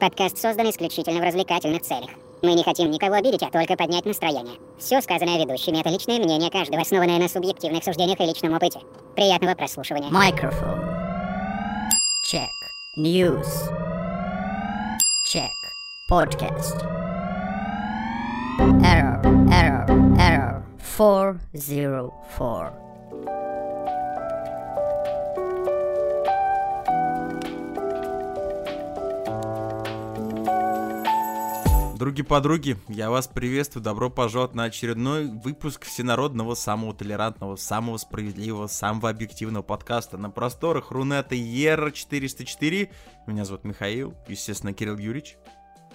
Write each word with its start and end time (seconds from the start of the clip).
Подкаст 0.00 0.38
создан 0.38 0.68
исключительно 0.70 1.20
в 1.20 1.24
развлекательных 1.24 1.82
целях. 1.82 2.10
Мы 2.42 2.54
не 2.54 2.62
хотим 2.62 2.90
никого 2.90 3.14
обидеть, 3.14 3.42
а 3.42 3.50
только 3.50 3.76
поднять 3.76 4.04
настроение. 4.04 4.58
Все 4.78 5.00
сказанное 5.00 5.38
ведущими— 5.38 5.78
это 5.80 5.88
личное 5.88 6.18
мнение 6.18 6.50
каждого, 6.50 6.82
основанное 6.82 7.18
на 7.18 7.28
субъективных 7.28 7.82
суждениях 7.84 8.20
и 8.20 8.24
личном 8.24 8.54
опыте. 8.54 8.80
Приятного 9.14 9.54
прослушивания. 9.54 10.10
Microphone. 10.10 10.82
Check. 12.30 12.50
News. 12.98 13.70
Check. 15.32 15.50
Podcast. 16.10 16.84
Error, 18.82 19.22
error, 19.50 19.86
error. 20.18 20.62
404. 20.96 22.83
Други-подруги, 31.94 32.76
я 32.88 33.08
вас 33.08 33.28
приветствую, 33.28 33.84
добро 33.84 34.10
пожаловать 34.10 34.56
на 34.56 34.64
очередной 34.64 35.26
выпуск 35.26 35.84
всенародного, 35.84 36.56
самого 36.56 36.92
толерантного, 36.92 37.54
самого 37.54 37.98
справедливого, 37.98 38.66
самого 38.66 39.10
объективного 39.10 39.62
подкаста 39.62 40.18
на 40.18 40.28
просторах 40.28 40.90
Рунета 40.90 41.36
Ера 41.36 41.92
404. 41.92 42.90
Меня 43.28 43.44
зовут 43.44 43.62
Михаил, 43.62 44.12
естественно, 44.26 44.72
Кирилл 44.72 44.98
Юрьевич. 44.98 45.36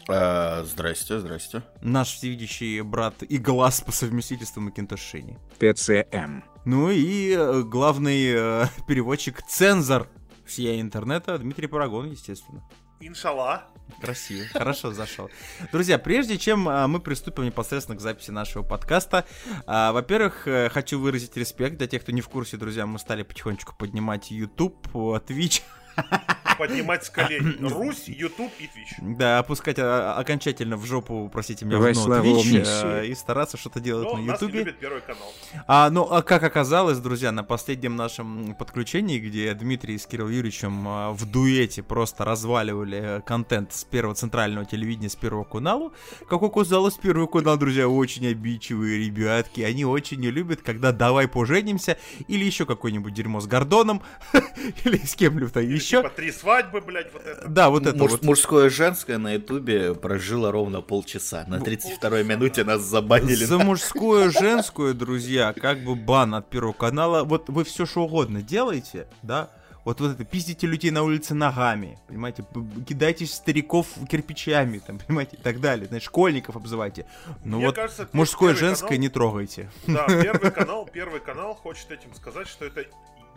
А, 0.08 0.64
здрасте, 0.64 1.20
здрасте. 1.20 1.64
Наш 1.82 2.14
всевидящий 2.14 2.80
брат 2.80 3.22
и 3.22 3.38
глаз 3.38 3.82
по 3.82 3.92
совместительству 3.92 4.62
Макинтош 4.62 5.02
Шини. 5.02 5.38
ПЦМ. 5.60 6.44
Ну 6.64 6.92
и 6.92 7.34
э, 7.34 7.64
главный 7.64 8.32
э, 8.34 8.66
переводчик, 8.88 9.42
цензор 9.44 10.08
всея 10.46 10.80
интернета 10.80 11.38
Дмитрий 11.38 11.68
Парагон, 11.68 12.10
естественно. 12.10 12.64
Иншалла. 13.00 13.66
Красиво, 14.02 14.46
хорошо 14.54 14.92
зашел. 14.94 15.30
Друзья, 15.72 15.98
прежде 15.98 16.38
чем 16.38 16.70
а, 16.70 16.88
мы 16.88 17.00
приступим 17.00 17.46
непосредственно 17.46 17.98
к 17.98 18.02
записи 18.02 18.32
нашего 18.32 18.64
подкаста, 18.64 19.26
а, 19.66 19.92
во-первых, 19.92 20.48
э, 20.48 20.70
хочу 20.70 21.00
выразить 21.00 21.36
респект 21.36 21.78
для 21.78 21.88
тех, 21.88 22.04
кто 22.04 22.12
не 22.12 22.22
в 22.22 22.30
курсе, 22.30 22.58
друзья, 22.58 22.86
мы 22.86 23.00
стали 23.00 23.24
потихонечку 23.24 23.76
поднимать 23.76 24.32
YouTube, 24.32 24.88
Twitch, 24.94 25.64
Поднимать 26.60 27.06
с 27.06 27.10
колен. 27.10 27.58
Русь, 27.66 28.04
YouTube 28.08 28.52
и 28.60 28.66
Twitch. 28.66 29.16
да, 29.18 29.40
опускать 29.40 29.80
а, 29.80 30.14
окончательно 30.16 30.76
в 30.76 30.86
жопу, 30.86 31.30
простите 31.32 31.64
меня, 31.64 31.78
Во 31.78 31.84
в 31.84 31.88
Twitch, 31.88 32.64
э, 32.66 33.08
и 33.08 33.16
стараться 33.16 33.56
что-то 33.56 33.80
делать 33.80 34.10
Но 34.12 34.18
на 34.18 34.32
YouTube. 34.34 34.52
любит 34.52 34.78
первый 34.78 35.00
канал. 35.02 35.34
А, 35.68 35.90
ну, 35.90 36.04
а 36.04 36.22
как 36.22 36.44
оказалось, 36.44 36.98
друзья, 36.98 37.32
на 37.32 37.46
последнем 37.46 37.96
нашем 37.96 38.56
подключении, 38.56 39.20
где 39.20 39.54
Дмитрий 39.54 39.98
с 39.98 40.06
Кириллом 40.06 40.32
Юрьевичем 40.32 40.86
а, 40.86 41.12
в 41.14 41.26
дуэте 41.26 41.82
просто 41.82 42.26
разваливали 42.26 43.02
э, 43.02 43.22
контент 43.22 43.74
с 43.74 43.86
первого 43.86 44.16
центрального 44.16 44.66
телевидения, 44.66 45.10
с 45.10 45.16
первого 45.16 45.46
канала, 45.46 45.92
как 46.28 46.44
оказалось, 46.44 46.96
первый 46.96 47.28
канал, 47.30 47.58
друзья, 47.58 47.88
очень 47.88 48.28
обидчивые 48.28 49.06
ребятки, 49.06 49.62
они 49.62 49.86
очень 49.86 50.20
не 50.20 50.30
любят, 50.30 50.62
когда 50.62 50.92
«давай 50.92 51.30
поженимся» 51.30 51.98
или 52.28 52.44
еще 52.44 52.66
какое-нибудь 52.66 53.14
дерьмо 53.14 53.40
с 53.40 53.48
Гордоном, 53.48 54.02
или 54.84 54.98
с 54.98 55.16
кем-либо 55.16 55.62
еще. 55.62 55.98
Типа 55.98 56.10
три 56.10 56.32
свадьбы, 56.32 56.49
блядь, 56.86 57.14
вот 57.14 57.26
это. 57.26 57.48
Да, 57.48 57.70
вот 57.70 57.86
это 57.86 57.98
Муж- 57.98 58.12
вот. 58.12 58.24
Мужское 58.24 58.68
и 58.68 58.70
женское 58.70 59.18
на 59.18 59.34
ютубе 59.34 59.94
прожило 59.96 60.52
ровно 60.52 60.82
полчаса. 60.82 61.46
На 61.48 61.56
32-й 61.56 62.24
минуте 62.24 62.64
нас 62.64 62.82
забанили. 62.82 63.46
За 63.46 63.58
мужскую, 63.58 64.32
женскую, 64.32 64.94
друзья, 64.96 65.54
как 65.54 65.80
бы 65.84 65.96
бан 65.96 66.36
от 66.36 66.50
Первого 66.50 66.74
канала. 66.74 67.24
Вот 67.24 67.50
вы 67.50 67.64
все 67.64 67.86
что 67.86 68.04
угодно 68.04 68.42
делаете, 68.42 69.08
да? 69.24 69.50
Вот, 69.86 70.02
вот 70.02 70.12
это, 70.12 70.26
пиздите 70.26 70.68
людей 70.68 70.92
на 70.92 71.04
улице 71.04 71.34
ногами, 71.34 71.98
понимаете, 72.08 72.44
п- 72.44 72.60
кидайте 72.88 73.26
стариков 73.26 73.88
кирпичами, 74.10 74.80
там, 74.80 75.00
понимаете, 75.00 75.38
и 75.38 75.40
так 75.42 75.62
далее, 75.62 75.88
знаешь, 75.88 76.04
школьников 76.04 76.58
обзывайте. 76.58 77.06
Но 77.46 77.58
Мне 77.58 77.68
вот 77.68 77.76
кажется, 77.76 78.08
мужское, 78.12 78.54
женское 78.56 78.90
канал- 78.90 79.02
не 79.02 79.10
трогайте. 79.10 79.70
Да, 79.88 80.06
первый 80.22 80.52
канал, 80.52 80.88
первый 80.92 81.22
канал 81.22 81.56
хочет 81.56 81.90
этим 81.92 82.14
сказать, 82.14 82.48
что 82.48 82.66
это 82.66 82.86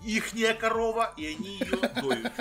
ихняя 0.04 0.54
корова, 0.54 1.12
и 1.16 1.26
они 1.26 1.58
ее 1.58 1.78
доют. 2.00 2.32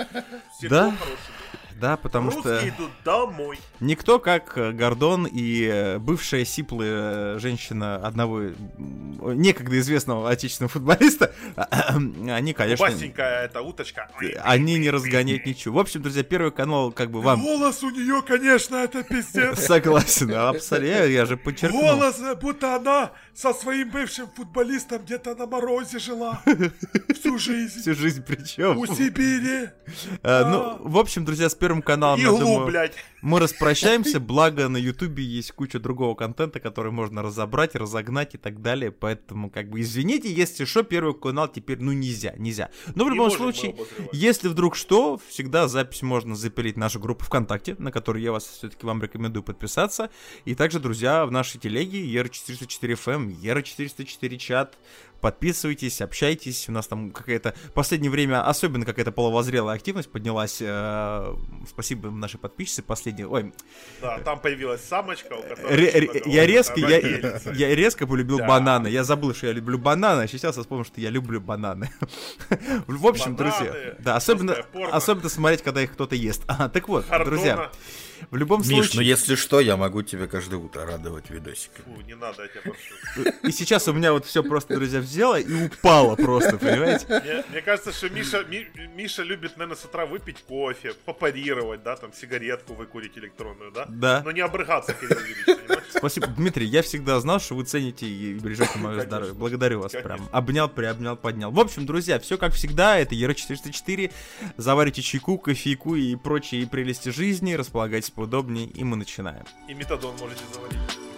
Все 0.56 0.68
Да? 0.68 0.88
кто 0.88 0.96
хороший. 1.04 1.34
Да, 1.80 1.96
потому 1.96 2.30
Русские 2.30 2.58
что 2.58 2.68
идут 2.68 2.90
домой. 3.04 3.58
никто, 3.80 4.18
как 4.18 4.56
э, 4.56 4.72
Гордон 4.72 5.26
и 5.26 5.64
э, 5.64 5.98
бывшая 5.98 6.44
сиплая 6.44 7.36
э, 7.36 7.38
женщина 7.38 7.96
одного 7.96 8.42
некогда 8.78 9.78
известного 9.78 10.30
отечественного 10.30 10.70
футболиста, 10.70 11.32
они, 11.96 12.52
конечно... 12.52 12.86
Басенькая 12.86 13.44
эта 13.44 13.62
уточка. 13.62 14.08
Они 14.42 14.78
не 14.78 14.90
разгоняют 14.90 15.46
ничего. 15.46 15.76
В 15.76 15.80
общем, 15.80 16.02
друзья, 16.02 16.22
первый 16.22 16.52
канал 16.52 16.92
как 16.92 17.10
бы 17.10 17.20
вам 17.20 17.42
Голос 17.42 17.82
у 17.82 17.90
нее, 17.90 18.22
конечно, 18.22 18.76
это 18.76 19.02
пиздец. 19.02 19.58
согласен, 19.66 20.32
абсолютно, 20.34 21.04
я 21.04 21.26
же 21.26 21.36
подчеркнул. 21.36 21.82
Голос, 21.82 22.20
будто 22.40 22.76
она 22.76 23.12
со 23.34 23.52
своим 23.54 23.90
бывшим 23.90 24.28
футболистом 24.34 25.02
где-то 25.02 25.34
на 25.34 25.46
морозе 25.46 25.98
жила. 25.98 26.42
Всю 27.14 27.38
жизнь. 27.38 27.80
Всю 27.80 27.94
жизнь 27.94 28.22
причем. 28.26 28.78
У 28.78 28.86
Сибири. 28.86 29.70
Ну, 30.22 30.78
в 30.80 30.98
общем, 30.98 31.24
друзья, 31.24 31.48
с 31.48 31.54
первым 31.62 31.80
каналом, 31.80 32.20
Иглу, 32.20 32.38
думаю, 32.38 32.66
блядь. 32.66 32.94
мы 33.22 33.38
распрощаемся, 33.38 34.18
благо 34.20 34.68
на 34.68 34.78
Ютубе 34.78 35.22
есть 35.22 35.52
куча 35.52 35.78
другого 35.78 36.16
контента, 36.16 36.58
который 36.58 36.90
можно 36.90 37.22
разобрать, 37.22 37.76
разогнать 37.76 38.34
и 38.34 38.38
так 38.38 38.60
далее, 38.60 38.90
поэтому, 38.90 39.48
как 39.48 39.70
бы, 39.70 39.80
извините, 39.80 40.32
если 40.32 40.64
что, 40.64 40.82
первый 40.82 41.14
канал 41.14 41.46
теперь, 41.46 41.78
ну, 41.78 41.92
нельзя, 41.92 42.34
нельзя. 42.36 42.70
Но 42.96 43.04
в 43.04 43.10
любом 43.10 43.30
случае, 43.30 43.76
если 44.12 44.48
вдруг 44.48 44.74
что, 44.74 45.20
всегда 45.28 45.68
запись 45.68 46.02
можно 46.02 46.34
запилить 46.34 46.74
в 46.74 46.78
нашу 46.78 46.98
группу 46.98 47.24
ВКонтакте, 47.24 47.76
на 47.78 47.92
которую 47.92 48.24
я 48.24 48.32
вас 48.32 48.44
все-таки 48.44 48.84
вам 48.84 49.00
рекомендую 49.00 49.44
подписаться, 49.44 50.10
и 50.44 50.56
также, 50.56 50.80
друзья, 50.80 51.24
в 51.26 51.30
нашей 51.30 51.60
телеге 51.60 52.04
ER404FM, 52.12 53.40
ER404 53.40 54.36
чат, 54.36 54.76
Подписывайтесь, 55.22 56.00
общайтесь. 56.02 56.68
У 56.68 56.72
нас 56.72 56.88
там 56.88 57.12
какая-то 57.12 57.54
в 57.68 57.72
последнее 57.72 58.10
время 58.10 58.44
особенно 58.46 58.84
какая-то 58.84 59.12
половозрелая 59.12 59.76
активность 59.76 60.10
поднялась. 60.10 60.58
Э, 60.60 61.34
Спасибо 61.68 62.10
нашей 62.10 62.38
подписчице 62.40 62.82
последней. 62.82 63.24
Ой, 63.24 63.54
Да, 64.00 64.18
там 64.18 64.40
появилась 64.40 64.82
самочка, 64.82 65.34
у 65.34 65.42
которой... 65.42 65.76
ре- 65.76 65.90
ре- 65.92 66.22
я 66.26 66.44
резко, 66.44 66.80
я, 66.80 66.98
я 67.54 67.74
резко 67.74 68.06
полюбил 68.06 68.38
Да. 68.38 68.48
бананы. 68.48 68.88
Я 68.88 69.04
забыл, 69.04 69.32
что 69.32 69.46
я 69.46 69.52
люблю 69.52 69.78
бананы, 69.78 70.22
а 70.22 70.26
сейчас 70.26 70.56
я 70.56 70.62
вспомнил, 70.62 70.84
что 70.84 71.00
я 71.00 71.08
люблю 71.10 71.40
бананы. 71.40 71.90
В 72.88 73.06
общем, 73.06 73.36
друзья, 73.36 73.70
Бананы, 73.72 73.94
да, 74.00 74.16
особенно, 74.16 74.56
особенно 74.90 75.28
смотреть, 75.28 75.62
когда 75.62 75.82
их 75.82 75.92
кто-то 75.92 76.16
ест. 76.16 76.42
А, 76.48 76.68
Так 76.68 76.88
вот, 76.88 77.06
Хардона. 77.06 77.30
друзья, 77.30 77.70
в 78.30 78.36
любом 78.36 78.60
Миш, 78.60 78.68
случае... 78.68 78.92
ну 78.96 79.02
если 79.02 79.34
что, 79.34 79.60
я 79.60 79.76
могу 79.76 80.02
тебе 80.02 80.26
каждое 80.26 80.56
утро 80.56 80.84
радовать 80.86 81.30
видосиками. 81.30 81.84
Фу, 81.94 82.00
не 82.02 82.14
надо, 82.14 82.42
я 82.42 82.48
тебя 82.48 82.60
прошу. 82.62 83.36
И 83.46 83.52
сейчас 83.52 83.88
у 83.88 83.92
меня 83.92 84.12
вот 84.12 84.26
все 84.26 84.42
просто, 84.42 84.74
друзья, 84.76 85.00
взяло 85.12 85.38
и 85.38 85.66
упало 85.66 86.16
просто, 86.16 86.56
понимаете? 86.58 87.06
Мне, 87.08 87.44
мне 87.50 87.62
кажется, 87.62 87.92
что 87.92 88.08
Миша, 88.08 88.44
Ми- 88.48 88.66
Миша 88.96 89.22
любит, 89.22 89.56
наверное, 89.56 89.76
с 89.76 89.84
утра 89.84 90.06
выпить 90.06 90.42
кофе, 90.42 90.94
попарировать, 91.04 91.82
да, 91.82 91.96
там, 91.96 92.12
сигаретку 92.12 92.74
выкурить 92.74 93.16
электронную, 93.18 93.70
да? 93.70 93.84
Да. 93.88 94.22
Но 94.24 94.32
не 94.32 94.40
обрыгаться, 94.40 94.94
Кирилл 94.94 95.18
Юрьевич, 95.20 95.44
понимаешь? 95.46 95.82
Спасибо, 95.90 96.26
Дмитрий, 96.28 96.66
я 96.66 96.82
всегда 96.82 97.20
знал, 97.20 97.38
что 97.40 97.54
вы 97.54 97.64
цените 97.64 98.06
и 98.06 98.34
бережете 98.34 98.78
мое 98.78 98.92
Конечно. 98.96 99.04
здоровье. 99.04 99.34
Благодарю 99.34 99.80
вас 99.80 99.92
Конечно. 99.92 100.16
прям. 100.16 100.28
Обнял, 100.32 100.68
приобнял, 100.68 101.16
поднял. 101.16 101.50
В 101.50 101.60
общем, 101.60 101.86
друзья, 101.86 102.18
все 102.18 102.38
как 102.38 102.54
всегда, 102.54 102.98
это 102.98 103.14
Ера404. 103.14 104.10
Заварите 104.56 105.02
чайку, 105.02 105.38
кофейку 105.38 105.94
и 105.94 106.16
прочие 106.16 106.66
прелести 106.66 107.10
жизни, 107.10 107.52
располагайтесь 107.54 108.10
поудобнее, 108.10 108.66
и 108.66 108.82
мы 108.84 108.96
начинаем. 108.96 109.44
И 109.68 109.74
метадон 109.74 110.16
можете 110.18 110.42
заварить. 110.52 111.11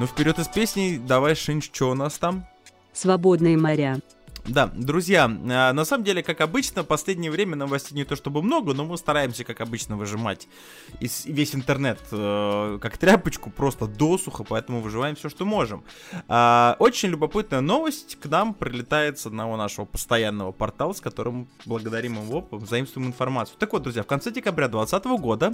Ну, 0.00 0.06
вперед 0.06 0.38
из 0.38 0.48
песни, 0.48 0.98
давай, 0.98 1.34
Шинч, 1.34 1.68
что 1.70 1.90
у 1.90 1.94
нас 1.94 2.16
там? 2.16 2.46
Свободные 2.94 3.58
моря. 3.58 4.00
Да, 4.46 4.66
друзья, 4.74 5.24
а, 5.24 5.72
на 5.72 5.84
самом 5.84 6.04
деле, 6.04 6.22
как 6.22 6.40
обычно, 6.40 6.82
в 6.82 6.86
последнее 6.86 7.30
время 7.30 7.56
новостей 7.56 7.96
не 7.96 8.04
то 8.04 8.16
чтобы 8.16 8.42
много, 8.42 8.74
но 8.74 8.84
мы 8.84 8.96
стараемся, 8.96 9.44
как 9.44 9.60
обычно, 9.60 9.96
выжимать 9.96 10.48
из, 11.00 11.24
весь 11.26 11.54
интернет 11.54 12.00
э, 12.10 12.78
как 12.80 12.98
тряпочку, 12.98 13.50
просто 13.50 13.86
досуха, 13.86 14.44
поэтому 14.44 14.80
выживаем 14.80 15.16
все, 15.16 15.28
что 15.28 15.44
можем. 15.44 15.84
А, 16.28 16.76
очень 16.78 17.10
любопытная 17.10 17.60
новость 17.60 18.18
к 18.20 18.26
нам 18.26 18.54
прилетает 18.54 19.18
с 19.18 19.26
одного 19.26 19.56
нашего 19.56 19.84
постоянного 19.84 20.52
портала, 20.52 20.92
с 20.92 21.00
которым 21.00 21.48
благодарим 21.66 22.14
его, 22.22 22.48
заимствуем 22.66 23.08
информацию. 23.08 23.56
Так 23.58 23.72
вот, 23.72 23.82
друзья, 23.82 24.02
в 24.02 24.06
конце 24.06 24.30
декабря 24.30 24.68
2020 24.68 25.20
года 25.20 25.52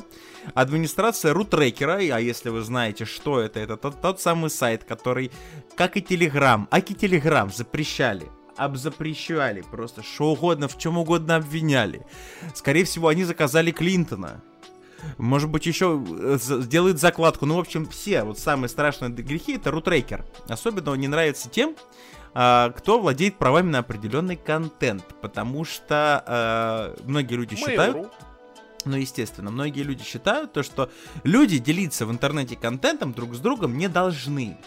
администрация 0.55 1.33
рутрекера, 1.33 1.95
а 1.97 2.21
если 2.21 2.51
вы 2.51 2.63
знаете, 2.63 3.05
что 3.05 3.41
это, 3.41 3.61
это 3.61 3.77
тот, 3.77 4.01
тот 4.01 4.21
самый 4.21 4.51
сайт, 4.51 4.85
который, 4.85 5.31
как 5.77 5.97
и 5.97 6.03
Телеграм, 6.03 6.69
аки 6.71 6.93
Телеграм 6.95 7.51
запрещали 7.51 8.31
обзапрещали, 8.57 9.63
просто 9.63 10.03
что 10.03 10.33
угодно, 10.33 10.69
в 10.69 10.79
чем 10.79 10.99
угодно 10.99 11.37
обвиняли. 11.37 12.07
Скорее 12.55 12.85
всего, 12.85 13.09
они 13.09 13.25
заказали 13.25 13.71
Клинтона. 13.71 14.43
Может 15.19 15.51
быть, 15.51 15.67
еще 15.67 16.03
э, 16.09 16.39
сделает 16.41 16.99
закладку. 16.99 17.47
Ну, 17.47 17.57
в 17.57 17.61
общем, 17.61 17.87
все 17.87 18.25
вот 18.25 18.39
самые 18.39 18.69
страшные 18.69 19.11
грехи 19.11 19.57
это 19.57 19.71
рутрекер. 19.71 20.25
Особенно 20.49 20.93
он 20.93 20.99
не 20.99 21.09
нравится 21.09 21.49
тем, 21.49 21.77
а, 22.35 22.71
кто 22.71 22.99
владеет 22.99 23.37
правами 23.37 23.71
на 23.71 23.79
определенный 23.79 24.37
контент. 24.37 25.05
Потому 25.21 25.65
что 25.65 26.23
а, 26.27 26.97
многие 27.05 27.35
люди 27.35 27.57
считают, 27.57 28.09
ну, 28.85 28.97
естественно, 28.97 29.51
многие 29.51 29.83
люди 29.83 30.05
считают 30.05 30.53
то, 30.53 30.63
что 30.63 30.91
люди 31.25 31.59
делиться 31.59 32.07
в 32.07 32.13
интернете 32.13 32.57
контентом 32.57 33.13
друг 33.13 33.35
с 33.35 33.39
другом 33.39 33.77
не 33.77 33.89
должны. 33.89 34.59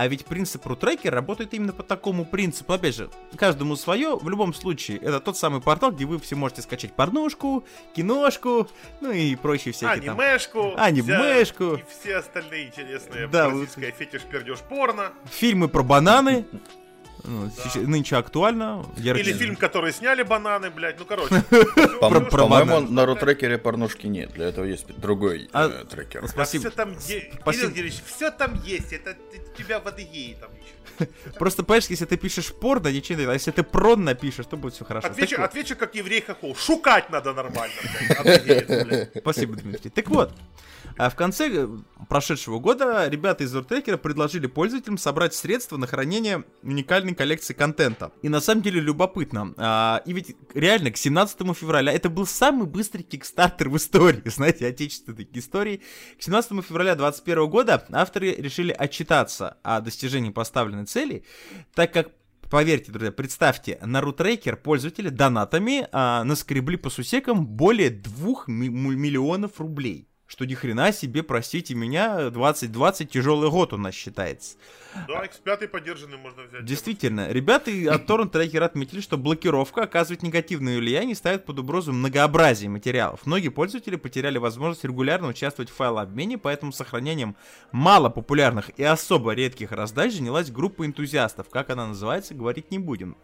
А 0.00 0.06
ведь 0.06 0.26
принцип 0.26 0.64
рутрекера 0.64 1.16
работает 1.16 1.54
именно 1.54 1.72
по 1.72 1.82
такому 1.82 2.24
принципу. 2.24 2.72
Опять 2.72 2.94
же, 2.94 3.10
каждому 3.36 3.74
свое. 3.74 4.14
В 4.16 4.28
любом 4.28 4.54
случае, 4.54 4.98
это 4.98 5.18
тот 5.18 5.36
самый 5.36 5.60
портал, 5.60 5.90
где 5.90 6.04
вы 6.04 6.20
все 6.20 6.36
можете 6.36 6.62
скачать 6.62 6.92
порнушку, 6.92 7.64
киношку, 7.96 8.68
ну 9.00 9.10
и 9.10 9.34
прочие 9.34 9.74
всякие 9.74 10.06
там. 10.06 10.20
Анимешку. 10.20 10.72
Анимешку. 10.76 11.64
вся- 11.64 11.80
И 11.80 11.84
все 12.00 12.16
остальные 12.18 12.68
интересные 12.68 13.26
Да, 13.26 13.48
бразильское 13.48 13.90
фетиш 13.90 14.22
пердеж 14.22 14.60
порно. 14.60 15.10
Фильмы 15.32 15.66
про 15.66 15.82
бананы. 15.82 16.46
Ну, 17.24 17.50
сейчас- 17.50 17.76
нынче 17.76 18.16
актуально. 18.16 18.86
яркий- 18.96 19.22
Или 19.22 19.32
фильм, 19.32 19.56
который 19.56 19.92
сняли 19.92 20.22
бананы, 20.22 20.70
блядь. 20.70 20.98
Ну, 20.98 21.04
короче. 21.04 21.42
По-моему, 22.00 22.80
на 22.80 23.06
рутрекере 23.06 23.58
порнушки 23.58 24.06
нет. 24.06 24.32
Для 24.32 24.46
этого 24.48 24.64
есть 24.64 24.86
другой 24.98 25.48
А- 25.52 25.68
э, 25.68 25.84
трекер. 25.84 26.22
Да 26.22 26.28
Спасибо. 26.28 26.60
все 26.68 26.70
там 26.70 26.92
есть. 26.92 27.26
Спасибо. 27.40 27.72
Кирилл 27.72 27.92
все 28.06 28.30
там 28.30 28.54
есть. 28.64 28.92
Это 28.92 29.16
тебя 29.56 29.80
в 29.80 29.86
Адыгее 29.86 30.36
там 30.36 30.50
еще. 30.54 31.10
Просто, 31.38 31.62
понимаешь, 31.62 31.86
если 31.86 32.04
ты 32.06 32.16
пишешь 32.16 32.52
порно, 32.52 32.88
ничего 32.88 33.18
не 33.20 33.26
А 33.26 33.32
если 33.32 33.50
ты 33.50 33.62
прон 33.62 34.04
напишешь, 34.04 34.46
то 34.46 34.56
будет 34.56 34.74
все 34.74 34.84
хорошо. 34.84 35.08
Отвечу, 35.08 35.40
отвечу 35.42 35.76
как 35.76 35.94
еврей 35.94 36.20
хохол. 36.22 36.56
Шукать 36.56 37.10
надо 37.10 37.32
нормально, 37.32 37.74
блядь. 38.24 39.10
Спасибо, 39.18 39.56
Дмитрий. 39.56 39.90
Так 39.90 40.08
вот, 40.08 40.32
а 40.98 41.10
в 41.10 41.14
конце 41.14 41.48
э, 41.48 41.68
прошедшего 42.08 42.58
года 42.58 43.08
ребята 43.08 43.44
из 43.44 43.54
Рутрекера 43.54 43.96
предложили 43.96 44.46
пользователям 44.46 44.98
собрать 44.98 45.32
средства 45.32 45.76
на 45.76 45.86
хранение 45.86 46.44
уникальной 46.62 47.14
коллекции 47.14 47.54
контента. 47.54 48.10
И 48.22 48.28
на 48.28 48.40
самом 48.40 48.62
деле 48.62 48.80
любопытно. 48.80 49.54
а, 49.56 50.02
и 50.04 50.12
ведь 50.12 50.36
реально 50.54 50.90
к 50.90 50.96
17 50.96 51.38
февраля 51.56 51.92
это 51.92 52.10
был 52.10 52.26
самый 52.26 52.66
быстрый 52.66 53.02
кикстартер 53.02 53.68
в 53.68 53.76
истории, 53.76 54.22
знаете, 54.28 54.66
отечественной 54.66 55.28
истории. 55.34 55.82
К 56.18 56.22
17 56.22 56.64
февраля 56.64 56.96
2021 56.96 57.50
года 57.50 57.86
авторы 57.92 58.34
решили 58.34 58.72
отчитаться 58.72 59.56
о 59.62 59.80
достижении 59.80 60.30
поставленной 60.30 60.86
цели, 60.86 61.24
так 61.74 61.92
как 61.92 62.08
Поверьте, 62.50 62.90
друзья, 62.90 63.12
представьте, 63.12 63.78
на 63.82 64.00
рутрекер 64.00 64.56
пользователи 64.56 65.10
донатами 65.10 65.86
а, 65.92 66.24
наскребли 66.24 66.76
по 66.76 66.88
сусекам 66.88 67.46
более 67.46 67.90
2 67.90 68.44
ми- 68.46 68.70
миллионов 68.70 69.60
рублей. 69.60 70.07
Что 70.28 70.44
ни 70.44 70.52
хрена 70.52 70.92
себе, 70.92 71.22
простите 71.22 71.74
меня, 71.74 72.28
2020 72.28 73.10
тяжелый 73.10 73.48
год 73.48 73.72
у 73.72 73.78
нас 73.78 73.94
считается. 73.94 74.58
Да, 75.08 75.24
X5 75.24 75.68
поддержанный 75.68 76.18
можно 76.18 76.42
взять. 76.42 76.66
Действительно, 76.66 77.32
ребята 77.32 77.70
от 77.70 78.02
Torrent 78.08 78.30
Tracker 78.30 78.62
отметили, 78.62 79.00
что 79.00 79.16
блокировка 79.16 79.84
оказывает 79.84 80.22
негативное 80.22 80.76
влияние 80.76 81.12
и 81.12 81.14
ставит 81.14 81.46
под 81.46 81.60
угрозу 81.60 81.94
многообразие 81.94 82.68
материалов. 82.68 83.24
Многие 83.24 83.48
пользователи 83.48 83.96
потеряли 83.96 84.36
возможность 84.36 84.84
регулярно 84.84 85.28
участвовать 85.28 85.70
в 85.70 85.74
файлообмене, 85.74 86.36
поэтому 86.36 86.72
сохранением 86.72 87.34
мало 87.72 88.10
популярных 88.10 88.70
и 88.78 88.84
особо 88.84 89.32
редких 89.32 89.72
раздач 89.72 90.12
занялась 90.12 90.50
группа 90.50 90.84
энтузиастов. 90.84 91.48
Как 91.48 91.70
она 91.70 91.86
называется, 91.86 92.34
говорить 92.34 92.70
не 92.70 92.78
будем. 92.78 93.16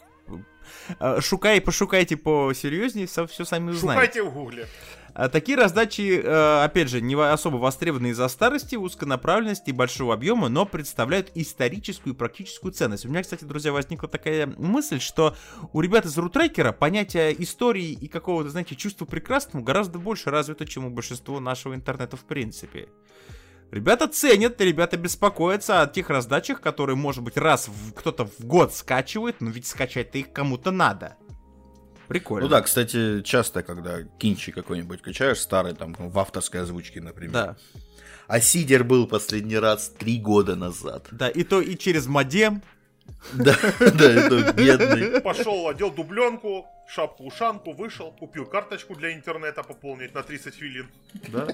Э, 0.98 1.20
Шукай, 1.20 1.60
пошукайте 1.60 2.16
посерьезнее, 2.16 3.06
все 3.06 3.44
сами 3.44 3.72
узнаете. 3.72 4.00
Шукайте 4.00 4.22
в 4.22 4.32
гугле. 4.32 4.68
А 5.14 5.28
Такие 5.28 5.56
раздачи, 5.56 6.20
э, 6.20 6.64
опять 6.64 6.88
же, 6.88 7.00
не 7.00 7.14
особо 7.14 7.56
востребованы 7.56 8.08
из-за 8.08 8.26
старости, 8.26 8.74
узконаправленности 8.74 9.70
и 9.70 9.72
большого 9.72 10.12
объема, 10.12 10.48
но 10.48 10.66
представляют 10.66 11.30
историческую 11.36 12.14
и 12.14 12.16
практическую 12.16 12.72
ценность. 12.72 13.06
У 13.06 13.08
меня, 13.08 13.22
кстати, 13.22 13.44
друзья, 13.44 13.72
возникла 13.72 14.08
такая 14.08 14.52
мысль, 14.58 14.98
что 14.98 15.36
у 15.72 15.80
ребят 15.80 16.04
из 16.04 16.18
рутрекера 16.18 16.72
понятие 16.72 17.40
истории 17.40 17.92
и 17.92 18.08
какого-то, 18.08 18.50
знаете, 18.50 18.74
чувства 18.74 19.04
прекрасного 19.04 19.62
гораздо 19.62 20.00
больше 20.00 20.30
развито, 20.30 20.66
чем 20.66 20.86
у 20.86 20.90
большинства 20.90 21.38
нашего 21.38 21.76
интернета 21.76 22.16
в 22.16 22.24
принципе. 22.24 22.88
Ребята 23.70 24.08
ценят, 24.08 24.60
ребята 24.60 24.96
беспокоятся 24.96 25.82
о 25.82 25.86
тех 25.86 26.10
раздачах, 26.10 26.60
которые, 26.60 26.96
может 26.96 27.22
быть, 27.22 27.36
раз 27.36 27.70
кто-то 27.94 28.26
в 28.26 28.44
год 28.44 28.74
скачивает, 28.74 29.40
но 29.40 29.50
ведь 29.50 29.66
скачать-то 29.66 30.18
их 30.18 30.32
кому-то 30.32 30.72
надо. 30.72 31.16
Прикольно. 32.08 32.46
Ну 32.46 32.50
да, 32.50 32.60
кстати, 32.62 33.22
часто, 33.22 33.62
когда 33.62 34.02
кинчик 34.18 34.54
какой-нибудь 34.54 35.02
качаешь, 35.02 35.38
старый, 35.38 35.74
там, 35.74 35.94
в 35.98 36.18
авторской 36.18 36.60
озвучке, 36.60 37.00
например. 37.00 37.32
Да. 37.32 37.56
А 38.26 38.40
Сидер 38.40 38.84
был 38.84 39.06
последний 39.06 39.58
раз 39.58 39.92
три 39.98 40.18
года 40.18 40.56
назад. 40.56 41.08
Да, 41.10 41.28
и 41.28 41.44
то 41.44 41.60
и 41.60 41.76
через 41.76 42.06
модем, 42.06 42.62
Да, 43.32 43.56
да, 43.80 44.04
это 44.04 44.52
бедный. 44.52 45.20
Пошел, 45.20 45.68
одел 45.68 45.90
дубленку, 45.90 46.66
шапку-ушанку, 46.88 47.72
вышел, 47.72 48.12
купил 48.12 48.46
карточку 48.46 48.94
для 48.94 49.14
интернета 49.14 49.62
пополнить 49.62 50.14
на 50.14 50.22
30 50.22 50.54
филин. 50.54 50.88
Да. 51.28 51.48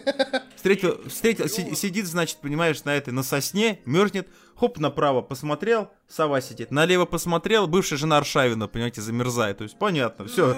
Встретил, 0.57 1.01
встретил, 1.09 1.49
си- 1.49 1.75
сидит, 1.75 2.07
значит, 2.07 2.39
понимаешь, 2.39 2.85
на 2.85 2.95
этой, 2.97 3.13
на 3.13 3.23
сосне, 3.23 3.81
мерзнет, 3.87 4.29
хоп, 4.57 4.79
направо 4.79 5.23
посмотрел, 5.23 5.91
сова 6.09 6.41
сидит, 6.41 6.71
налево 6.71 7.07
посмотрел, 7.07 7.67
бывшая 7.67 7.97
жена 7.97 8.19
Аршавина, 8.19 8.69
понимаете, 8.69 9.01
замерзает. 9.01 9.59
То 9.59 9.65
есть, 9.65 9.79
понятно, 9.79 10.27
все. 10.27 10.55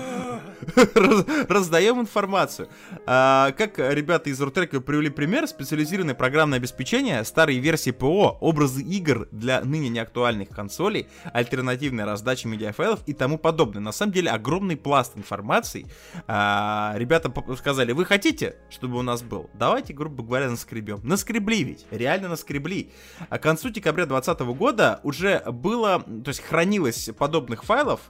Раздаем 1.49 2.01
информацию. 2.01 2.69
А, 3.07 3.53
как 3.53 3.79
ребята 3.79 4.31
из 4.31 4.41
Рутрека 4.41 4.81
привели 4.81 5.11
пример, 5.11 5.47
специализированное 5.47 6.15
программное 6.15 6.59
обеспечение, 6.59 7.23
старые 7.25 7.59
версии 7.61 7.91
ПО, 7.91 8.39
образы 8.41 8.83
игр 8.83 9.29
для 9.31 9.61
ныне 9.63 9.89
неактуальных 9.89 10.49
консолей, 10.49 11.02
альтернативная 11.33 12.05
раздача 12.05 12.49
медиафайлов 12.49 13.01
и 13.07 13.13
тому 13.13 13.39
подобное. 13.39 13.81
На 13.81 13.93
самом 13.93 14.13
деле 14.13 14.31
огромный 14.31 14.77
пласт 14.77 15.17
информации. 15.17 15.87
А, 16.27 16.95
ребята 16.97 17.33
сказали, 17.57 17.93
вы 17.93 18.05
хотите, 18.05 18.57
чтобы 18.71 18.99
у 18.99 19.03
нас 19.03 19.23
был? 19.23 19.51
Давайте, 19.55 19.93
грубо 19.93 20.23
говоря, 20.23 20.51
наскребем. 20.51 21.01
Наскребли 21.03 21.65
ведь, 21.65 21.87
реально 21.91 22.29
наскребли. 22.29 22.93
А 23.29 23.39
к 23.39 23.43
концу 23.43 23.71
декабря 23.71 24.07
2020 24.07 24.57
года 24.57 25.01
уже 25.03 25.43
было, 25.47 26.01
то 26.01 26.29
есть 26.29 26.41
хранилось 26.41 27.11
подобных 27.17 27.65
файлов 27.65 28.01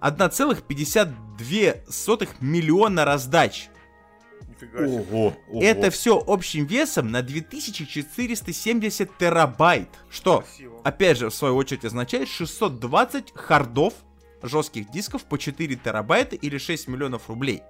1,52 0.00 2.28
миллиона 2.40 3.04
раздач. 3.04 3.68
Ого, 4.78 5.34
ого. 5.48 5.62
Это 5.62 5.90
все 5.90 6.22
общим 6.26 6.66
весом 6.66 7.10
на 7.10 7.22
2470 7.22 9.18
терабайт. 9.18 9.88
Что, 10.10 10.40
Красиво. 10.40 10.80
опять 10.84 11.18
же, 11.18 11.30
в 11.30 11.34
свою 11.34 11.56
очередь 11.56 11.84
означает 11.84 12.28
620 12.28 13.32
хардов 13.34 13.94
жестких 14.42 14.90
дисков 14.90 15.24
по 15.24 15.38
4 15.38 15.76
терабайта 15.76 16.36
или 16.36 16.58
6 16.58 16.88
миллионов 16.88 17.28
рублей. 17.28 17.62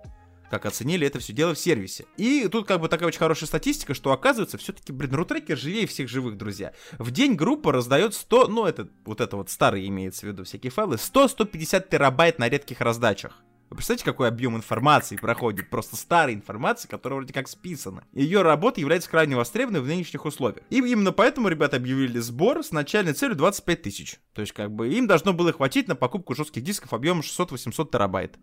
Как 0.50 0.64
оценили 0.64 1.06
это 1.06 1.18
все 1.18 1.32
дело 1.32 1.54
в 1.54 1.58
сервисе. 1.58 2.06
И 2.16 2.46
тут 2.48 2.68
как 2.68 2.80
бы 2.80 2.88
такая 2.88 3.08
очень 3.08 3.18
хорошая 3.18 3.48
статистика, 3.48 3.94
что 3.94 4.12
оказывается, 4.12 4.58
все-таки, 4.58 4.92
блин, 4.92 5.14
рутрекер 5.14 5.58
живее 5.58 5.86
всех 5.88 6.08
живых, 6.08 6.36
друзья. 6.36 6.72
В 6.98 7.10
день 7.10 7.34
группа 7.34 7.72
раздает 7.72 8.14
100, 8.14 8.46
ну 8.48 8.64
это 8.64 8.88
вот 9.04 9.20
это 9.20 9.36
вот 9.36 9.50
старый 9.50 9.86
имеется 9.88 10.20
в 10.20 10.28
виду 10.28 10.44
всякие 10.44 10.70
файлы, 10.70 10.96
100-150 10.96 11.88
терабайт 11.90 12.38
на 12.38 12.48
редких 12.48 12.80
раздачах. 12.80 13.42
Вы 13.68 13.76
представляете, 13.76 14.04
какой 14.04 14.28
объем 14.28 14.56
информации 14.56 15.16
проходит? 15.16 15.70
Просто 15.70 15.96
старой 15.96 16.34
информации, 16.34 16.86
которая 16.88 17.18
вроде 17.18 17.32
как 17.32 17.48
списана. 17.48 18.04
Ее 18.12 18.42
работа 18.42 18.80
является 18.80 19.10
крайне 19.10 19.34
востребованной 19.34 19.80
в 19.80 19.86
нынешних 19.86 20.24
условиях. 20.24 20.62
И 20.70 20.76
именно 20.76 21.10
поэтому 21.10 21.48
ребята 21.48 21.76
объявили 21.76 22.20
сбор 22.20 22.62
с 22.62 22.70
начальной 22.70 23.12
целью 23.12 23.34
25 23.34 23.82
тысяч. 23.82 24.20
То 24.34 24.40
есть, 24.40 24.52
как 24.52 24.70
бы, 24.70 24.88
им 24.88 25.08
должно 25.08 25.32
было 25.32 25.52
хватить 25.52 25.88
на 25.88 25.96
покупку 25.96 26.34
жестких 26.36 26.62
дисков 26.62 26.92
объемом 26.92 27.22
600-800 27.22 27.90
терабайт. 27.90 28.38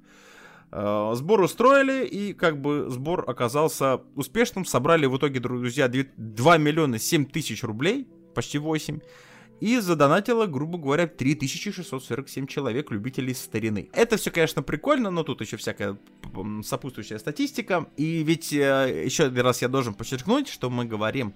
Э, 0.73 1.13
Сбор 1.15 1.39
устроили, 1.39 2.05
и 2.05 2.33
как 2.33 2.59
бы 2.59 2.87
сбор 2.89 3.23
оказался 3.25 4.01
успешным. 4.15 4.65
Собрали 4.65 5.05
в 5.05 5.15
итоге, 5.17 5.39
друзья, 5.39 5.87
2 5.87 6.57
миллиона 6.57 6.99
7 6.99 7.25
тысяч 7.27 7.63
рублей, 7.63 8.09
почти 8.35 8.57
8. 8.57 8.99
И 9.59 9.79
задонатило, 9.79 10.45
грубо 10.45 10.77
говоря, 10.77 11.07
3647 11.07 12.47
человек, 12.47 12.91
любителей 12.91 13.33
старины. 13.33 13.89
Это 13.93 14.17
все, 14.17 14.29
конечно, 14.29 14.61
прикольно, 14.61 15.09
но 15.09 15.23
тут 15.23 15.41
еще 15.41 15.57
всякая 15.57 15.97
сопутствующая 16.63 17.17
статистика. 17.17 17.87
И 17.95 18.23
ведь 18.23 18.51
э, 18.51 19.03
еще 19.05 19.25
один 19.25 19.43
раз 19.43 19.61
я 19.61 19.69
должен 19.69 19.93
подчеркнуть, 19.93 20.49
что 20.49 20.69
мы 20.69 20.85
говорим 20.85 21.33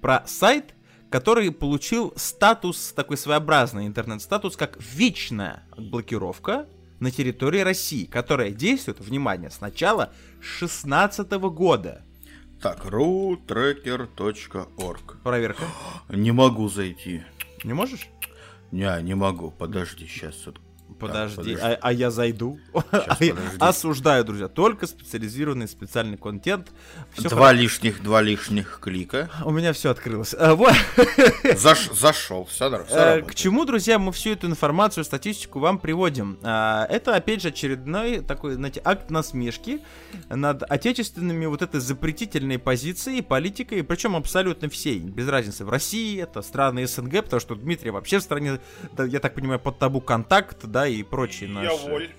про 0.00 0.24
сайт, 0.26 0.74
который 1.10 1.52
получил 1.52 2.12
статус, 2.16 2.92
такой 2.92 3.16
своеобразный 3.16 3.86
интернет-статус, 3.86 4.56
как 4.56 4.76
вечная 4.80 5.62
блокировка 5.76 6.66
на 7.00 7.10
территории 7.10 7.60
России, 7.60 8.06
которая 8.06 8.50
действует, 8.50 9.00
внимание, 9.00 9.50
с 9.50 9.60
начала 9.60 10.12
16 10.40 11.30
года. 11.32 12.02
Так, 12.60 12.86
rutracker.org. 12.86 15.22
Проверка. 15.22 15.62
Не 16.08 16.32
могу 16.32 16.68
зайти. 16.68 17.22
Не 17.64 17.72
можешь? 17.72 18.08
Не, 18.70 19.02
не 19.02 19.14
могу. 19.14 19.50
Подожди, 19.50 20.06
сейчас. 20.06 20.48
Подожди, 20.98 21.36
подожди. 21.36 21.58
а, 21.60 21.78
а 21.80 21.92
я 21.92 22.10
зайду. 22.10 22.58
подожди. 22.72 23.34
Осуждаю, 23.58 24.24
друзья. 24.24 24.48
Только 24.48 24.86
специализированный 24.86 25.68
специальный 25.68 26.16
контент. 26.16 26.70
Всё 27.12 27.28
Два 27.28 27.52
лишних, 27.52 28.02
два 28.02 28.22
лишних 28.22 28.80
клика. 28.80 29.30
У 29.44 29.50
меня 29.50 29.72
все 29.72 29.90
открылось. 29.90 30.34
А, 30.38 30.54
вот. 30.54 30.72
Заш- 31.44 31.94
зашел, 31.94 32.44
все, 32.46 32.68
Э, 32.90 33.22
К 33.22 33.34
чему, 33.34 33.64
друзья, 33.64 33.98
мы 33.98 34.12
всю 34.12 34.30
эту 34.32 34.46
информацию, 34.46 35.04
статистику 35.04 35.58
вам 35.58 35.78
приводим? 35.78 36.38
А, 36.42 36.86
Это, 36.90 37.14
опять 37.14 37.42
же, 37.42 37.48
очередной 37.48 38.20
такой, 38.20 38.54
знаете, 38.54 38.80
акт 38.84 39.10
насмешки 39.10 39.80
над 40.28 40.62
отечественными 40.70 41.46
вот 41.46 41.62
этой 41.62 41.80
запретительной 41.80 42.58
позицией, 42.58 43.22
политикой, 43.22 43.82
причем 43.82 44.16
абсолютно 44.16 44.68
всей, 44.68 44.98
без 44.98 45.28
разницы, 45.28 45.64
в 45.64 45.70
России, 45.70 46.20
это 46.20 46.42
страны 46.42 46.86
СНГ, 46.86 47.24
потому 47.24 47.40
что 47.40 47.54
Дмитрий 47.54 47.90
вообще 47.90 48.18
в 48.18 48.22
стране, 48.22 48.60
да, 48.92 49.04
я 49.04 49.20
так 49.20 49.34
понимаю, 49.34 49.60
под 49.60 49.78
табу 49.78 50.00
контакт, 50.00 50.64
да, 50.64 50.87
и 50.88 51.02
прочие 51.02 51.48
Я 51.48 51.54
наши... 51.54 51.88
воль. 51.88 52.10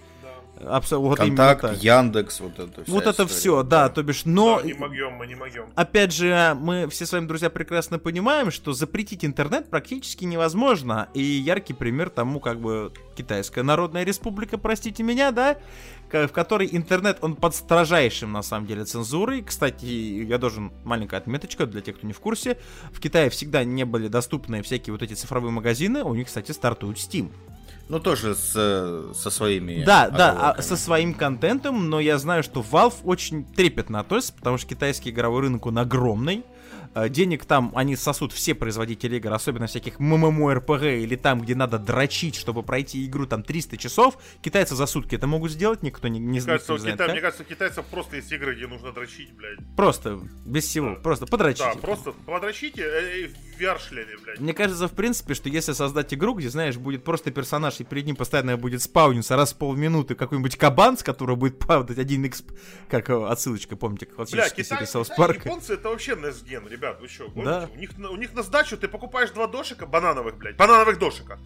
Да. 0.60 0.78
Абсо- 0.78 0.98
вот 0.98 1.18
Контакт, 1.18 1.62
так. 1.62 1.78
Яндекс, 1.82 2.42
вот 2.42 2.60
это 2.60 2.84
вся 2.84 2.92
Вот 2.92 3.04
это 3.04 3.12
история. 3.12 3.30
все, 3.30 3.64
да, 3.64 3.88
то 3.88 4.04
бишь, 4.04 4.26
но... 4.26 4.60
Да, 4.60 4.68
не 4.68 4.74
могем, 4.74 5.14
мы 5.14 5.26
не 5.26 5.36
могем. 5.36 5.66
Опять 5.76 6.12
же, 6.14 6.54
мы 6.60 6.90
все 6.90 7.06
с 7.06 7.14
вами, 7.14 7.28
друзья, 7.28 7.50
прекрасно 7.50 7.98
понимаем, 7.98 8.52
что 8.52 8.74
запретить 8.74 9.24
интернет 9.24 9.70
практически 9.70 10.26
невозможно. 10.26 11.08
И 11.14 11.22
яркий 11.22 11.74
пример 11.74 12.10
тому, 12.10 12.42
как 12.42 12.60
бы, 12.60 12.92
Китайская 13.16 13.64
Народная 13.64 14.04
Республика, 14.04 14.58
простите 14.58 15.02
меня, 15.02 15.32
да, 15.32 15.58
в 16.12 16.28
которой 16.28 16.68
интернет, 16.70 17.20
он 17.22 17.38
под 17.38 17.56
строжайшим, 17.56 18.34
на 18.34 18.42
самом 18.42 18.68
деле, 18.68 18.84
цензурой. 18.84 19.44
Кстати, 19.44 19.86
я 19.86 20.38
должен, 20.38 20.74
маленькая 20.84 21.18
отметочка 21.18 21.68
для 21.68 21.80
тех, 21.80 21.96
кто 21.96 22.06
не 22.06 22.12
в 22.12 22.20
курсе, 22.20 22.58
в 22.92 23.00
Китае 23.00 23.30
всегда 23.30 23.64
не 23.64 23.86
были 23.86 24.10
доступны 24.10 24.62
всякие 24.62 24.92
вот 24.92 25.04
эти 25.04 25.14
цифровые 25.14 25.52
магазины, 25.54 26.04
у 26.04 26.14
них, 26.16 26.28
кстати, 26.28 26.52
стартует 26.52 26.98
Steam. 26.98 27.32
Ну, 27.90 28.00
тоже 28.00 28.36
с, 28.36 28.54
э, 28.56 29.14
со 29.16 29.32
своими... 29.32 29.84
Да, 29.84 30.10
да, 30.10 30.30
а 30.30 30.32
оговорками. 30.32 30.66
со 30.66 30.78
своим 30.78 31.14
контентом, 31.16 31.90
но 31.90 32.00
я 32.00 32.20
знаю, 32.20 32.44
что 32.44 32.62
Valve 32.62 32.94
очень 33.04 33.44
трепетно 33.44 34.00
относится, 34.00 34.34
потому 34.34 34.60
что 34.60 34.68
китайский 34.68 35.10
игровой 35.10 35.42
рынок, 35.42 35.66
он 35.66 35.80
огромный. 35.80 36.44
Э, 36.96 37.10
Денег 37.10 37.46
там 37.46 37.72
они 37.76 37.96
сосут 37.96 38.32
все 38.34 38.56
производители 38.56 39.18
игр, 39.18 39.32
особенно 39.34 39.68
всяких 39.68 40.00
MMORPG 40.00 41.02
или 41.02 41.16
там, 41.16 41.42
где 41.42 41.56
надо 41.56 41.78
дрочить, 41.80 42.36
чтобы 42.36 42.64
пройти 42.64 43.06
игру 43.06 43.26
там 43.26 43.44
300 43.44 43.78
часов. 43.78 44.18
Китайцы 44.42 44.76
за 44.76 44.86
сутки 44.86 45.16
это 45.16 45.28
могут 45.28 45.52
сделать, 45.52 45.84
никто 45.84 46.08
не, 46.08 46.20
не, 46.20 46.40
кажется, 46.42 46.74
не 46.74 46.80
знает, 46.80 46.96
Кита- 46.96 47.06
как. 47.06 47.12
мне 47.14 47.22
кажется, 47.22 47.44
у 47.44 47.46
китайцев 47.46 47.86
просто 47.86 48.16
есть 48.18 48.32
игры, 48.32 48.56
где 48.56 48.68
нужно 48.68 48.92
дрочить, 48.92 49.32
блядь. 49.34 49.60
Просто, 49.76 50.20
без 50.46 50.66
всего, 50.66 50.90
Да. 50.90 50.96
просто 50.96 51.26
подрочить. 51.28 51.60
Да, 51.64 51.74
просто 51.80 52.12
подрочите 52.26 52.82
э, 52.82 53.26
э, 53.26 53.28
в 53.28 53.62
VR-шлеме, 53.62 54.18
блядь. 54.24 54.40
Мне 54.40 54.54
кажется, 54.54 54.88
в 54.88 54.94
принципе, 54.94 55.34
что 55.34 55.50
если 55.50 55.74
создать 55.74 56.14
игру, 56.14 56.34
где, 56.34 56.50
знаешь, 56.50 56.78
будет 56.78 57.04
просто 57.04 57.32
персонаж, 57.32 57.80
и 57.80 57.84
перед 57.84 58.06
ним 58.06 58.16
постоянно 58.16 58.58
будет 58.58 58.82
спауниться 58.82 59.36
раз 59.36 59.54
в 59.54 59.58
полминуты 59.58 60.16
какой-нибудь 60.16 60.56
кабан, 60.58 60.98
с 60.98 61.04
которого 61.04 61.36
будет 61.36 61.60
падать 61.60 61.98
один 61.98 62.26
эксп... 62.26 62.52
Как 62.90 63.10
э, 63.10 63.26
отсылочка, 63.28 63.76
помните, 63.76 64.06
к 64.06 64.16
Бля, 64.16 64.50
Китай, 64.50 64.86
Китай, 64.86 65.06
Парка. 65.18 65.48
японцы 65.50 65.74
это 65.74 65.90
вообще 65.90 66.16
несген, 66.16 66.68
ребят, 66.80 67.00
вы 67.02 67.08
что, 67.08 67.28
гоните? 67.30 67.44
Да. 67.52 67.70
У, 67.74 67.78
них, 67.78 67.98
на- 67.98 68.10
у 68.10 68.16
них 68.16 68.34
на 68.34 68.42
сдачу 68.44 68.78
ты 68.78 68.88
покупаешь 68.88 69.32
два 69.32 69.48
дошика 69.48 69.86
банановых, 69.86 70.38
блядь, 70.38 70.56
банановых 70.56 70.98
дошика. 70.98 71.40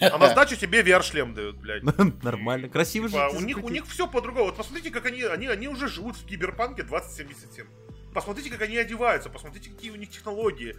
А 0.00 0.18
на 0.18 0.28
сдачу 0.28 0.56
тебе 0.56 0.82
VR-шлем 0.82 1.34
дают, 1.34 1.56
блядь. 1.56 1.82
Нормально, 2.22 2.68
красиво 2.68 3.08
же. 3.08 3.16
У 3.32 3.40
них, 3.40 3.62
у 3.62 3.68
них 3.68 3.86
все 3.86 4.06
по-другому. 4.06 4.46
Вот 4.46 4.56
посмотрите, 4.56 4.90
как 4.90 5.06
они, 5.06 5.22
они, 5.22 5.46
они 5.48 5.68
уже 5.68 5.88
живут 5.88 6.16
в 6.16 6.24
киберпанке 6.24 6.82
2077. 6.84 7.66
Посмотрите, 8.14 8.50
как 8.50 8.62
они 8.62 8.76
одеваются, 8.76 9.28
посмотрите, 9.28 9.70
какие 9.70 9.90
у 9.90 9.96
них 9.96 10.10
технологии. 10.10 10.76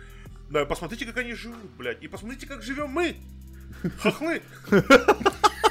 Да, 0.50 0.65
посмотрите, 0.65 1.06
как 1.06 1.18
они 1.18 1.34
живут, 1.34 1.58
блядь. 1.77 2.01
И 2.01 2.08
посмотрите, 2.08 2.48
как 2.48 2.63
живем 2.63 2.89
мы. 2.89 3.18
Хохлы. 4.01 4.41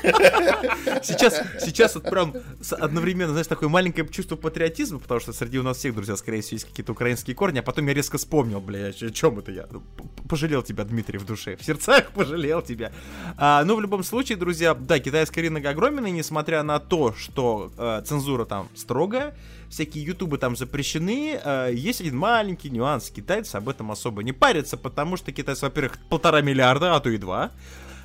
Сейчас, 1.03 1.41
сейчас 1.61 1.95
вот 1.95 2.05
прям 2.05 2.35
одновременно, 2.73 3.31
знаешь, 3.33 3.47
такое 3.47 3.69
маленькое 3.69 4.07
чувство 4.09 4.37
патриотизма, 4.37 4.99
потому 4.99 5.21
что 5.21 5.33
среди 5.33 5.59
у 5.59 5.63
нас 5.63 5.79
всех, 5.79 5.95
друзья, 5.95 6.17
скорее 6.17 6.41
всего, 6.41 6.57
есть 6.57 6.67
какие-то 6.67 6.93
украинские 6.93 7.37
корни, 7.37 7.59
а 7.59 7.63
потом 7.63 7.87
я 7.87 7.95
резко 7.95 8.19
вспомнил, 8.19 8.61
бля, 8.61 8.89
о 8.89 8.93
чем 8.93 9.39
это 9.39 9.53
я? 9.53 9.67
Ну, 9.71 9.83
Пожалел 10.29 10.63
тебя, 10.63 10.85
Дмитрий, 10.85 11.19
в 11.19 11.25
душе. 11.25 11.57
В 11.57 11.65
сердцах 11.65 12.11
пожалел 12.15 12.63
тебя. 12.63 12.93
А, 13.37 13.65
ну, 13.65 13.77
в 13.77 13.81
любом 13.81 14.03
случае, 14.03 14.37
друзья, 14.37 14.75
да, 14.75 14.99
китайский 14.99 15.43
рынок 15.43 15.65
огромен, 15.65 16.07
и 16.07 16.11
несмотря 16.11 16.63
на 16.63 16.79
то, 16.81 17.15
что 17.15 17.73
э, 17.77 18.03
цензура 18.05 18.45
там 18.45 18.69
строгая, 18.75 19.35
всякие 19.71 20.05
ютубы 20.05 20.39
там 20.39 20.57
запрещены, 20.57 21.41
э, 21.43 21.71
есть 21.75 22.01
один 22.01 22.17
маленький 22.17 22.71
нюанс. 22.71 23.11
Китайцы 23.11 23.57
об 23.57 23.69
этом 23.69 23.91
особо 23.91 24.23
не 24.23 24.33
парятся, 24.33 24.77
потому 24.77 25.17
что 25.17 25.33
китайцы, 25.33 25.65
во-первых, 25.65 25.99
полтора 26.09 26.41
миллиарда, 26.41 26.95
а 26.95 27.01
то 27.01 27.11
и 27.11 27.17
два. 27.17 27.53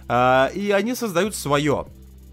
А, 0.08 0.50
и 0.54 0.72
они 0.72 0.96
создают 0.96 1.36
свое. 1.36 1.86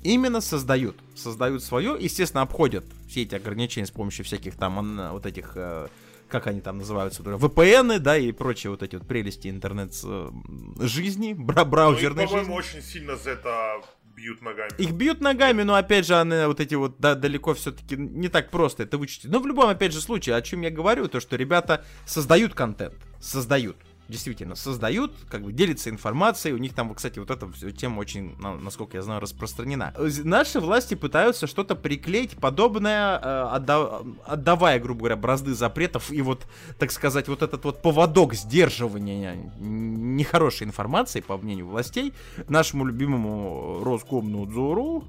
Именно 0.02 0.40
создают. 0.40 0.96
Создают 1.14 1.62
свое, 1.62 1.96
естественно, 2.00 2.42
обходят 2.42 2.84
все 3.08 3.22
эти 3.22 3.34
ограничения 3.34 3.86
с 3.86 3.90
помощью 3.90 4.24
всяких 4.24 4.56
там 4.56 5.10
вот 5.12 5.26
этих, 5.26 5.52
э, 5.56 5.88
как 6.28 6.46
они 6.46 6.60
там 6.60 6.78
называются, 6.78 7.22
VPN, 7.22 7.98
да, 7.98 8.16
и 8.16 8.32
прочие 8.32 8.70
вот 8.70 8.82
эти 8.82 8.96
вот 8.96 9.06
прелести 9.06 9.48
интернет-жизни, 9.48 11.34
бра- 11.34 11.64
Ну, 11.64 11.70
браузерной 11.70 12.26
по-моему, 12.26 12.62
жизни. 12.62 12.78
очень 12.78 12.86
сильно 12.88 13.16
за 13.16 13.30
это 13.30 13.80
бьют 14.14 14.42
ногами. 14.42 14.70
Их 14.78 14.92
бьют 14.92 15.20
ногами, 15.20 15.62
но 15.62 15.74
опять 15.74 16.06
же, 16.06 16.18
они 16.18 16.46
вот 16.46 16.60
эти 16.60 16.74
вот 16.74 16.96
да, 16.98 17.14
далеко 17.14 17.54
все-таки 17.54 17.96
не 17.96 18.28
так 18.28 18.50
просто 18.50 18.82
это 18.84 18.98
вычислить. 18.98 19.30
Но 19.30 19.40
в 19.40 19.46
любом, 19.46 19.68
опять 19.68 19.92
же, 19.92 20.00
случае, 20.00 20.36
о 20.36 20.42
чем 20.42 20.62
я 20.62 20.70
говорю, 20.70 21.08
то 21.08 21.20
что 21.20 21.36
ребята 21.36 21.84
создают 22.06 22.54
контент. 22.54 22.94
Создают. 23.20 23.76
Действительно, 24.10 24.56
создают, 24.56 25.12
как 25.30 25.42
бы 25.42 25.52
делятся 25.52 25.88
информацией. 25.88 26.52
У 26.54 26.58
них 26.58 26.74
там, 26.74 26.92
кстати, 26.94 27.20
вот 27.20 27.30
эта 27.30 27.46
тема 27.72 28.00
очень, 28.00 28.34
на- 28.40 28.56
насколько 28.56 28.96
я 28.96 29.02
знаю, 29.02 29.20
распространена. 29.20 29.94
Э, 29.96 30.08
Наши 30.24 30.58
власти 30.58 30.94
пытаются 30.96 31.46
что-то 31.46 31.76
приклеить 31.76 32.36
подобное, 32.36 33.18
э, 33.22 33.48
отда- 33.52 34.02
отдавая, 34.26 34.80
грубо 34.80 34.98
говоря, 35.00 35.16
бразды 35.16 35.54
запретов 35.54 36.10
и 36.10 36.22
вот, 36.22 36.46
так 36.78 36.90
сказать, 36.90 37.28
вот 37.28 37.42
этот 37.42 37.64
вот 37.64 37.82
поводок 37.82 38.34
сдерживания 38.34 39.52
нехорошей 39.60 40.66
информации, 40.66 41.20
по 41.20 41.36
мнению 41.36 41.68
властей, 41.68 42.12
нашему 42.48 42.84
любимому 42.86 43.82
Роскомнадзору, 43.84 45.04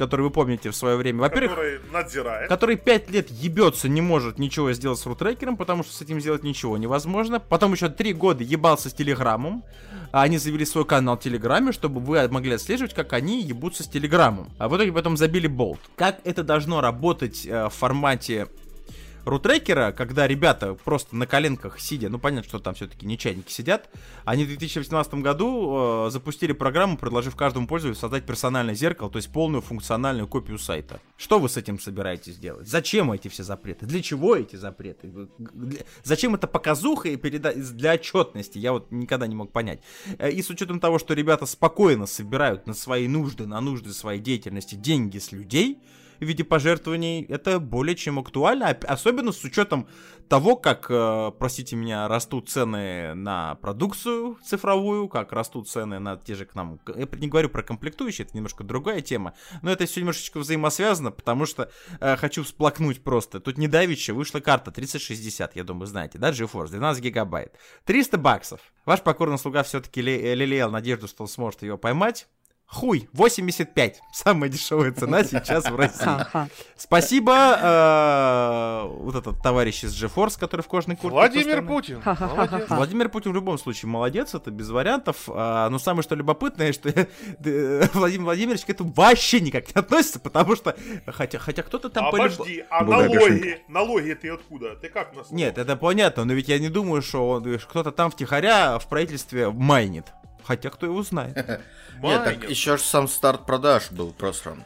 который 0.00 0.22
вы 0.22 0.30
помните 0.30 0.70
в 0.70 0.76
свое 0.76 0.96
время. 0.96 1.20
Во-первых, 1.20 1.50
который 1.50 1.80
надзирает. 1.92 2.48
который 2.48 2.76
пять 2.76 3.10
лет 3.10 3.30
ебется, 3.30 3.88
не 3.88 4.00
может 4.00 4.38
ничего 4.38 4.72
сделать 4.72 4.98
с 4.98 5.06
рутрекером, 5.06 5.56
потому 5.56 5.84
что 5.84 5.92
с 5.92 6.00
этим 6.00 6.20
сделать 6.20 6.42
ничего 6.42 6.76
невозможно. 6.78 7.38
Потом 7.38 7.72
еще 7.72 7.88
три 7.88 8.12
года 8.12 8.42
ебался 8.42 8.90
с 8.90 8.94
Телеграммом. 8.94 9.62
А 10.12 10.22
они 10.22 10.38
завели 10.38 10.64
свой 10.64 10.84
канал 10.84 11.16
в 11.16 11.20
Телеграме, 11.20 11.70
чтобы 11.72 12.00
вы 12.00 12.26
могли 12.28 12.54
отслеживать, 12.54 12.94
как 12.94 13.12
они 13.12 13.42
ебутся 13.42 13.84
с 13.84 13.86
Телеграммом. 13.86 14.50
А 14.58 14.68
в 14.68 14.76
итоге 14.76 14.92
потом 14.92 15.16
забили 15.16 15.46
болт. 15.46 15.78
Как 15.96 16.18
это 16.24 16.42
должно 16.42 16.80
работать 16.80 17.46
э, 17.46 17.66
в 17.66 17.70
формате 17.70 18.48
рутрекера, 19.24 19.92
когда 19.92 20.26
ребята 20.26 20.74
просто 20.74 21.16
на 21.16 21.26
коленках 21.26 21.80
сидя, 21.80 22.08
ну 22.08 22.18
понятно, 22.18 22.48
что 22.48 22.58
там 22.58 22.74
все-таки 22.74 23.06
не 23.06 23.18
чайники 23.18 23.50
сидят, 23.50 23.88
они 24.24 24.44
в 24.44 24.48
2018 24.48 25.14
году 25.14 26.06
э, 26.06 26.10
запустили 26.10 26.52
программу, 26.52 26.96
предложив 26.96 27.36
каждому 27.36 27.66
пользователю 27.66 28.00
создать 28.00 28.24
персональное 28.24 28.74
зеркало, 28.74 29.10
то 29.10 29.16
есть 29.16 29.32
полную 29.32 29.62
функциональную 29.62 30.28
копию 30.28 30.58
сайта. 30.58 31.00
Что 31.16 31.38
вы 31.38 31.48
с 31.48 31.56
этим 31.56 31.78
собираетесь 31.78 32.36
делать? 32.36 32.68
Зачем 32.68 33.12
эти 33.12 33.28
все 33.28 33.42
запреты? 33.42 33.86
Для 33.86 34.02
чего 34.02 34.36
эти 34.36 34.56
запреты? 34.56 35.10
Зачем 36.02 36.34
это 36.34 36.46
показуха 36.46 37.08
и 37.08 37.16
переда... 37.16 37.52
для 37.54 37.94
отчетности? 37.94 38.58
Я 38.58 38.72
вот 38.72 38.90
никогда 38.90 39.26
не 39.26 39.34
мог 39.34 39.52
понять. 39.52 39.80
Э, 40.18 40.30
И 40.30 40.42
с 40.42 40.50
учетом 40.50 40.80
того, 40.80 40.98
что 40.98 41.14
ребята 41.14 41.46
спокойно 41.46 42.06
собирают 42.06 42.66
на 42.66 42.74
свои 42.74 43.08
нужды, 43.08 43.46
на 43.46 43.60
нужды 43.60 43.92
своей 43.92 44.20
деятельности 44.20 44.74
деньги 44.74 45.18
с 45.18 45.32
людей, 45.32 45.78
в 46.20 46.24
виде 46.24 46.44
пожертвований, 46.44 47.24
это 47.24 47.58
более 47.58 47.96
чем 47.96 48.18
актуально, 48.18 48.68
особенно 48.68 49.32
с 49.32 49.42
учетом 49.44 49.88
того, 50.28 50.54
как, 50.56 50.86
э, 50.88 51.32
простите 51.38 51.74
меня, 51.74 52.06
растут 52.06 52.48
цены 52.48 53.14
на 53.14 53.56
продукцию 53.56 54.38
цифровую, 54.44 55.08
как 55.08 55.32
растут 55.32 55.68
цены 55.68 55.98
на 55.98 56.16
те 56.16 56.34
же 56.34 56.44
к 56.44 56.54
нам. 56.54 56.78
Я 56.86 57.08
не 57.12 57.28
говорю 57.28 57.48
про 57.48 57.62
комплектующие, 57.62 58.26
это 58.26 58.36
немножко 58.36 58.62
другая 58.62 59.00
тема, 59.00 59.34
но 59.62 59.72
это 59.72 59.86
все 59.86 60.00
немножечко 60.00 60.38
взаимосвязано, 60.38 61.10
потому 61.10 61.46
что 61.46 61.70
э, 62.00 62.16
хочу 62.16 62.44
всплакнуть 62.44 63.02
просто. 63.02 63.40
Тут 63.40 63.58
недавеча 63.58 64.14
вышла 64.14 64.40
карта 64.40 64.70
3060, 64.70 65.56
я 65.56 65.64
думаю, 65.64 65.86
знаете, 65.86 66.18
да, 66.18 66.30
GeForce, 66.30 66.68
12 66.68 67.02
гигабайт. 67.02 67.56
300 67.86 68.18
баксов. 68.18 68.60
Ваш 68.86 69.02
покорный 69.02 69.38
слуга 69.38 69.62
все-таки 69.62 70.00
лелеял 70.00 70.70
надежду, 70.70 71.08
что 71.08 71.24
он 71.24 71.28
сможет 71.28 71.62
ее 71.62 71.76
поймать. 71.76 72.28
Хуй, 72.72 73.08
85. 73.14 74.00
Самая 74.12 74.48
дешевая 74.48 74.92
цена 74.92 75.24
сейчас 75.24 75.68
в 75.68 75.74
России. 75.74 76.08
Спасибо, 76.76 77.58
э, 77.60 78.86
вот 78.86 79.16
этот 79.16 79.42
товарищ 79.42 79.82
из 79.82 80.00
GeForce, 80.00 80.38
который 80.38 80.60
в 80.60 80.68
кожаной 80.68 80.96
куртке. 80.96 81.16
Владимир. 81.16 81.66
Путин. 81.66 82.00
Владимир 82.68 83.08
Путин 83.08 83.32
в 83.32 83.34
любом 83.34 83.58
случае 83.58 83.88
молодец, 83.88 84.34
это 84.36 84.52
без 84.52 84.70
вариантов. 84.70 85.28
А, 85.28 85.68
но 85.68 85.80
самое 85.80 86.04
что 86.04 86.14
любопытное, 86.14 86.72
что 86.72 86.88
э, 87.44 87.86
Владимир 87.92 88.24
Владимирович 88.26 88.64
к 88.64 88.70
этому 88.70 88.92
вообще 88.92 89.40
никак 89.40 89.66
не 89.74 89.78
относится, 89.80 90.20
потому 90.20 90.54
что 90.54 90.76
хотя, 91.08 91.40
хотя 91.40 91.64
кто-то 91.64 91.90
там 91.90 92.06
Обожди, 92.06 92.64
а 92.70 92.84
налоги? 92.84 93.62
Налоги 93.66 94.12
ты 94.12 94.28
откуда? 94.28 94.76
Ты 94.76 94.90
как 94.90 95.16
нас? 95.16 95.32
Нет, 95.32 95.58
это 95.58 95.74
понятно, 95.74 96.24
но 96.24 96.34
ведь 96.34 96.46
я 96.46 96.60
не 96.60 96.68
думаю, 96.68 97.02
что 97.02 97.42
кто-то 97.68 97.90
там 97.90 98.12
втихаря 98.12 98.78
в 98.78 98.86
правительстве 98.88 99.50
майнит. 99.50 100.06
Хотя 100.44 100.70
кто 100.70 100.86
его 100.86 101.02
знает. 101.02 101.36
Нет, 102.02 102.24
так 102.24 102.48
еще 102.50 102.76
ж 102.76 102.80
сам 102.80 103.08
старт 103.08 103.46
продаж 103.46 103.90
был 103.90 104.12
просран. 104.12 104.64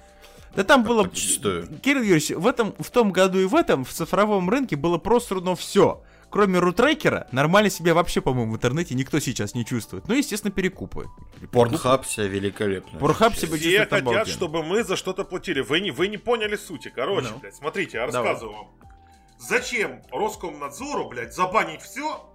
Да 0.54 0.62
там 0.62 0.84
было... 0.84 1.08
Кирилл 1.08 2.02
Юрьевич, 2.02 2.30
в, 2.30 2.46
этом, 2.46 2.74
в 2.78 2.90
том 2.90 3.10
году 3.10 3.38
и 3.40 3.44
в 3.44 3.54
этом 3.56 3.84
в 3.84 3.90
цифровом 3.90 4.48
рынке 4.48 4.76
было 4.76 4.98
просрано 4.98 5.56
все. 5.56 6.02
Кроме 6.30 6.58
рутрекера, 6.58 7.28
нормально 7.30 7.70
себя 7.70 7.94
вообще, 7.94 8.20
по-моему, 8.20 8.52
в 8.52 8.56
интернете 8.56 8.94
никто 8.94 9.20
сейчас 9.20 9.54
не 9.54 9.64
чувствует. 9.64 10.08
Ну, 10.08 10.14
естественно, 10.14 10.52
перекупы. 10.52 11.06
Порнхаб 11.52 12.04
себя 12.06 12.26
великолепно. 12.26 12.98
Порнхаб 12.98 13.36
себя 13.36 13.56
Все 13.56 13.78
хотят, 13.78 14.00
обалденно. 14.00 14.26
чтобы 14.26 14.64
мы 14.64 14.82
за 14.82 14.96
что-то 14.96 15.24
платили. 15.24 15.60
Вы 15.60 15.78
не, 15.80 15.90
вы 15.92 16.08
не 16.08 16.16
поняли 16.16 16.56
сути. 16.56 16.92
Короче, 16.94 17.28
Ну. 17.30 17.38
блядь, 17.38 17.54
смотрите, 17.54 17.98
я 17.98 18.06
Давай. 18.08 18.32
рассказываю 18.32 18.56
вам. 18.56 18.68
Зачем 19.38 20.02
Роскомнадзору, 20.10 21.08
блядь, 21.08 21.34
забанить 21.34 21.82
все, 21.82 22.28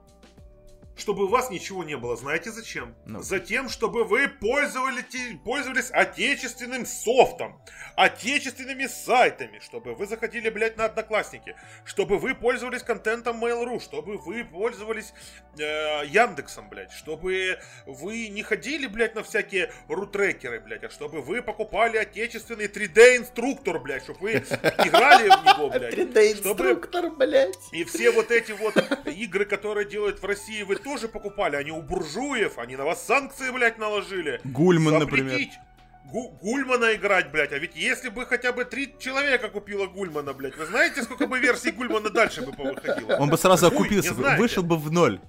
чтобы 1.00 1.26
у 1.26 1.28
вас 1.28 1.50
ничего 1.50 1.84
не 1.84 1.98
было? 1.98 2.16
Знаете 2.16 2.52
зачем? 2.52 2.96
Ну. 3.06 3.22
Затем, 3.22 3.70
чтобы 3.70 4.04
вы 4.04 4.28
пользовались, 4.28 5.06
пользовались 5.44 5.90
отечественным 5.92 6.86
софтом, 6.86 7.62
отечественными 7.96 8.88
сайтами, 8.88 9.60
чтобы 9.60 9.94
вы 9.96 10.06
заходили, 10.06 10.50
блядь, 10.50 10.78
на 10.78 10.86
Одноклассники, 10.86 11.56
чтобы 11.86 12.18
вы 12.18 12.36
пользовались 12.36 12.84
контентом 12.84 13.44
Mail.ru, 13.44 13.80
чтобы 13.80 14.18
вы 14.18 14.44
пользовались 14.44 15.14
э, 15.58 16.06
Яндексом, 16.08 16.70
блядь, 16.70 16.92
чтобы 16.92 17.60
вы 17.86 18.28
не 18.30 18.44
ходили, 18.44 18.88
блядь, 18.88 19.16
на 19.16 19.24
всякие 19.24 19.72
рутрекеры, 19.88 20.60
блядь, 20.60 20.84
а 20.84 20.90
чтобы 20.90 21.22
вы 21.22 21.42
покупали 21.42 21.98
отечественный 21.98 22.68
3D-инструктор, 22.68 23.80
блядь, 23.80 24.04
чтобы 24.04 24.20
вы 24.20 24.32
играли 24.86 25.30
в 25.30 25.46
него, 25.46 25.70
блядь. 25.70 25.94
чтобы- 25.94 26.12
3D-инструктор, 26.14 27.10
блядь. 27.12 27.58
И 27.72 27.84
все 27.84 28.12
вот 28.12 28.32
эти 28.32 28.52
вот 28.52 28.76
игры, 29.08 29.46
которые 29.46 29.88
делают 29.88 30.22
в 30.22 30.26
России, 30.26 30.64
вы 30.64 30.76
тоже 30.90 31.08
покупали. 31.08 31.56
Они 31.56 31.72
у 31.72 31.82
буржуев, 31.82 32.58
они 32.58 32.76
на 32.76 32.84
вас 32.84 33.06
санкции, 33.06 33.52
блядь, 33.52 33.78
наложили. 33.78 34.42
Гульман, 34.44 35.00
например. 35.00 35.40
Гу- 36.06 36.32
Гульмана 36.42 36.96
играть, 36.96 37.30
блядь. 37.32 37.52
А 37.54 37.60
ведь 37.60 37.76
если 37.76 38.10
бы 38.10 38.26
хотя 38.26 38.52
бы 38.52 38.66
три 38.66 38.96
человека 39.00 39.48
купило 39.50 39.86
Гульмана, 39.86 40.34
блядь, 40.34 40.58
вы 40.58 40.66
знаете, 40.66 41.04
сколько 41.04 41.28
бы 41.28 41.40
версий 41.40 41.70
Гульмана 41.72 42.10
дальше 42.10 42.42
бы 42.42 42.52
повыходило? 42.52 43.18
Он 43.18 43.30
бы 43.30 43.38
сразу 43.38 43.68
окупился, 43.68 44.16
бы, 44.16 44.36
вышел 44.38 44.64
бы 44.64 44.78
в 44.78 44.92
ноль. 44.92 45.20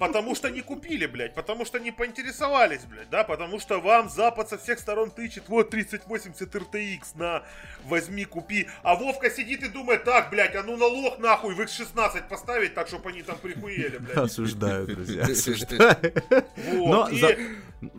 Потому 0.00 0.34
что 0.34 0.48
не 0.50 0.62
купили, 0.62 1.06
блядь, 1.06 1.34
потому 1.34 1.64
что 1.64 1.78
не 1.78 1.92
поинтересовались, 1.92 2.80
блядь, 2.86 3.08
да, 3.10 3.22
потому 3.22 3.60
что 3.60 3.80
вам 3.80 4.08
Запад 4.08 4.48
со 4.48 4.58
всех 4.58 4.78
сторон 4.80 5.10
тычет, 5.10 5.44
вот 5.48 5.70
3080 5.70 6.54
RTX, 6.56 6.98
на, 7.14 7.42
возьми, 7.84 8.24
купи. 8.24 8.66
А 8.82 8.96
Вовка 8.96 9.30
сидит 9.30 9.62
и 9.62 9.68
думает, 9.68 10.04
так, 10.04 10.30
блядь, 10.30 10.56
а 10.56 10.62
ну 10.64 10.76
налог 10.76 11.18
нахуй 11.20 11.54
в 11.54 11.60
X16 11.60 12.28
поставить, 12.28 12.74
так, 12.74 12.88
чтобы 12.88 13.10
они 13.10 13.22
там 13.22 13.36
прихуели, 13.38 13.98
блядь. 13.98 14.16
Осуждаю, 14.16 14.86
друзья, 14.86 15.22
осуждаю. 15.30 15.96
Вот. 16.56 16.88
Но 16.90 17.08
и, 17.10 17.20
за- 17.20 17.36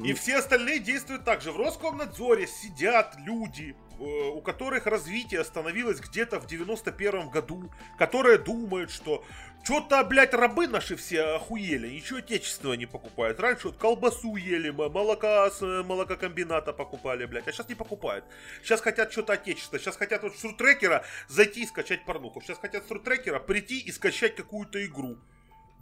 и 0.03 0.13
все 0.13 0.37
остальные 0.37 0.79
действуют 0.79 1.23
так 1.25 1.41
же. 1.41 1.51
В 1.51 1.57
Роскомнадзоре 1.57 2.47
сидят 2.47 3.15
люди, 3.25 3.75
э, 3.99 4.03
у 4.03 4.41
которых 4.41 4.85
развитие 4.85 5.41
остановилось 5.41 5.99
где-то 5.99 6.39
в 6.39 6.45
91 6.45 7.29
году, 7.29 7.71
которые 7.97 8.37
думают, 8.37 8.91
что 8.91 9.23
что-то, 9.63 10.03
блядь, 10.03 10.33
рабы 10.33 10.67
наши 10.67 10.95
все 10.95 11.35
охуели, 11.35 11.87
ничего 11.87 12.19
отечественного 12.19 12.73
не 12.75 12.85
покупают. 12.85 13.39
Раньше 13.39 13.67
вот 13.67 13.77
колбасу 13.77 14.35
ели, 14.35 14.69
молока 14.69 15.49
с 15.49 15.61
э, 15.61 15.83
молококомбината 15.83 16.73
покупали, 16.73 17.25
блядь, 17.25 17.47
а 17.47 17.51
сейчас 17.51 17.67
не 17.67 17.75
покупают. 17.75 18.25
Сейчас 18.63 18.81
хотят 18.81 19.11
что-то 19.11 19.33
отечественное, 19.33 19.79
сейчас 19.79 19.97
хотят 19.97 20.21
вот 20.21 20.37
с 20.37 20.43
рутрекера 20.43 21.03
зайти 21.27 21.63
и 21.63 21.65
скачать 21.65 22.05
порнуху. 22.05 22.41
Сейчас 22.41 22.59
хотят 22.59 22.87
с 22.87 22.91
рутрекера 22.91 23.39
прийти 23.39 23.79
и 23.79 23.91
скачать 23.91 24.35
какую-то 24.35 24.83
игру. 24.85 25.17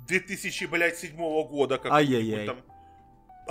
2007 0.07 0.69
года 1.47 1.77
какую-нибудь 1.77 2.45
там. 2.45 2.78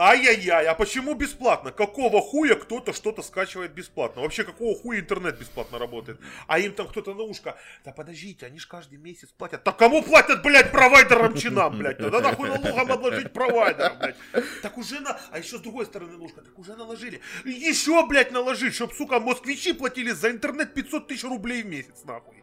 Ай-яй-яй, 0.01 0.67
а 0.67 0.75
почему 0.75 1.15
бесплатно? 1.15 1.73
Какого 1.73 2.21
хуя 2.21 2.55
кто-то 2.55 2.93
что-то 2.93 3.23
скачивает 3.23 3.73
бесплатно? 3.73 4.23
Вообще, 4.23 4.45
какого 4.45 4.77
хуя 4.77 5.01
интернет 5.01 5.37
бесплатно 5.37 5.77
работает? 5.77 6.21
А 6.47 6.61
им 6.61 6.73
там 6.73 6.87
кто-то 6.87 7.15
на 7.15 7.25
ушко, 7.25 7.59
да 7.85 7.91
подождите, 7.91 8.47
они 8.47 8.61
же 8.61 8.69
каждый 8.69 8.97
месяц 8.97 9.31
платят. 9.31 9.65
Так 9.65 9.77
кому 9.77 10.03
платят, 10.03 10.43
блядь, 10.43 10.71
провайдерам 10.71 11.37
чинам, 11.37 11.79
блядь? 11.79 11.99
Тогда 11.99 12.21
нахуй 12.21 12.49
налогом 12.49 12.93
обложить 12.93 13.33
провайдером, 13.33 13.99
блядь. 13.99 14.17
Так 14.63 14.79
уже 14.79 15.01
на... 15.01 15.19
А 15.33 15.39
еще 15.41 15.59
с 15.59 15.61
другой 15.61 15.87
стороны 15.87 16.17
на 16.17 16.23
ушко, 16.23 16.43
так 16.43 16.57
уже 16.57 16.77
наложили. 16.77 17.21
Еще, 17.45 18.07
блядь, 18.07 18.31
наложить, 18.31 18.75
чтоб, 18.75 18.93
сука, 18.93 19.19
москвичи 19.19 19.73
платили 19.73 20.13
за 20.13 20.31
интернет 20.31 20.75
500 20.75 21.09
тысяч 21.09 21.25
рублей 21.25 21.63
в 21.63 21.67
месяц, 21.67 22.05
нахуй. 22.05 22.38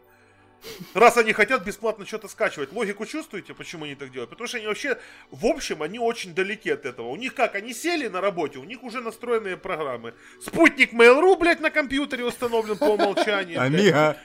Раз 0.94 1.16
они 1.16 1.32
хотят 1.32 1.64
бесплатно 1.64 2.06
что-то 2.06 2.28
скачивать. 2.28 2.72
Логику 2.72 3.06
чувствуете, 3.06 3.54
почему 3.54 3.84
они 3.84 3.94
так 3.94 4.10
делают? 4.10 4.30
Потому 4.30 4.48
что 4.48 4.58
они 4.58 4.66
вообще, 4.66 4.98
в 5.30 5.46
общем, 5.46 5.82
они 5.82 5.98
очень 5.98 6.34
далеки 6.34 6.70
от 6.70 6.84
этого. 6.86 7.08
У 7.08 7.16
них 7.16 7.34
как, 7.34 7.54
они 7.54 7.72
сели 7.74 8.08
на 8.08 8.20
работе, 8.20 8.58
у 8.58 8.64
них 8.64 8.82
уже 8.82 9.00
настроенные 9.00 9.56
программы. 9.56 10.14
Спутник 10.40 10.92
Mail.ru, 10.92 11.38
блядь, 11.38 11.60
на 11.60 11.70
компьютере 11.70 12.24
установлен 12.24 12.76
по 12.76 12.84
умолчанию. 12.86 13.60
блядь. 13.68 14.16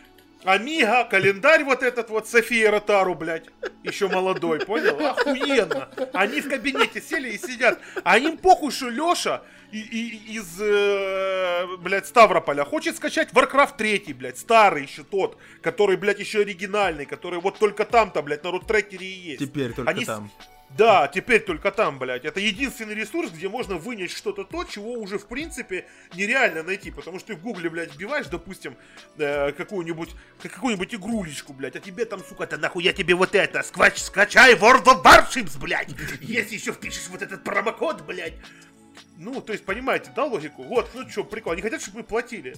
Амига. 0.44 1.06
Календарь 1.06 1.64
вот 1.64 1.84
этот 1.84 2.10
вот 2.10 2.28
София 2.28 2.72
Ротару, 2.72 3.16
блядь, 3.16 3.46
еще 3.84 4.08
молодой, 4.08 4.60
понял? 4.60 4.98
Охуенно. 5.06 5.90
Они 6.14 6.42
в 6.42 6.50
кабинете 6.50 7.02
сели 7.02 7.30
и 7.32 7.38
сидят. 7.38 7.80
А 8.04 8.18
им 8.18 8.38
похуй, 8.38 8.72
что 8.72 8.90
Леша 8.90 9.42
и, 9.72 9.80
и- 9.80 10.34
из, 10.38 10.60
э, 10.60 11.66
блядь, 11.80 12.06
Ставрополя 12.08 12.66
хочет 12.66 12.96
скачать 12.98 13.32
Warcraft 13.32 13.78
3, 13.78 14.14
блядь, 14.14 14.38
старый 14.38 14.84
еще 14.84 15.04
тот, 15.04 15.38
который, 15.62 15.96
блядь, 15.98 16.20
еще 16.20 16.40
оригинальный, 16.42 17.06
который 17.06 17.40
вот 17.40 17.58
только 17.60 17.86
там-то, 17.86 18.22
блядь, 18.22 18.44
на 18.44 18.52
рутрекере 18.52 19.06
и 19.08 19.14
есть. 19.32 19.40
Теперь 19.40 19.74
только 19.74 19.90
Они 19.92 20.04
с- 20.04 20.08
там. 20.08 20.30
Да, 20.78 21.08
теперь 21.08 21.42
только 21.42 21.72
там, 21.72 22.00
блядь. 22.00 22.24
Это 22.24 22.40
единственный 22.40 22.96
ресурс, 22.96 23.32
где 23.32 23.50
можно 23.50 23.76
вынять 23.76 24.12
что-то 24.12 24.44
то, 24.44 24.64
чего 24.64 24.94
уже, 24.94 25.18
в 25.18 25.28
принципе, 25.28 25.86
нереально 26.16 26.64
найти. 26.64 26.92
Потому 26.92 27.20
что 27.20 27.30
ты 27.30 27.36
в 27.36 27.42
гугле, 27.42 27.70
блядь, 27.70 27.94
вбиваешь, 27.94 28.28
допустим, 28.28 28.78
э, 29.18 29.52
какую-нибудь 29.52 30.12
какую-нибудь 30.42 30.96
игрулечку, 30.96 31.54
блядь, 31.54 31.76
а 31.76 31.80
тебе 31.80 32.06
там, 32.06 32.24
сука, 32.24 32.48
да 32.48 32.58
нахуй 32.58 32.84
я 32.84 32.94
тебе 32.94 33.16
вот 33.16 33.36
это, 33.36 33.64
сквач, 33.64 33.98
скачай 33.98 34.56
World 34.56 34.86
of 34.86 35.04
Warships, 35.04 35.60
блядь. 35.60 35.90
Если 36.22 36.56
еще 36.56 36.72
впишешь 36.72 37.08
вот 37.10 37.22
этот 37.22 37.44
промокод, 37.44 38.02
блядь. 38.06 38.36
Ну, 39.18 39.42
то 39.42 39.54
есть, 39.54 39.66
понимаете, 39.66 40.12
да, 40.16 40.24
логику? 40.26 40.64
Вот, 40.64 40.90
ну 40.94 41.08
что, 41.10 41.24
прикол, 41.24 41.54
они 41.54 41.62
хотят, 41.62 41.82
чтобы 41.82 42.00
мы 42.00 42.04
платили. 42.04 42.56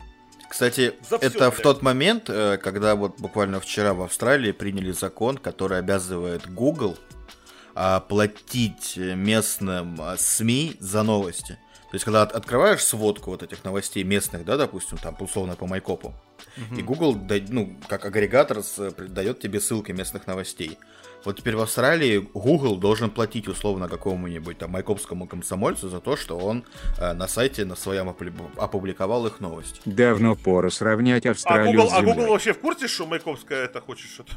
Кстати, 0.50 0.94
За 1.10 1.16
это 1.16 1.50
в 1.50 1.56
блядь. 1.56 1.64
тот 1.64 1.82
момент, 1.82 2.30
э, 2.30 2.58
когда 2.58 2.96
вот 2.96 3.20
буквально 3.20 3.60
вчера 3.60 3.94
в 3.94 4.04
Австралии 4.04 4.52
приняли 4.52 4.92
закон, 4.92 5.38
который 5.38 5.80
обязывает 5.80 6.48
Google 6.54 6.98
а, 7.76 8.00
платить 8.00 8.94
э, 8.98 9.16
местным 9.16 9.98
а, 10.00 10.16
СМИ 10.18 10.76
за 10.80 11.04
новости. 11.04 11.58
То 11.92 11.96
есть, 11.96 12.06
когда 12.06 12.24
от- 12.24 12.32
открываешь 12.32 12.84
сводку 12.84 13.30
вот 13.32 13.44
этих 13.44 13.64
новостей 13.64 14.04
местных, 14.04 14.46
да, 14.46 14.58
допустим, 14.58 14.98
там, 14.98 15.16
условно, 15.20 15.56
по 15.56 15.68
Майкопу, 15.68 16.14
и 16.78 16.82
Google, 16.82 17.16
ну, 17.50 17.78
как 17.88 18.06
агрегатор, 18.06 18.58
при- 18.96 19.08
дает 19.08 19.40
тебе 19.40 19.60
ссылки 19.60 19.92
местных 19.92 20.26
новостей. 20.28 20.78
Вот 21.26 21.38
теперь 21.38 21.56
в 21.56 21.62
Австралии 21.62 22.18
Google 22.34 22.76
должен 22.78 23.10
платить 23.10 23.48
условно 23.48 23.88
какому-нибудь 23.88 24.58
там 24.58 24.72
майкопскому 24.72 25.26
комсомольцу 25.28 25.88
за 25.90 26.00
то, 26.02 26.18
что 26.18 26.38
он 26.38 26.66
э, 27.00 27.14
на 27.14 27.28
сайте 27.28 27.64
на 27.64 27.76
своем 27.78 28.10
опубли- 28.10 28.34
опубликовал 28.58 29.26
их 29.28 29.40
новости. 29.40 29.80
Давно 29.86 30.36
пора 30.36 30.70
сравнять 30.70 31.26
А 31.26 31.32
Австралию 31.32 31.74
Google, 31.76 31.90
с 31.90 31.94
а 31.94 32.00
Google 32.02 32.14
Землей. 32.16 32.30
вообще 32.30 32.54
в 32.54 32.60
курсе, 32.60 32.88
что 32.90 33.06
Майковская 33.06 33.66
это 33.66 33.80
хочет 33.80 34.10
что-то 34.10 34.34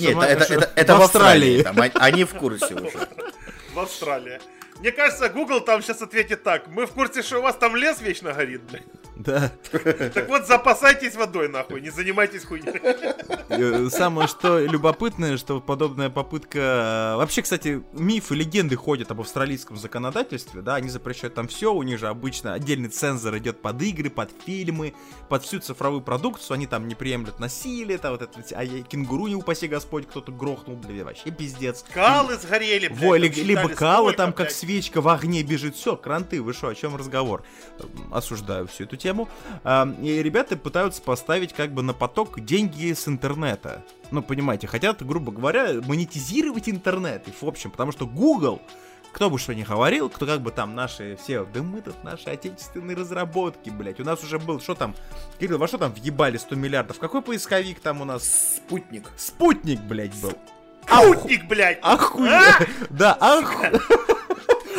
Нет, 0.00 0.16
это, 0.16 0.24
это, 0.26 0.54
это- 0.54 0.72
это 0.76 0.96
в 0.96 1.00
Австралии. 1.02 1.56
Австралии. 1.56 1.62
там, 1.62 1.80
они- 1.80 1.92
они 2.12 2.24
в 2.24 2.34
курсе 2.34 2.74
уже. 2.74 3.08
в 3.74 3.78
Австралии? 3.80 4.38
Мне 4.78 4.92
кажется, 4.92 5.28
Google 5.28 5.60
там 5.60 5.82
сейчас 5.82 6.02
ответит 6.02 6.44
так. 6.44 6.68
Мы 6.68 6.86
в 6.86 6.92
курсе, 6.92 7.22
что 7.22 7.40
у 7.40 7.42
вас 7.42 7.56
там 7.56 7.74
лес 7.74 8.00
вечно 8.00 8.32
горит, 8.32 8.62
блядь. 8.70 8.84
Да. 9.18 9.50
Так 9.72 10.28
вот, 10.28 10.46
запасайтесь 10.46 11.16
водой, 11.16 11.48
нахуй, 11.48 11.80
не 11.80 11.90
занимайтесь 11.90 12.44
хуйней. 12.44 12.80
Э, 13.48 13.88
Самое 13.90 14.28
что 14.28 14.58
любопытное, 14.60 15.36
что 15.36 15.60
подобная 15.60 16.08
попытка... 16.08 17.14
э, 17.14 17.16
Вообще, 17.16 17.42
кстати, 17.42 17.82
мифы, 17.92 18.36
легенды 18.36 18.76
ходят 18.76 19.10
об 19.10 19.20
австралийском 19.20 19.76
законодательстве, 19.76 20.62
да, 20.62 20.76
они 20.76 20.88
запрещают 20.88 21.34
там 21.34 21.48
все, 21.48 21.72
у 21.74 21.82
них 21.82 21.98
же 21.98 22.06
обычно 22.06 22.52
отдельный 22.52 22.88
цензор 22.90 23.36
идет 23.38 23.60
под 23.60 23.82
игры, 23.82 24.08
под 24.08 24.30
фильмы, 24.46 24.94
под 25.28 25.42
всю 25.42 25.58
цифровую 25.58 26.02
продукцию, 26.02 26.54
они 26.54 26.68
там 26.68 26.86
не 26.86 26.94
приемлют 26.94 27.40
насилие, 27.40 27.98
там 27.98 28.12
вот 28.12 28.22
это, 28.22 28.40
а 28.54 28.62
я- 28.62 28.82
кенгуру, 28.84 29.26
не 29.26 29.34
упаси 29.34 29.66
Господь, 29.66 30.06
кто-то 30.06 30.30
грохнул, 30.30 30.76
блин, 30.76 31.06
вообще 31.06 31.30
пиздец. 31.32 31.84
Калы 31.92 32.36
сгорели, 32.36 32.86
блядь. 32.86 33.00
Во, 33.00 33.16
либо 33.16 33.60
сколько, 33.74 34.12
там, 34.16 34.32
как 34.32 34.46
блядь. 34.46 34.52
свечка 34.54 35.00
в 35.00 35.08
огне 35.08 35.42
бежит. 35.42 35.74
Все, 35.74 35.96
кранты, 35.96 36.40
вы 36.40 36.52
что, 36.52 36.68
о 36.68 36.74
чем 36.76 36.94
разговор? 36.94 37.42
Осуждаю 38.12 38.68
всю 38.68 38.84
эту 38.84 38.96
тему. 38.96 39.07
А, 39.64 39.88
И 40.02 40.22
ребята 40.22 40.56
пытаются 40.56 41.02
поставить 41.02 41.52
как 41.52 41.72
бы 41.72 41.82
на 41.82 41.94
поток 41.94 42.40
деньги 42.40 42.92
с 42.92 43.08
интернета. 43.08 43.84
Ну, 44.10 44.22
понимаете, 44.22 44.66
хотят, 44.66 45.04
грубо 45.06 45.32
говоря, 45.32 45.80
монетизировать 45.86 46.68
интернет. 46.68 47.28
И, 47.28 47.32
в 47.32 47.46
общем, 47.46 47.70
потому 47.70 47.92
что 47.92 48.06
Google 48.06 48.60
кто 49.12 49.30
бы 49.30 49.38
что 49.38 49.54
ни 49.54 49.62
говорил, 49.62 50.10
кто 50.10 50.26
как 50.26 50.42
бы 50.42 50.50
там 50.50 50.74
наши 50.74 51.18
все, 51.22 51.44
да 51.44 51.62
мы 51.62 51.80
тут 51.80 52.04
наши 52.04 52.28
отечественные 52.28 52.96
разработки, 52.96 53.70
блять. 53.70 54.00
У 54.00 54.04
нас 54.04 54.22
уже 54.22 54.38
был, 54.38 54.60
что 54.60 54.74
там, 54.74 54.94
Кирилл, 55.40 55.58
во 55.58 55.66
что 55.66 55.78
там 55.78 55.92
въебали 55.92 56.36
100 56.36 56.54
миллиардов? 56.56 56.98
Какой 56.98 57.22
поисковик 57.22 57.80
там 57.80 58.00
у 58.00 58.04
нас? 58.04 58.56
Спутник. 58.56 59.10
Спутник, 59.16 59.80
блять, 59.80 60.14
был. 60.20 60.34
Спутник, 60.86 61.46
блядь. 61.46 61.78
Охуенно. 61.82 62.38
А? 62.38 62.66
Да, 62.90 63.14
оху... 63.14 63.78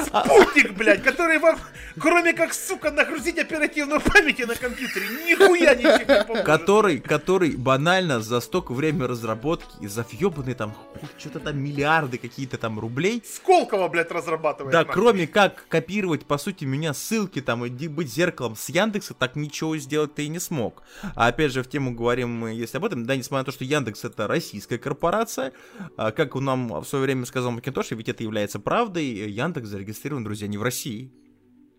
спутник, 0.10 0.74
блядь, 0.74 1.04
который 1.04 1.38
вам, 1.40 1.58
кроме 2.00 2.34
как, 2.34 2.54
сука, 2.54 2.92
нагрузить 2.92 3.38
оперативную 3.38 4.02
память 4.02 4.46
на 4.48 4.56
компьютере, 4.56 5.08
нихуя 5.28 5.76
ничем 5.76 6.08
не 6.08 6.24
поможет. 6.24 6.46
Который, 6.46 7.00
который 7.00 7.56
банально 7.56 8.20
за 8.22 8.40
столько 8.40 8.74
время 8.74 9.08
разработки 9.08 9.70
и 9.82 9.88
за 9.88 10.04
въебанные 10.04 10.56
там 10.56 10.76
что-то 11.18 11.40
там 11.40 11.60
миллиарды 11.60 12.18
какие-то 12.18 12.58
там 12.58 12.80
рублей. 12.80 13.24
Сколково, 13.26 13.88
блядь, 13.88 14.12
разрабатывает. 14.12 14.72
Да, 14.72 14.80
нахуй. 14.80 14.94
кроме 14.94 15.28
как 15.28 15.66
копировать, 15.68 16.26
по 16.26 16.38
сути, 16.38 16.66
меня 16.66 16.94
ссылки 16.94 17.42
там 17.42 17.66
и 17.66 17.88
быть 17.88 18.12
зеркалом 18.12 18.56
с 18.56 18.70
Яндекса, 18.70 19.14
так 19.14 19.36
ничего 19.36 19.78
сделать 19.78 20.16
ты 20.16 20.26
и 20.26 20.28
не 20.28 20.40
смог. 20.40 20.84
А 21.16 21.28
опять 21.28 21.52
же, 21.52 21.64
в 21.64 21.70
тему 21.70 21.94
говорим 21.94 22.30
мы, 22.30 22.52
если 22.52 22.78
об 22.78 22.86
этом, 22.86 23.06
да, 23.06 23.16
несмотря 23.16 23.40
на 23.40 23.46
то, 23.46 23.52
что 23.52 23.64
Яндекс 23.64 24.04
это 24.06 24.28
российская 24.28 24.78
корпорация, 24.78 25.54
а, 25.98 26.12
как 26.12 26.36
нам 26.36 26.82
в 26.82 26.86
свое 26.86 27.04
время 27.04 27.26
сказал 27.26 27.52
Макинтош, 27.52 27.92
ведь 27.92 28.10
это 28.10 28.24
является 28.24 28.60
правдой, 28.60 29.06
Яндекс 29.06 29.68
зарегистрирован, 29.68 29.99
друзья, 30.24 30.48
не 30.48 30.58
в 30.58 30.64
России. 30.64 31.12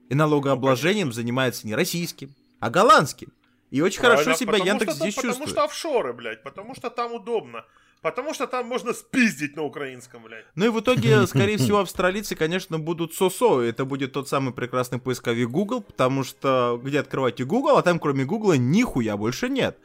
И 0.08 0.14
налогообложением 0.14 1.12
занимается 1.12 1.66
не 1.66 1.74
российским, 1.74 2.34
а 2.58 2.68
голландским. 2.70 3.32
И 3.70 3.80
очень 3.80 4.00
хорошо 4.00 4.24
Правильно, 4.24 4.38
себя 4.38 4.52
потому 4.52 4.68
Яндекс 4.68 4.92
что 4.96 5.00
здесь 5.04 5.14
Потому 5.14 5.32
чувствует. 5.32 5.50
что 5.50 5.64
офшоры, 5.64 6.12
блядь, 6.12 6.42
потому 6.42 6.74
что 6.74 6.90
там 6.90 7.12
удобно. 7.14 7.64
Потому 8.02 8.32
что 8.34 8.46
там 8.46 8.66
можно 8.66 8.92
спиздить 8.94 9.54
на 9.56 9.62
украинском, 9.62 10.22
блядь. 10.24 10.46
Ну 10.56 10.64
и 10.64 10.68
в 10.70 10.80
итоге, 10.80 11.26
скорее 11.28 11.58
всего, 11.58 11.78
австралийцы, 11.80 12.34
конечно, 12.34 12.78
будут 12.78 13.14
сосо. 13.14 13.60
Это 13.60 13.84
будет 13.84 14.12
тот 14.12 14.28
самый 14.28 14.52
прекрасный 14.52 14.98
поисковик 14.98 15.48
Google, 15.50 15.82
потому 15.82 16.24
что 16.24 16.80
где 16.82 16.98
открываете 17.00 17.44
Google, 17.44 17.76
а 17.76 17.82
там 17.82 18.00
кроме 18.00 18.24
Google 18.24 18.54
нихуя 18.54 19.16
больше 19.16 19.48
нет. 19.48 19.78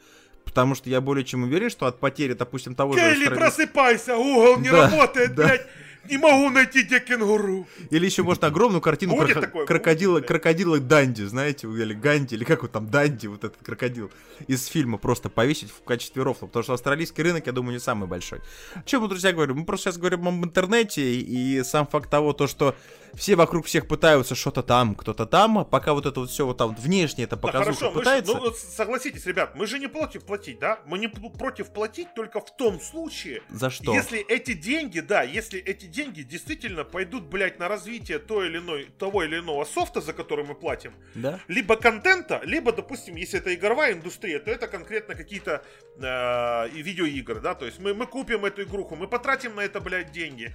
Потому 0.44 0.74
что 0.74 0.88
я 0.90 1.00
более 1.00 1.24
чем 1.24 1.42
уверен, 1.44 1.70
что 1.70 1.86
от 1.86 2.00
потери, 2.00 2.32
допустим, 2.32 2.74
того 2.74 2.94
же 2.94 2.98
Келли, 3.00 3.10
австралийского- 3.26 3.34
просыпайся, 3.36 4.16
угол 4.16 4.58
не 4.58 4.70
Да, 4.70 4.88
работает, 4.90 5.34
да. 5.34 5.44
блядь. 5.46 5.66
Не 6.10 6.18
могу 6.18 6.50
найти 6.50 6.82
где 6.82 7.00
кенгуру. 7.00 7.66
Или 7.90 8.06
еще 8.06 8.22
можно 8.22 8.48
огромную 8.48 8.80
картину 8.80 9.16
Будет 9.16 9.40
такое, 9.40 9.66
крокодила, 9.66 10.14
будет, 10.14 10.22
да. 10.22 10.28
крокодила 10.28 10.78
Данди, 10.78 11.22
знаете, 11.22 11.66
или 11.66 11.94
Ганди, 11.94 12.34
или 12.34 12.44
как 12.44 12.62
вот 12.62 12.72
там 12.72 12.88
Данди, 12.88 13.26
вот 13.26 13.44
этот 13.44 13.62
крокодил 13.62 14.10
из 14.46 14.66
фильма 14.66 14.98
просто 14.98 15.28
повесить 15.28 15.70
в 15.70 15.82
качестве 15.84 16.22
рофла, 16.22 16.46
потому 16.46 16.62
что 16.62 16.74
австралийский 16.74 17.22
рынок, 17.22 17.46
я 17.46 17.52
думаю, 17.52 17.74
не 17.74 17.80
самый 17.80 18.06
большой. 18.06 18.40
Чем 18.84 19.02
мы, 19.02 19.08
друзья, 19.08 19.32
говорим? 19.32 19.58
Мы 19.58 19.64
просто 19.64 19.86
сейчас 19.90 19.98
говорим 19.98 20.26
об 20.28 20.44
интернете, 20.44 21.02
и 21.02 21.62
сам 21.64 21.86
факт 21.86 22.10
того, 22.10 22.32
то, 22.32 22.46
что 22.46 22.74
все 23.14 23.36
вокруг 23.36 23.66
всех 23.66 23.88
пытаются 23.88 24.34
что-то 24.34 24.62
там, 24.62 24.94
кто-то 24.94 25.26
там, 25.26 25.58
а 25.58 25.64
пока 25.64 25.92
вот 25.94 26.06
это 26.06 26.20
вот 26.20 26.30
все 26.30 26.46
вот 26.46 26.58
там 26.58 26.70
вот 26.70 26.78
внешне 26.78 27.24
это 27.24 27.36
Да 27.36 27.50
хорошо, 27.52 27.86
мы 27.90 27.92
же- 27.92 27.98
пытается. 27.98 28.34
ну 28.36 28.52
согласитесь, 28.52 29.26
ребят, 29.26 29.54
мы 29.54 29.66
же 29.66 29.78
не 29.78 29.86
против 29.88 30.24
платить, 30.24 30.58
да? 30.58 30.80
Мы 30.86 30.98
не 30.98 31.08
против 31.08 31.70
платить 31.72 32.08
только 32.14 32.40
в 32.40 32.56
том 32.56 32.80
случае, 32.80 33.42
За 33.50 33.70
что? 33.70 33.92
если 33.94 34.18
эти 34.20 34.52
деньги, 34.52 35.00
да, 35.00 35.22
если 35.22 35.60
эти 35.60 35.86
деньги 35.86 36.22
действительно 36.22 36.84
пойдут, 36.84 37.24
блядь, 37.24 37.58
на 37.58 37.68
развитие 37.68 38.18
той 38.18 38.48
или 38.48 38.58
иной, 38.58 38.90
того 38.98 39.22
или 39.24 39.38
иного 39.38 39.64
софта, 39.64 40.00
за 40.00 40.12
который 40.12 40.44
мы 40.44 40.54
платим, 40.54 40.92
Да? 41.14 41.40
либо 41.48 41.76
контента, 41.76 42.40
либо, 42.44 42.72
допустим, 42.72 43.16
если 43.16 43.38
это 43.40 43.54
игровая 43.54 43.92
индустрия, 43.94 44.38
то 44.38 44.50
это 44.50 44.66
конкретно 44.68 45.14
какие-то 45.14 45.62
э, 45.98 46.68
видеоигры, 46.70 47.40
да, 47.40 47.54
то 47.54 47.66
есть 47.66 47.78
мы, 47.78 47.94
мы 47.94 48.06
купим 48.06 48.44
эту 48.44 48.62
игруху, 48.62 48.96
мы 48.96 49.08
потратим 49.08 49.54
на 49.56 49.60
это, 49.60 49.80
блядь, 49.80 50.12
деньги. 50.12 50.54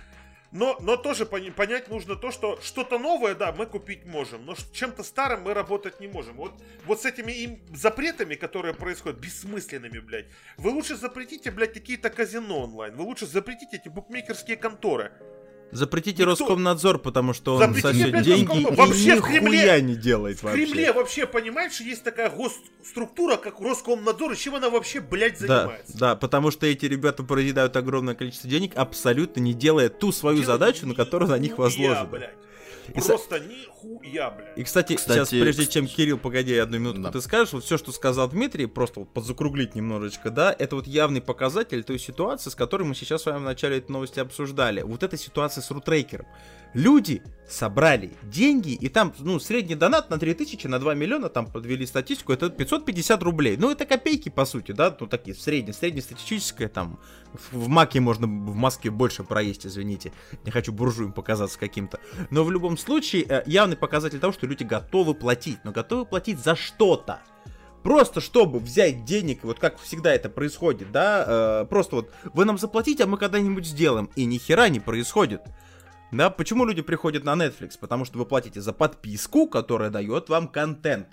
Но, 0.51 0.77
но 0.81 0.97
тоже 0.97 1.25
понять 1.25 1.87
нужно 1.87 2.15
то, 2.15 2.29
что 2.31 2.59
что-то 2.61 2.99
новое, 2.99 3.35
да, 3.35 3.53
мы 3.53 3.65
купить 3.65 4.05
можем, 4.05 4.45
но 4.45 4.55
чем-то 4.73 5.01
старым 5.03 5.43
мы 5.43 5.53
работать 5.53 6.01
не 6.01 6.07
можем. 6.07 6.35
Вот, 6.35 6.53
вот 6.85 7.01
с 7.01 7.05
этими 7.05 7.31
им 7.31 7.59
запретами, 7.73 8.35
которые 8.35 8.73
происходят, 8.73 9.17
бессмысленными, 9.19 9.99
блядь, 9.99 10.27
вы 10.57 10.71
лучше 10.71 10.97
запретите, 10.97 11.51
блядь, 11.51 11.73
какие-то 11.73 12.09
казино 12.09 12.63
онлайн, 12.63 12.95
вы 12.95 13.03
лучше 13.03 13.25
запретите 13.25 13.77
эти 13.77 13.87
букмекерские 13.87 14.57
конторы. 14.57 15.13
Запретите 15.71 16.23
Никто- 16.23 16.31
Роскомнадзор, 16.31 16.99
потому 16.99 17.33
что 17.33 17.55
он 17.55 17.59
Запретите, 17.73 18.11
сосет 18.11 18.21
деньги 18.23 18.61
и 18.61 18.65
Вообще 18.75 19.15
в 19.15 19.23
Кремле- 19.25 19.81
не 19.81 19.95
делает 19.95 20.39
В 20.39 20.43
вообще. 20.43 20.65
Кремле 20.65 20.91
вообще, 20.91 21.25
понимаешь, 21.25 21.79
есть 21.79 22.03
такая 22.03 22.29
госструктура, 22.29 23.37
как 23.37 23.59
Роскомнадзор, 23.59 24.33
и 24.33 24.35
чем 24.35 24.55
она 24.55 24.69
вообще, 24.69 24.99
блядь, 24.99 25.39
Да, 25.39 25.59
занимается? 25.61 25.97
да, 25.97 26.15
потому 26.15 26.51
что 26.51 26.65
эти 26.65 26.85
ребята 26.85 27.23
проедают 27.23 27.75
огромное 27.77 28.15
количество 28.15 28.49
денег, 28.49 28.73
абсолютно 28.75 29.39
не 29.39 29.53
делая 29.53 29.89
ту 29.89 30.11
свою 30.11 30.37
Делать 30.37 30.47
задачу, 30.47 30.85
на 30.87 30.93
которую 30.95 31.29
на 31.29 31.37
них 31.37 31.57
возложено. 31.57 32.05
блядь. 32.05 32.33
И 32.89 32.99
Просто 33.01 33.39
нихуя, 33.39 34.31
блядь. 34.31 34.57
И, 34.57 34.63
кстати, 34.63 34.95
Кстати, 34.95 35.17
сейчас, 35.17 35.29
прежде 35.29 35.65
чем 35.67 35.87
Кирилл, 35.87 36.17
погоди 36.17 36.55
одну 36.57 36.79
минутку, 36.79 37.01
Да. 37.03 37.11
ты 37.11 37.21
скажешь, 37.21 37.53
вот 37.53 37.63
все, 37.63 37.77
что 37.77 37.91
сказал 37.91 38.27
Дмитрий, 38.29 38.65
просто 38.65 39.01
вот 39.01 39.09
подзакруглить 39.13 39.75
немножечко, 39.75 40.29
да, 40.29 40.55
это 40.57 40.75
вот 40.75 40.87
явный 40.87 41.21
показатель 41.21 41.83
той 41.83 41.99
ситуации, 41.99 42.49
с 42.49 42.55
которой 42.55 42.83
мы 42.83 42.95
сейчас 42.95 43.23
с 43.23 43.25
вами 43.25 43.39
в 43.39 43.43
начале 43.43 43.77
этой 43.77 43.91
новости 43.91 44.19
обсуждали. 44.19 44.81
Вот 44.81 45.03
эта 45.03 45.17
ситуация 45.17 45.61
с 45.61 45.71
рутрекером. 45.71 46.25
Люди 46.73 47.21
собрали 47.51 48.11
деньги, 48.23 48.71
и 48.71 48.87
там, 48.87 49.13
ну, 49.19 49.39
средний 49.39 49.75
донат 49.75 50.09
на 50.09 50.17
3000, 50.17 50.67
на 50.67 50.79
2 50.79 50.93
миллиона, 50.93 51.29
там 51.29 51.45
подвели 51.45 51.85
статистику, 51.85 52.31
это 52.31 52.49
550 52.49 53.21
рублей. 53.23 53.57
Ну, 53.57 53.69
это 53.69 53.85
копейки, 53.85 54.29
по 54.29 54.45
сути, 54.45 54.71
да, 54.71 54.95
ну, 54.99 55.07
такие, 55.07 55.35
средние, 55.35 55.73
среднестатистическое, 55.73 56.69
там, 56.69 56.99
в, 57.51 57.67
Маке 57.67 57.99
можно 57.99 58.25
в 58.25 58.55
Москве 58.55 58.89
больше 58.89 59.23
проесть, 59.23 59.65
извините. 59.65 60.13
Не 60.45 60.51
хочу 60.51 60.71
буржуем 60.71 61.11
показаться 61.11 61.59
каким-то. 61.59 61.99
Но 62.29 62.43
в 62.43 62.51
любом 62.51 62.77
случае, 62.77 63.25
э, 63.27 63.43
явный 63.45 63.75
показатель 63.75 64.19
того, 64.19 64.33
что 64.33 64.47
люди 64.47 64.63
готовы 64.63 65.13
платить, 65.13 65.59
но 65.63 65.71
готовы 65.71 66.05
платить 66.05 66.39
за 66.39 66.55
что-то. 66.55 67.19
Просто 67.83 68.21
чтобы 68.21 68.59
взять 68.59 69.05
денег, 69.05 69.43
вот 69.43 69.59
как 69.59 69.79
всегда 69.79 70.13
это 70.13 70.29
происходит, 70.29 70.91
да, 70.91 71.63
э, 71.63 71.65
просто 71.65 71.95
вот 71.97 72.11
вы 72.33 72.45
нам 72.45 72.57
заплатите, 72.59 73.03
а 73.03 73.07
мы 73.07 73.17
когда-нибудь 73.17 73.65
сделаем, 73.65 74.09
и 74.15 74.25
ни 74.25 74.37
хера 74.37 74.69
не 74.69 74.79
происходит. 74.79 75.41
Да, 76.11 76.29
почему 76.29 76.65
люди 76.65 76.81
приходят 76.81 77.23
на 77.23 77.35
Netflix? 77.35 77.79
Потому 77.79 78.03
что 78.03 78.19
вы 78.19 78.25
платите 78.25 78.61
за 78.61 78.73
подписку, 78.73 79.47
которая 79.47 79.89
дает 79.89 80.27
вам 80.27 80.49
контент. 80.49 81.07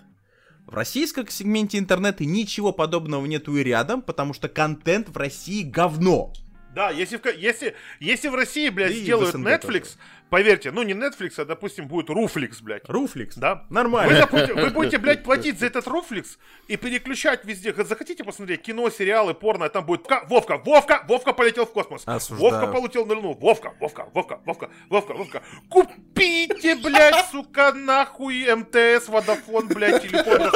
В 0.67 0.75
российском 0.75 1.27
сегменте 1.29 1.79
интернета 1.79 2.25
ничего 2.25 2.73
подобного 2.73 3.25
нету 3.25 3.57
и 3.57 3.63
рядом, 3.63 4.03
потому 4.03 4.35
что 4.35 4.49
контент 4.49 5.09
в 5.09 5.17
России 5.17 5.63
говно. 5.63 6.33
Да, 6.75 6.91
если 6.91 7.17
в, 7.17 7.25
если, 7.27 7.75
если 7.99 8.29
в 8.29 8.35
России, 8.35 8.69
блядь, 8.69 8.93
И 8.93 9.01
сделают 9.01 9.35
Netflix, 9.35 9.97
поверьте, 10.31 10.71
ну 10.71 10.83
не 10.83 10.93
Netflix, 10.93 11.33
а, 11.39 11.45
допустим, 11.45 11.89
будет 11.89 12.11
Руфликс, 12.11 12.61
блядь. 12.61 12.89
Руфликс. 12.89 13.37
Да. 13.37 13.65
Вы, 13.69 13.75
Нормально. 13.75 14.19
допустим, 14.19 14.55
вы 14.57 14.71
будете, 14.71 14.99
блядь, 14.99 15.25
платить 15.25 15.59
за 15.59 15.67
этот 15.67 15.87
Руфликс 15.87 16.39
и 16.69 16.77
переключать 16.77 17.45
везде. 17.45 17.73
Захотите 17.73 18.23
посмотреть 18.23 18.63
кино, 18.63 18.91
сериалы, 18.91 19.35
порно, 19.35 19.65
а 19.65 19.69
там 19.71 19.87
будет 19.87 20.07
«Ка- 20.07 20.25
Вовка, 20.29 20.59
Вовка, 20.59 21.05
Вовка 21.09 21.33
полетел 21.33 21.65
в 21.67 21.73
космос. 21.73 22.03
Осуждаю. 22.07 22.51
Вовка 22.53 22.67
полетел 22.69 23.07
на 23.07 23.15
Луну. 23.15 23.33
Вовка, 23.35 23.73
Вовка, 23.81 24.07
Вовка, 24.13 24.41
Вовка, 24.45 24.71
Вовка, 24.91 25.15
Вовка. 25.15 25.43
Купите, 25.71 26.77
блядь, 26.77 27.27
сука, 27.33 27.73
нахуй 27.73 28.47
МТС, 28.55 29.09
Водофон, 29.09 29.69
блядь, 29.69 30.03
телефон. 30.03 30.53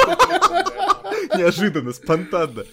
Неожиданно, 1.39 1.93
спонтанно. 1.93 2.65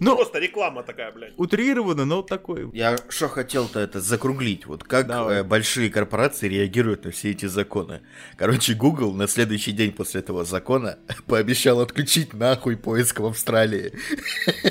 Ну, 0.00 0.16
Просто 0.16 0.38
реклама 0.38 0.82
такая, 0.82 1.12
блядь. 1.12 1.32
утрированно, 1.36 2.04
но 2.04 2.22
такой. 2.22 2.70
Я 2.72 2.96
что 3.08 3.28
хотел-то 3.28 3.80
это 3.80 4.00
закруглить. 4.00 4.66
Вот 4.66 4.84
как 4.84 5.06
Давай. 5.06 5.38
э, 5.38 5.42
большие 5.44 5.90
корпорации 5.90 6.48
реагируют 6.48 7.04
на 7.04 7.10
все 7.10 7.30
эти 7.30 7.46
законы. 7.46 8.02
Короче, 8.36 8.74
Google 8.74 9.12
на 9.14 9.26
следующий 9.26 9.72
день 9.72 9.92
после 9.92 10.20
этого 10.20 10.44
закона 10.44 10.98
пообещал 11.26 11.80
отключить 11.80 12.34
нахуй 12.34 12.76
поиск 12.76 13.20
в 13.20 13.26
Австралии. 13.26 13.92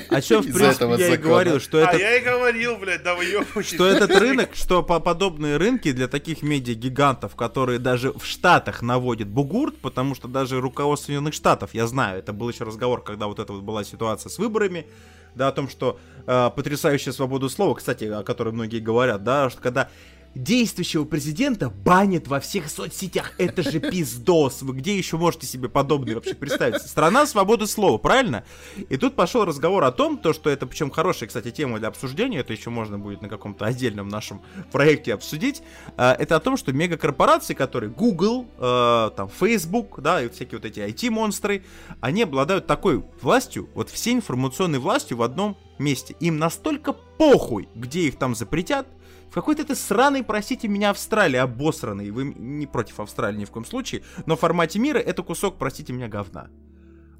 О 0.09 0.21
чем, 0.21 0.41
в 0.41 0.53
принципе, 0.53 0.95
я 0.97 1.13
и 1.13 1.17
говорил, 1.17 1.59
что 1.59 1.79
А 1.79 1.89
это 1.89 1.97
я 1.97 2.17
и 2.17 2.23
говорил, 2.23 2.77
блядь, 2.77 3.03
да 3.03 3.15
вы 3.15 3.25
что 3.63 3.87
этот 3.87 4.11
рынок, 4.11 4.51
что 4.53 4.83
по 4.83 4.99
подобные 4.99 5.57
рынки 5.57 5.91
для 5.91 6.07
таких 6.07 6.41
медиагигантов, 6.41 7.35
которые 7.35 7.79
даже 7.79 8.11
в 8.11 8.25
Штатах 8.25 8.81
наводят 8.81 9.27
бугурт, 9.27 9.77
потому 9.77 10.15
что 10.15 10.27
даже 10.27 10.59
руководство 10.61 11.07
Соединенных 11.07 11.33
Штатов, 11.33 11.73
я 11.73 11.87
знаю, 11.87 12.19
это 12.19 12.33
был 12.33 12.49
еще 12.49 12.63
разговор, 12.63 13.03
когда 13.03 13.27
вот 13.27 13.39
эта 13.39 13.53
вот 13.53 13.63
была 13.63 13.83
ситуация 13.83 14.29
с 14.29 14.37
выборами, 14.37 14.85
да, 15.37 15.47
о 15.47 15.51
том, 15.51 15.69
что 15.69 15.99
э, 16.25 16.49
потрясающая 16.55 17.13
свобода 17.13 17.47
слова, 17.49 17.75
кстати, 17.75 18.05
о 18.05 18.23
которой 18.23 18.53
многие 18.53 18.79
говорят, 18.79 19.23
да, 19.23 19.49
что 19.49 19.61
когда 19.61 19.89
действующего 20.35 21.05
президента 21.05 21.69
банят 21.69 22.27
во 22.27 22.39
всех 22.39 22.69
соцсетях. 22.69 23.33
Это 23.37 23.63
же 23.63 23.79
пиздос. 23.79 24.61
Вы 24.61 24.75
где 24.75 24.97
еще 24.97 25.17
можете 25.17 25.47
себе 25.47 25.69
подобное 25.69 26.15
вообще 26.15 26.35
представить? 26.35 26.81
Страна 26.81 27.25
свободы 27.25 27.67
слова, 27.67 27.97
правильно? 27.97 28.43
И 28.89 28.97
тут 28.97 29.15
пошел 29.15 29.45
разговор 29.45 29.83
о 29.83 29.91
том, 29.91 30.17
то, 30.17 30.33
что 30.33 30.49
это, 30.49 30.65
причем 30.67 30.91
хорошая, 30.91 31.27
кстати, 31.27 31.51
тема 31.51 31.79
для 31.79 31.87
обсуждения, 31.87 32.39
это 32.39 32.53
еще 32.53 32.69
можно 32.69 32.99
будет 32.99 33.21
на 33.21 33.29
каком-то 33.29 33.65
отдельном 33.65 34.07
нашем 34.09 34.41
проекте 34.71 35.13
обсудить. 35.13 35.61
А, 35.95 36.15
Это 36.17 36.35
о 36.35 36.39
том, 36.39 36.57
что 36.57 36.73
мегакорпорации, 36.73 37.53
которые 37.53 37.89
Google, 37.89 38.47
э, 38.57 39.11
там, 39.15 39.29
Facebook, 39.29 40.01
да, 40.01 40.21
и 40.21 40.29
всякие 40.29 40.59
вот 40.59 40.65
эти 40.65 40.79
IT-монстры, 40.79 41.63
они 42.01 42.23
обладают 42.23 42.67
такой 42.67 43.03
властью, 43.21 43.69
вот 43.73 43.89
всей 43.89 44.15
информационной 44.15 44.79
властью 44.79 45.17
в 45.17 45.21
одном 45.23 45.57
месте. 45.79 46.15
Им 46.19 46.37
настолько 46.37 46.93
похуй, 46.93 47.69
где 47.75 48.01
их 48.01 48.17
там 48.17 48.35
запретят, 48.35 48.87
в 49.29 49.33
какой-то 49.33 49.63
этой 49.63 49.75
сраной, 49.75 50.23
простите 50.23 50.67
меня, 50.67 50.91
Австралии, 50.91 51.37
обосранной. 51.37 52.11
Вы 52.11 52.33
не 52.35 52.65
против 52.65 52.99
Австралии 52.99 53.39
ни 53.39 53.45
в 53.45 53.51
коем 53.51 53.65
случае. 53.65 54.03
Но 54.25 54.35
в 54.35 54.39
формате 54.39 54.79
мира 54.79 54.99
это 54.99 55.23
кусок, 55.23 55.57
простите 55.57 55.93
меня, 55.93 56.07
говна. 56.07 56.49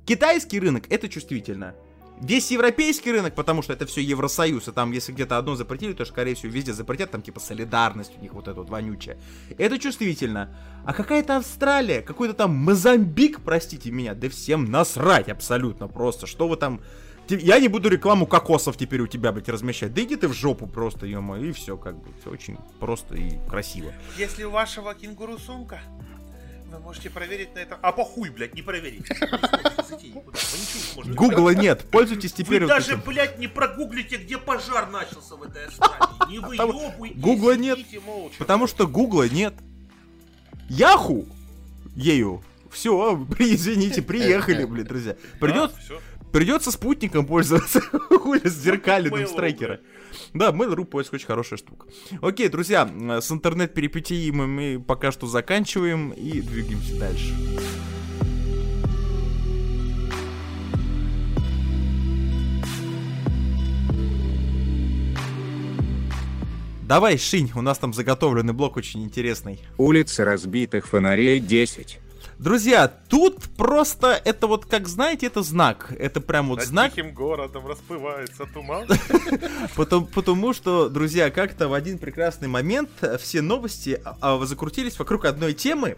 Китайский 0.05 0.59
рынок 0.59 0.85
это 0.89 1.09
чувствительно. 1.09 1.75
Весь 2.19 2.49
европейский 2.49 3.11
рынок, 3.11 3.35
потому 3.35 3.61
что 3.61 3.73
это 3.73 3.85
все 3.85 4.01
Евросоюз, 4.01 4.67
и 4.67 4.71
там, 4.71 4.91
если 4.91 5.11
где-то 5.11 5.37
одно 5.37 5.55
запретили, 5.55 5.93
то, 5.93 6.03
скорее 6.03 6.33
всего, 6.33 6.51
везде 6.51 6.73
запретят, 6.73 7.11
там, 7.11 7.21
типа, 7.21 7.39
солидарность 7.39 8.13
у 8.17 8.21
них 8.21 8.33
вот 8.33 8.47
эта 8.47 8.59
вот 8.59 8.71
вонючая. 8.71 9.19
Это 9.59 9.77
чувствительно. 9.77 10.57
А 10.83 10.93
какая-то 10.93 11.37
Австралия, 11.37 12.01
какой-то 12.01 12.33
там 12.33 12.55
Мозамбик, 12.55 13.41
простите 13.41 13.91
меня, 13.91 14.15
да 14.15 14.29
всем 14.29 14.65
насрать 14.65 15.29
абсолютно 15.29 15.87
просто. 15.87 16.25
Что 16.25 16.47
вы 16.47 16.57
там... 16.57 16.81
Я 17.29 17.59
не 17.59 17.67
буду 17.67 17.89
рекламу 17.89 18.25
кокосов 18.25 18.77
теперь 18.77 19.01
у 19.01 19.07
тебя, 19.07 19.31
блядь, 19.31 19.49
размещать. 19.49 19.93
Да 19.93 20.01
иди 20.01 20.15
ты 20.15 20.27
в 20.27 20.33
жопу 20.33 20.67
просто, 20.67 21.05
ё 21.05 21.35
и 21.35 21.51
все, 21.51 21.77
как 21.77 21.97
бы. 21.97 22.09
Все 22.21 22.29
очень 22.29 22.57
просто 22.79 23.15
и 23.15 23.37
красиво. 23.47 23.91
Если 24.17 24.43
у 24.43 24.51
вашего 24.51 24.93
кенгуру 24.93 25.37
сумка, 25.37 25.81
вы 26.71 26.79
можете 26.79 27.09
проверить 27.09 27.55
на 27.55 27.59
это. 27.59 27.77
А 27.81 27.91
похуй, 27.91 28.29
блядь, 28.29 28.53
не 28.53 28.61
проверить. 28.61 29.07
Гугла 31.15 31.51
нет, 31.51 31.85
пользуйтесь 31.89 32.33
теперь... 32.33 32.61
Вы 32.61 32.67
даже, 32.67 32.97
блядь, 32.97 33.39
не 33.39 33.47
прогуглите, 33.47 34.17
где 34.17 34.37
пожар 34.37 34.89
начался 34.89 35.35
в 35.35 35.43
этой 35.43 35.65
Австралии. 35.65 36.29
Не 36.29 36.39
выебуйте, 36.39 37.15
Гугла 37.15 37.55
нет. 37.55 37.79
Потому 38.37 38.67
что 38.67 38.87
Гугла 38.87 39.29
нет. 39.29 39.53
Яху 40.69 41.25
ею. 41.95 42.43
Все, 42.69 43.25
извините, 43.39 44.01
приехали, 44.01 44.65
блин, 44.65 44.85
друзья. 44.85 45.15
Придет. 45.39 45.73
Придется 46.31 46.71
спутником 46.71 47.25
пользоваться. 47.25 47.81
Хули 48.09 48.47
с 48.47 48.53
зеркальным 48.53 49.25
с 49.25 49.31
трекера. 49.31 49.79
Да, 50.33 50.49
Mail.ru 50.49 50.85
поиск 50.85 51.13
очень 51.13 51.27
хорошая 51.27 51.57
штука. 51.57 51.87
Окей, 52.21 52.49
друзья, 52.49 52.89
с 53.21 53.31
интернет-перипетиями 53.31 54.45
мы 54.45 54.83
пока 54.85 55.11
что 55.11 55.27
заканчиваем 55.27 56.11
и 56.11 56.41
двигаемся 56.41 56.99
дальше. 56.99 57.33
Давай, 66.87 67.17
Шинь, 67.17 67.51
у 67.53 67.61
нас 67.61 67.79
там 67.79 67.93
заготовленный 67.93 68.53
блок 68.53 68.77
очень 68.77 69.03
интересный. 69.03 69.59
Улица 69.77 70.23
разбитых 70.23 70.87
фонарей 70.87 71.41
10. 71.41 71.99
Друзья, 72.39 72.87
тут 72.87 73.45
просто 73.57 74.21
это 74.23 74.45
вот, 74.45 74.65
как 74.65 74.87
знаете, 74.87 75.25
это 75.25 75.41
знак. 75.41 75.91
Это 75.97 76.21
прям 76.21 76.49
вот 76.49 76.59
Над 76.59 76.67
знак, 76.67 76.91
тихим 76.91 77.13
городом 77.13 77.65
расплывается 77.65 78.45
туман. 78.53 78.87
потому, 79.75 80.53
что, 80.53 80.87
друзья, 80.87 81.31
как-то 81.31 81.67
в 81.67 81.73
один 81.73 81.97
прекрасный 81.97 82.47
момент 82.47 82.89
все 83.19 83.41
новости 83.41 83.99
а, 84.05 84.17
а, 84.21 84.45
закрутились 84.45 84.99
вокруг 84.99 85.25
одной 85.25 85.53
темы 85.53 85.97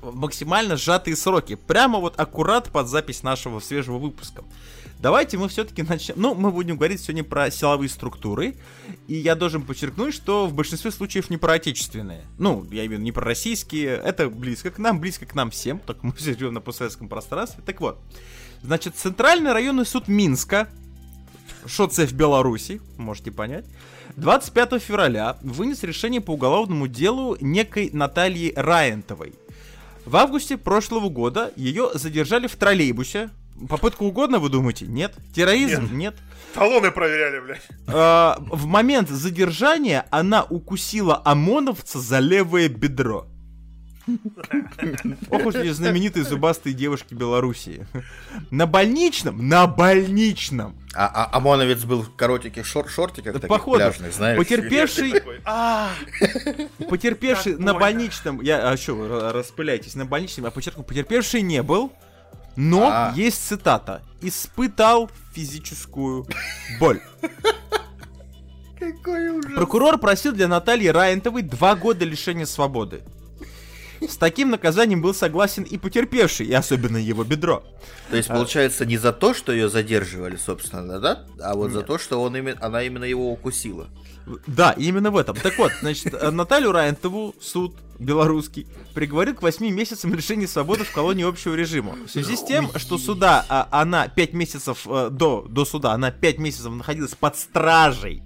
в 0.00 0.16
максимально 0.16 0.76
сжатые 0.76 1.14
сроки. 1.14 1.54
Прямо 1.54 2.00
вот 2.00 2.18
аккурат 2.18 2.70
под 2.70 2.88
запись 2.88 3.22
нашего 3.22 3.60
свежего 3.60 3.98
выпуска. 3.98 4.42
Давайте 5.04 5.36
мы 5.36 5.50
все-таки 5.50 5.82
начнем. 5.82 6.14
Ну, 6.16 6.34
мы 6.34 6.50
будем 6.50 6.76
говорить 6.76 6.98
сегодня 6.98 7.22
про 7.22 7.50
силовые 7.50 7.90
структуры. 7.90 8.56
И 9.06 9.14
я 9.14 9.34
должен 9.34 9.60
подчеркнуть, 9.60 10.14
что 10.14 10.46
в 10.46 10.54
большинстве 10.54 10.90
случаев 10.90 11.28
не 11.28 11.36
про 11.36 11.52
отечественные. 11.52 12.24
Ну, 12.38 12.64
я 12.70 12.86
имею 12.86 12.88
в 12.88 12.92
виду 12.92 13.02
не 13.02 13.12
про 13.12 13.22
российские. 13.22 13.96
Это 13.96 14.30
близко 14.30 14.70
к 14.70 14.78
нам, 14.78 15.00
близко 15.00 15.26
к 15.26 15.34
нам 15.34 15.50
всем. 15.50 15.78
Так 15.80 16.02
мы 16.02 16.14
живем 16.16 16.54
на 16.54 16.62
постсоветском 16.62 17.10
пространстве. 17.10 17.62
Так 17.66 17.82
вот. 17.82 17.98
Значит, 18.62 18.96
Центральный 18.96 19.52
районный 19.52 19.84
суд 19.84 20.08
Минска 20.08 20.68
что 21.66 21.86
в 21.86 22.12
Беларуси, 22.14 22.80
можете 22.96 23.30
понять, 23.30 23.66
25 24.16 24.82
февраля 24.82 25.36
вынес 25.42 25.82
решение 25.82 26.22
по 26.22 26.30
уголовному 26.30 26.88
делу 26.88 27.36
некой 27.42 27.90
Натальи 27.92 28.54
Раентовой. 28.56 29.34
В 30.06 30.16
августе 30.16 30.56
прошлого 30.56 31.10
года 31.10 31.52
ее 31.56 31.90
задержали 31.92 32.46
в 32.46 32.56
троллейбусе. 32.56 33.30
Попытка 33.68 34.02
угодно, 34.02 34.38
вы 34.38 34.48
думаете? 34.48 34.86
Нет. 34.86 35.14
Терроризм? 35.34 35.88
Нет. 35.96 36.16
Талоны 36.54 36.90
проверяли, 36.90 37.40
блядь. 37.40 37.62
А, 37.86 38.36
в 38.38 38.66
момент 38.66 39.08
задержания 39.08 40.06
она 40.10 40.44
укусила 40.44 41.20
ОМОНовца 41.24 41.98
за 41.98 42.18
левое 42.20 42.68
бедро. 42.68 43.26
Ох 45.30 45.46
уж 45.46 45.54
эти 45.54 45.70
знаменитые 45.70 46.24
зубастые 46.24 46.74
девушки 46.74 47.14
Белоруссии. 47.14 47.86
На 48.50 48.66
больничном, 48.66 49.48
на 49.48 49.66
больничном 49.66 50.76
А, 50.94 51.06
а 51.06 51.36
ОМОНовец 51.38 51.84
был 51.84 52.02
в 52.02 52.14
коротеньких 52.14 52.66
шор 52.66 52.88
шортиках, 52.88 53.32
таких 53.34 53.48
Походу, 53.48 53.78
пляжных, 53.78 54.12
знаешь. 54.12 54.38
потерпевший, 54.38 55.14
А, 55.44 55.90
потерпевший 56.88 57.52
Как 57.52 57.62
на 57.62 57.74
больничном, 57.74 58.40
я, 58.42 58.70
а 58.70 58.76
что, 58.76 59.32
распыляйтесь, 59.32 59.94
на 59.94 60.04
больничном, 60.04 60.44
я 60.44 60.50
подчеркну, 60.50 60.84
потерпевший 60.84 61.40
не 61.40 61.62
был, 61.62 61.90
но 62.56 62.88
А. 62.88 63.12
есть 63.16 63.46
цитата, 63.46 64.02
испытал 64.20 65.10
физическую 65.32 66.26
боль. 66.80 67.00
Какой 68.78 69.28
ужас. 69.28 69.52
Прокурор 69.54 69.98
просил 69.98 70.32
для 70.32 70.48
Натальи 70.48 70.88
Райентовой 70.88 71.42
два 71.42 71.74
года 71.74 72.04
лишения 72.04 72.46
свободы. 72.46 73.02
С 74.00 74.16
таким 74.18 74.50
наказанием 74.50 75.00
был 75.00 75.14
согласен 75.14 75.62
и 75.62 75.78
потерпевший, 75.78 76.46
и 76.46 76.52
особенно 76.52 76.98
его 76.98 77.24
бедро. 77.24 77.64
То 78.10 78.16
есть, 78.16 78.28
получается, 78.28 78.84
не 78.84 78.98
за 78.98 79.12
то, 79.12 79.32
что 79.32 79.52
ее 79.52 79.70
задерживали, 79.70 80.36
собственно, 80.36 81.00
да? 81.00 81.24
А 81.40 81.54
вот 81.54 81.70
за 81.70 81.78
Нет. 81.78 81.86
то, 81.86 81.96
что 81.98 82.20
он 82.20 82.36
име- 82.36 82.58
она 82.60 82.82
именно 82.82 83.04
его 83.04 83.32
укусила. 83.32 83.88
Да, 84.46 84.72
именно 84.72 85.10
в 85.10 85.16
этом. 85.16 85.36
Так 85.36 85.58
вот, 85.58 85.72
значит, 85.80 86.14
э, 86.14 86.30
Наталью 86.30 86.72
Райентову 86.72 87.34
суд 87.40 87.76
белорусский 87.98 88.66
приговорил 88.94 89.34
к 89.34 89.42
8 89.42 89.68
месяцам 89.70 90.14
лишения 90.14 90.46
свободы 90.46 90.84
в 90.84 90.92
колонии 90.92 91.26
общего 91.28 91.54
режима. 91.54 91.96
В 92.06 92.10
связи 92.10 92.36
с 92.36 92.42
тем, 92.42 92.70
что 92.76 92.98
суда, 92.98 93.44
а, 93.48 93.68
она 93.70 94.08
5 94.08 94.32
месяцев 94.32 94.86
э, 94.86 95.10
до, 95.10 95.42
до 95.42 95.64
суда, 95.64 95.92
она 95.92 96.10
5 96.10 96.38
месяцев 96.38 96.72
находилась 96.72 97.14
под 97.14 97.36
стражей 97.36 98.22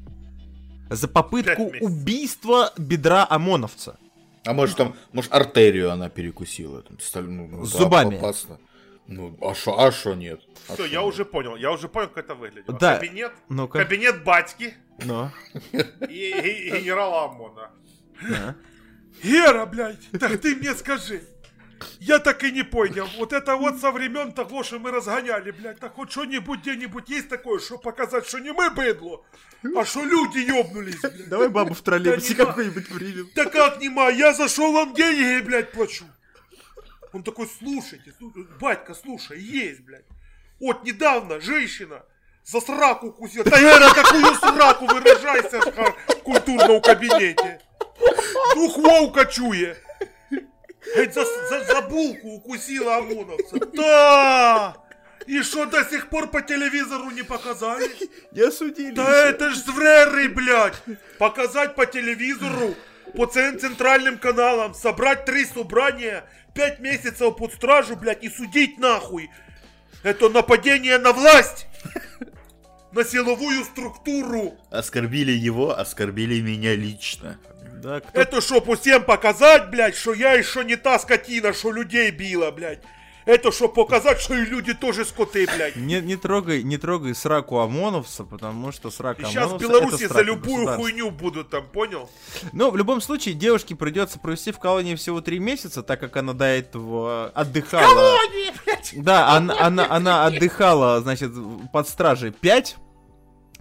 за 0.88 1.08
попытку 1.08 1.72
убийства 1.80 2.72
бедра 2.78 3.26
ОМОНовца. 3.28 3.98
А 4.44 4.54
может 4.54 4.76
там, 4.76 4.94
может 5.12 5.32
артерию 5.32 5.92
она 5.92 6.08
перекусила? 6.08 6.82
Там, 6.82 6.96
сталь- 7.00 7.28
ну, 7.28 7.48
ну, 7.48 7.64
зубами. 7.64 8.16
опасно. 8.16 8.58
Ну, 9.08 9.36
а 9.40 9.54
шо, 9.54 9.78
а 9.80 9.90
шо 9.90 10.14
нет? 10.14 10.40
А 10.68 10.74
все, 10.74 10.76
шо 10.76 10.84
я 10.84 10.98
нет? 11.00 11.08
уже 11.08 11.24
понял, 11.24 11.56
я 11.56 11.72
уже 11.72 11.88
понял, 11.88 12.08
как 12.08 12.24
это 12.24 12.34
выглядит. 12.34 12.66
Да. 12.78 12.98
Кабинет, 12.98 13.32
Ну-ка. 13.48 13.78
кабинет 13.78 14.22
батьки 14.22 14.74
Ну, 15.02 15.30
и, 15.72 15.78
и- 16.08 16.68
и 16.68 16.78
генерала 16.80 17.24
ОМОНа. 17.24 17.70
да. 18.28 18.54
Гера, 19.22 19.66
блядь, 19.66 20.10
так 20.20 20.38
ты 20.40 20.54
мне 20.54 20.74
скажи. 20.74 21.22
Я 22.00 22.18
так 22.18 22.42
и 22.44 22.50
не 22.52 22.64
понял. 22.64 23.08
Вот 23.18 23.32
это 23.32 23.56
вот 23.56 23.78
со 23.80 23.92
времен 23.92 24.32
того, 24.32 24.62
что 24.64 24.78
мы 24.80 24.90
разгоняли, 24.90 25.52
блядь, 25.52 25.78
так 25.78 25.94
хоть 25.94 26.10
что-нибудь 26.10 26.60
где-нибудь 26.60 27.08
есть 27.08 27.28
такое, 27.28 27.60
что 27.60 27.78
показать, 27.78 28.26
что 28.26 28.40
не 28.40 28.52
мы 28.52 28.68
быдло, 28.70 29.24
а 29.76 29.84
что 29.84 30.04
люди 30.04 30.38
ёбнулись, 30.38 31.00
блядь. 31.00 31.28
Давай 31.28 31.48
бабу 31.48 31.74
в 31.74 31.80
троллейбусе 31.80 32.34
Да 32.34 32.46
какой-нибудь 32.46 32.88
примем. 32.88 33.28
Да 33.34 33.44
как 33.46 33.80
нема, 33.80 34.08
я 34.10 34.34
зашел 34.34 34.72
вам 34.72 34.92
деньги, 34.94 35.44
блядь, 35.44 35.70
плачу. 35.72 36.04
Он 37.12 37.22
такой, 37.22 37.48
слушайте, 37.58 38.12
слу- 38.20 38.58
батька, 38.60 38.94
слушай, 38.94 39.40
есть, 39.40 39.80
блядь. 39.80 40.04
Вот 40.60 40.84
недавно 40.84 41.40
женщина 41.40 42.02
за 42.44 42.60
сраку 42.60 43.08
укусила. 43.08 43.44
Да 43.44 43.58
Гера, 43.58 43.92
какую 43.94 44.34
сраку 44.34 44.86
выражайся 44.86 45.60
ха, 45.60 45.94
культурно 46.24 46.72
у 46.72 46.80
кабинете. 46.80 47.60
Дух 48.54 48.76
вовка 48.76 49.24
чує. 49.24 49.76
Геть 50.96 51.14
за, 51.14 51.24
за, 51.24 51.64
за 51.64 51.80
булку 51.82 52.28
укусила 52.28 52.98
ОМОНовца. 52.98 53.58
Да! 53.74 54.76
И 55.26 55.42
что 55.42 55.66
до 55.66 55.84
сих 55.84 56.08
пор 56.08 56.30
по 56.30 56.40
телевизору 56.40 57.10
не 57.10 57.22
показали? 57.22 57.90
Не 58.32 58.42
осудили. 58.42 58.92
Да 58.92 59.28
это 59.28 59.50
ж 59.50 59.56
звреры, 59.56 60.28
блядь! 60.28 60.82
Показать 61.18 61.74
по 61.74 61.84
телевизору, 61.84 62.74
по 63.14 63.26
цен- 63.26 63.58
центральным 63.58 64.18
каналам, 64.18 64.74
собрать 64.74 65.24
три 65.24 65.44
собрания, 65.44 66.24
пять 66.54 66.80
месяцев 66.80 67.36
под 67.36 67.52
стражу, 67.54 67.96
блядь, 67.96 68.22
и 68.24 68.28
судить 68.28 68.78
нахуй. 68.78 69.30
Это 70.02 70.28
нападение 70.28 70.98
на 70.98 71.12
власть! 71.12 71.66
На 72.92 73.04
силовую 73.04 73.64
структуру! 73.64 74.56
Оскорбили 74.70 75.32
его, 75.32 75.78
оскорбили 75.78 76.40
меня 76.40 76.74
лично. 76.74 77.38
Да, 77.82 78.00
кто 78.00 78.18
Это 78.18 78.40
чтоб 78.40 78.80
всем 78.80 79.04
показать, 79.04 79.68
блядь, 79.70 79.94
что 79.94 80.14
я 80.14 80.32
еще 80.32 80.64
не 80.64 80.76
та 80.76 80.98
скотина, 80.98 81.52
что 81.52 81.70
людей 81.70 82.10
била, 82.10 82.50
блядь. 82.50 82.80
Это 83.28 83.52
чтоб 83.52 83.74
показать, 83.74 84.22
что 84.22 84.34
и 84.34 84.46
люди 84.46 84.72
тоже 84.72 85.04
скоты, 85.04 85.46
блядь. 85.54 85.76
Не, 85.76 86.00
не 86.00 86.16
трогай, 86.16 86.62
не 86.62 86.78
трогай 86.78 87.14
сраку 87.14 87.58
ОМОНовца, 87.58 88.24
потому 88.24 88.72
что 88.72 88.90
срака 88.90 89.20
И 89.20 89.24
сейчас 89.26 89.52
в 89.52 89.58
Беларуси 89.58 90.06
за 90.06 90.22
любую 90.22 90.66
хуйню 90.66 91.10
будут 91.10 91.50
там, 91.50 91.66
понял? 91.66 92.08
Ну, 92.54 92.70
в 92.70 92.76
любом 92.78 93.02
случае, 93.02 93.34
девушке 93.34 93.76
придется 93.76 94.18
провести 94.18 94.50
в 94.50 94.58
колонии 94.58 94.94
всего 94.94 95.20
три 95.20 95.40
месяца, 95.40 95.82
так 95.82 96.00
как 96.00 96.16
она 96.16 96.32
до 96.32 96.46
этого 96.46 97.26
отдыхала. 97.34 98.18
Да, 98.94 99.28
она, 99.36 99.60
она, 99.60 99.86
она 99.90 100.24
отдыхала, 100.24 101.02
значит, 101.02 101.30
под 101.70 101.86
стражей 101.86 102.30
5. 102.30 102.78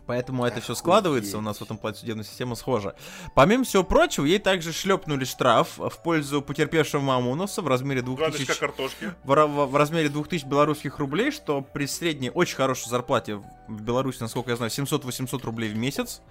Поэтому 0.08 0.46
это 0.46 0.62
все 0.62 0.74
складывается, 0.74 1.38
у 1.38 1.42
нас 1.42 1.58
в 1.58 1.62
этом 1.62 1.78
плане 1.78 1.98
судебная 1.98 2.24
система 2.24 2.56
схожа. 2.56 2.96
Помимо 3.36 3.64
всего 3.66 3.84
прочего, 3.84 4.26
ей 4.26 4.40
также 4.40 4.72
шлепнули 4.74 5.26
штраф 5.26 5.78
в 5.78 6.02
пользу 6.04 6.42
потерпевшего 6.42 7.02
МАМОНОСа 7.02 7.62
в 7.62 7.68
размере 7.68 8.02
Гадочка 8.02 8.30
2000, 8.32 8.60
картошки. 8.60 9.14
в, 9.24 9.36
в- 9.36 9.66
в 9.68 9.76
размере 9.76 10.10
2000 10.10 10.46
белорусских 10.48 10.98
рублей, 11.00 11.32
что 11.32 11.62
при 11.62 11.86
средней 11.88 12.32
очень 12.34 12.56
хорошей 12.56 12.90
зарплате 12.90 13.36
в- 13.36 13.44
Беларуси, 13.70 14.20
насколько 14.22 14.50
я 14.52 14.56
знаю, 14.56 14.72
700-800 14.72 15.44
рублей 15.44 15.70
в 15.70 15.76
месяц. 15.78 16.22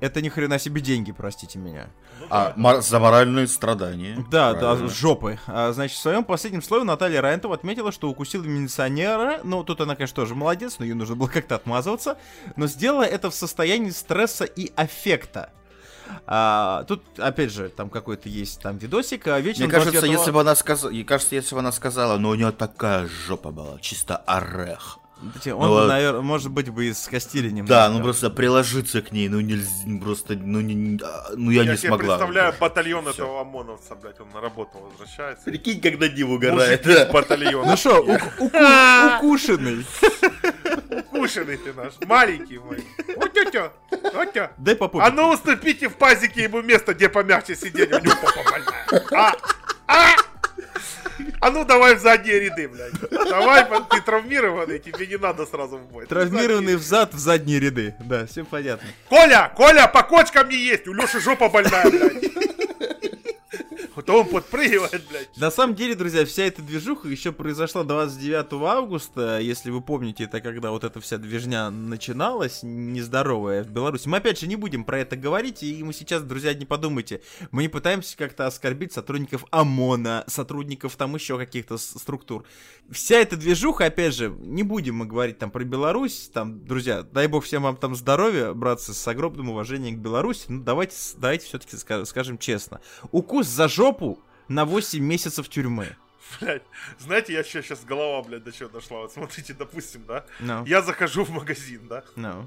Это 0.00 0.20
ни 0.20 0.28
хрена 0.28 0.58
себе 0.58 0.80
деньги, 0.80 1.12
простите 1.12 1.56
меня. 1.60 1.86
Ну 2.18 2.26
А 2.30 2.52
мор- 2.56 2.82
за 2.82 2.98
моральные 2.98 3.46
страдания. 3.46 4.16
Да, 4.28 4.54
Правильно. 4.54 4.88
да, 4.88 4.92
жопы. 4.92 5.38
А, 5.46 5.70
значит, 5.72 5.96
в 5.96 6.00
своем 6.00 6.24
последнем 6.24 6.62
слове 6.62 6.82
Наталья 6.82 7.20
Райнтова 7.20 7.54
отметила, 7.54 7.92
что 7.92 8.10
укусила 8.10 8.42
милиционера. 8.42 9.38
Ну, 9.44 9.62
тут 9.62 9.80
она, 9.80 9.94
конечно, 9.94 10.16
тоже 10.16 10.34
молодец, 10.34 10.76
но 10.80 10.84
ей 10.84 10.94
нужно 10.94 11.14
было 11.14 11.28
как-то 11.28 11.54
отмазываться. 11.54 12.18
Но 12.56 12.66
сделала 12.66 13.04
это 13.04 13.19
в 13.28 13.34
состоянии 13.34 13.90
стресса 13.90 14.44
и 14.44 14.72
аффекта. 14.76 15.50
А, 16.26 16.84
тут, 16.88 17.02
опять 17.18 17.52
же, 17.52 17.68
там 17.68 17.90
какой-то 17.90 18.28
есть 18.28 18.60
там 18.62 18.78
видосик. 18.78 19.26
а 19.28 19.38
вечером 19.40 19.66
Мне 19.66 19.72
кажется, 19.72 19.92
29 19.92 20.18
если 20.18 20.30
бы 20.32 20.40
она 20.40 20.54
сказала, 20.56 20.90
мне 20.90 21.04
кажется, 21.04 21.34
если 21.34 21.54
бы 21.54 21.60
она 21.60 21.72
сказала, 21.72 22.16
но 22.18 22.30
у 22.30 22.34
нее 22.34 22.50
такая 22.52 23.08
жопа 23.26 23.50
была, 23.50 23.78
чисто 23.80 24.16
орех. 24.16 24.98
Кстати, 25.34 25.50
Он, 25.50 25.60
Ну, 25.66 25.68
вот- 25.74 25.88
наверное, 25.88 26.22
может 26.22 26.50
быть, 26.50 26.70
бы 26.70 26.86
и 26.86 26.94
скостили 26.94 27.48
немного. 27.50 27.68
Да, 27.68 27.90
ну 27.90 28.02
просто 28.02 28.30
приложиться 28.30 29.02
к 29.02 29.12
ней, 29.12 29.28
ну 29.28 29.40
нельзя, 29.40 29.70
просто, 30.02 30.34
ну, 30.34 30.60
не, 30.62 30.98
а, 31.04 31.32
ну 31.36 31.50
я, 31.50 31.62
Я 31.62 31.72
не 31.72 31.76
себе 31.76 31.88
смогла. 31.90 32.16
представляю 32.16 32.54
батальон 32.58 33.02
Всё. 33.04 33.10
этого 33.12 33.40
ОМОНовца, 33.42 33.94
блядь, 33.96 34.18
он 34.18 34.30
на 34.32 34.40
работу 34.40 34.78
возвращается. 34.78 35.44
Прикинь, 35.44 35.80
когда 35.82 36.06
Мужик 36.06 36.26
угорает. 36.26 36.86
из 36.86 37.06
батальона. 37.12 37.70
Ну 37.70 37.76
что, 37.76 38.00
укушенный. 39.18 39.84
Укушенный 41.20 41.58
ты 41.58 41.74
наш, 41.74 41.94
маленький 42.06 42.58
мой. 42.58 42.82
Вот 43.16 43.34
тетя, 43.34 43.72
вот 43.90 44.32
тетя. 44.32 44.52
Дай 44.56 44.74
по 44.74 44.88
попе. 44.88 45.04
А 45.04 45.10
ну 45.10 45.28
уступите 45.28 45.90
в 45.90 45.96
пазике 45.96 46.44
ему 46.44 46.62
место, 46.62 46.94
где 46.94 47.10
помягче 47.10 47.54
сидеть, 47.54 47.92
у 47.92 47.98
него 48.00 48.14
попа 48.22 48.50
больная. 48.50 49.04
А, 49.12 49.34
а! 49.86 50.16
А 51.42 51.50
ну 51.50 51.66
давай 51.66 51.94
в 51.96 52.00
задние 52.00 52.40
ряды, 52.40 52.68
блядь. 52.68 52.92
Давай, 53.10 53.66
ты 53.90 54.00
травмированный, 54.00 54.78
тебе 54.78 55.06
не 55.06 55.18
надо 55.18 55.44
сразу 55.44 55.76
в 55.76 55.86
бой. 55.88 56.06
Травмированный 56.06 56.76
взад 56.76 57.12
в 57.12 57.18
задние 57.18 57.60
ряды. 57.60 57.94
Да, 58.00 58.26
все 58.26 58.44
понятно. 58.44 58.88
Коля, 59.08 59.52
Коля, 59.54 59.88
по 59.88 60.02
кочкам 60.02 60.48
не 60.48 60.56
есть, 60.56 60.88
у 60.88 60.94
Леши 60.94 61.20
жопа 61.20 61.50
больная, 61.50 61.90
блядь. 61.90 62.39
Вот 64.00 64.08
он 64.08 64.28
подпрыгивает, 64.28 65.06
блядь. 65.10 65.36
На 65.36 65.50
самом 65.50 65.74
деле, 65.74 65.94
друзья, 65.94 66.24
вся 66.24 66.44
эта 66.44 66.62
движуха 66.62 67.06
еще 67.06 67.32
произошла 67.32 67.84
29 67.84 68.46
августа. 68.62 69.38
Если 69.40 69.70
вы 69.70 69.82
помните, 69.82 70.24
это 70.24 70.40
когда 70.40 70.70
вот 70.70 70.84
эта 70.84 71.02
вся 71.02 71.18
движня 71.18 71.68
начиналась, 71.68 72.60
нездоровая 72.62 73.62
в 73.62 73.68
Беларуси. 73.68 74.08
Мы 74.08 74.16
опять 74.16 74.40
же 74.40 74.46
не 74.46 74.56
будем 74.56 74.84
про 74.84 75.00
это 75.00 75.16
говорить, 75.16 75.62
и 75.62 75.84
мы 75.84 75.92
сейчас, 75.92 76.22
друзья, 76.22 76.54
не 76.54 76.64
подумайте. 76.64 77.20
Мы 77.50 77.60
не 77.60 77.68
пытаемся 77.68 78.16
как-то 78.16 78.46
оскорбить 78.46 78.94
сотрудников 78.94 79.44
ОМОНа, 79.50 80.24
сотрудников 80.28 80.96
там 80.96 81.14
еще 81.14 81.36
каких-то 81.36 81.76
структур. 81.76 82.44
Вся 82.90 83.16
эта 83.16 83.36
движуха, 83.36 83.84
опять 83.84 84.14
же, 84.14 84.34
не 84.40 84.62
будем 84.62 84.96
мы 84.96 85.04
говорить 85.04 85.38
там 85.38 85.50
про 85.50 85.62
Беларусь, 85.64 86.30
там, 86.32 86.64
друзья, 86.64 87.02
дай 87.02 87.26
бог 87.26 87.44
всем 87.44 87.64
вам 87.64 87.76
там 87.76 87.94
здоровья, 87.94 88.54
братцы, 88.54 88.94
с 88.94 89.08
огромным 89.08 89.50
уважением 89.50 89.96
к 89.96 89.98
Беларуси. 89.98 90.46
Ну, 90.48 90.62
давайте, 90.62 90.96
давайте 91.18 91.44
все-таки 91.44 91.76
скажем 92.06 92.38
честно. 92.38 92.80
Укус 93.12 93.46
за 93.46 93.68
жопу 93.68 93.89
на 94.48 94.64
8 94.64 95.02
месяцев 95.02 95.48
тюрьмы. 95.48 95.96
Блядь, 96.40 96.62
знаете, 96.98 97.32
я 97.32 97.42
сейчас, 97.42 97.64
сейчас 97.64 97.84
голова, 97.84 98.22
блядь, 98.22 98.44
до 98.44 98.52
чего 98.52 98.68
дошла. 98.68 99.00
Вот 99.00 99.12
смотрите, 99.12 99.52
допустим, 99.54 100.04
да, 100.06 100.24
No, 100.40 100.68
я 100.68 100.82
захожу 100.82 101.24
в 101.24 101.30
магазин, 101.30 101.88
да, 101.88 102.04
no. 102.16 102.46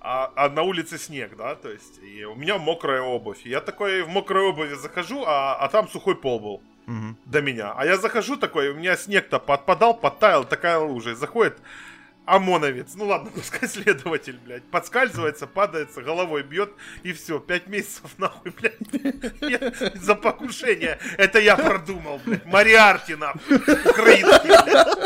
а, 0.00 0.30
а 0.36 0.48
на 0.50 0.62
улице 0.62 0.98
снег, 0.98 1.36
да, 1.36 1.54
то 1.54 1.70
есть, 1.70 2.00
и 2.02 2.24
у 2.24 2.34
меня 2.34 2.58
мокрая 2.58 3.00
обувь. 3.00 3.46
Я 3.46 3.60
такой 3.60 4.02
в 4.02 4.08
мокрой 4.08 4.42
обуви 4.48 4.74
захожу, 4.74 5.24
а, 5.26 5.54
а 5.56 5.68
там 5.68 5.88
сухой 5.88 6.14
пол 6.16 6.40
был 6.40 6.62
Мгм. 6.86 7.16
до 7.24 7.40
меня. 7.40 7.72
А 7.76 7.86
я 7.86 7.96
захожу 7.96 8.36
такой, 8.36 8.68
у 8.68 8.74
меня 8.74 8.96
снег-то 8.96 9.38
подпадал, 9.38 9.94
подтаял, 9.94 10.44
такая 10.44 10.78
лужа. 10.78 11.12
И 11.12 11.14
заходит 11.14 11.58
ОМОНовец, 12.25 12.89
ну 12.95 13.05
ладно, 13.07 13.31
пускай 13.33 13.67
следователь, 13.67 14.37
блядь, 14.45 14.61
подскальзывается, 14.71 15.47
падается, 15.47 16.01
головой 16.03 16.43
бьет, 16.43 16.69
и 17.01 17.11
все, 17.11 17.39
пять 17.39 17.67
месяцев 17.67 18.11
нахуй, 18.19 18.51
блядь, 18.51 18.77
Я- 19.41 19.71
за 19.95 20.13
покушение. 20.15 20.99
Это 21.17 21.39
я 21.39 21.55
продумал, 21.55 22.21
блядь, 22.25 22.45
Мариарти, 22.45 23.15
нахуй, 23.15 23.55
украинский, 23.57 24.49
блядь. 24.65 24.97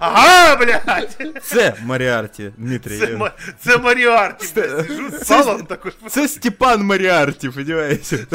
Ага, 0.00 0.56
блядь, 0.56 1.16
Це 1.42 1.74
Маріарті, 1.82 2.52
Дмитрий. 2.56 2.98
це, 2.98 3.16
Ма- 3.16 3.32
це 3.60 3.78
Маріарті, 3.78 4.46
блядь, 4.54 4.86
сижу 4.86 5.10
з 5.10 5.24
салом 5.26 5.66
такой, 5.66 5.92
Це 6.08 6.28
Степан 6.28 6.82
Маріарті, 6.82 7.48
понимаете? 7.50 8.26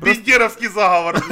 бендеровский 0.00 0.68
заговор, 0.68 1.22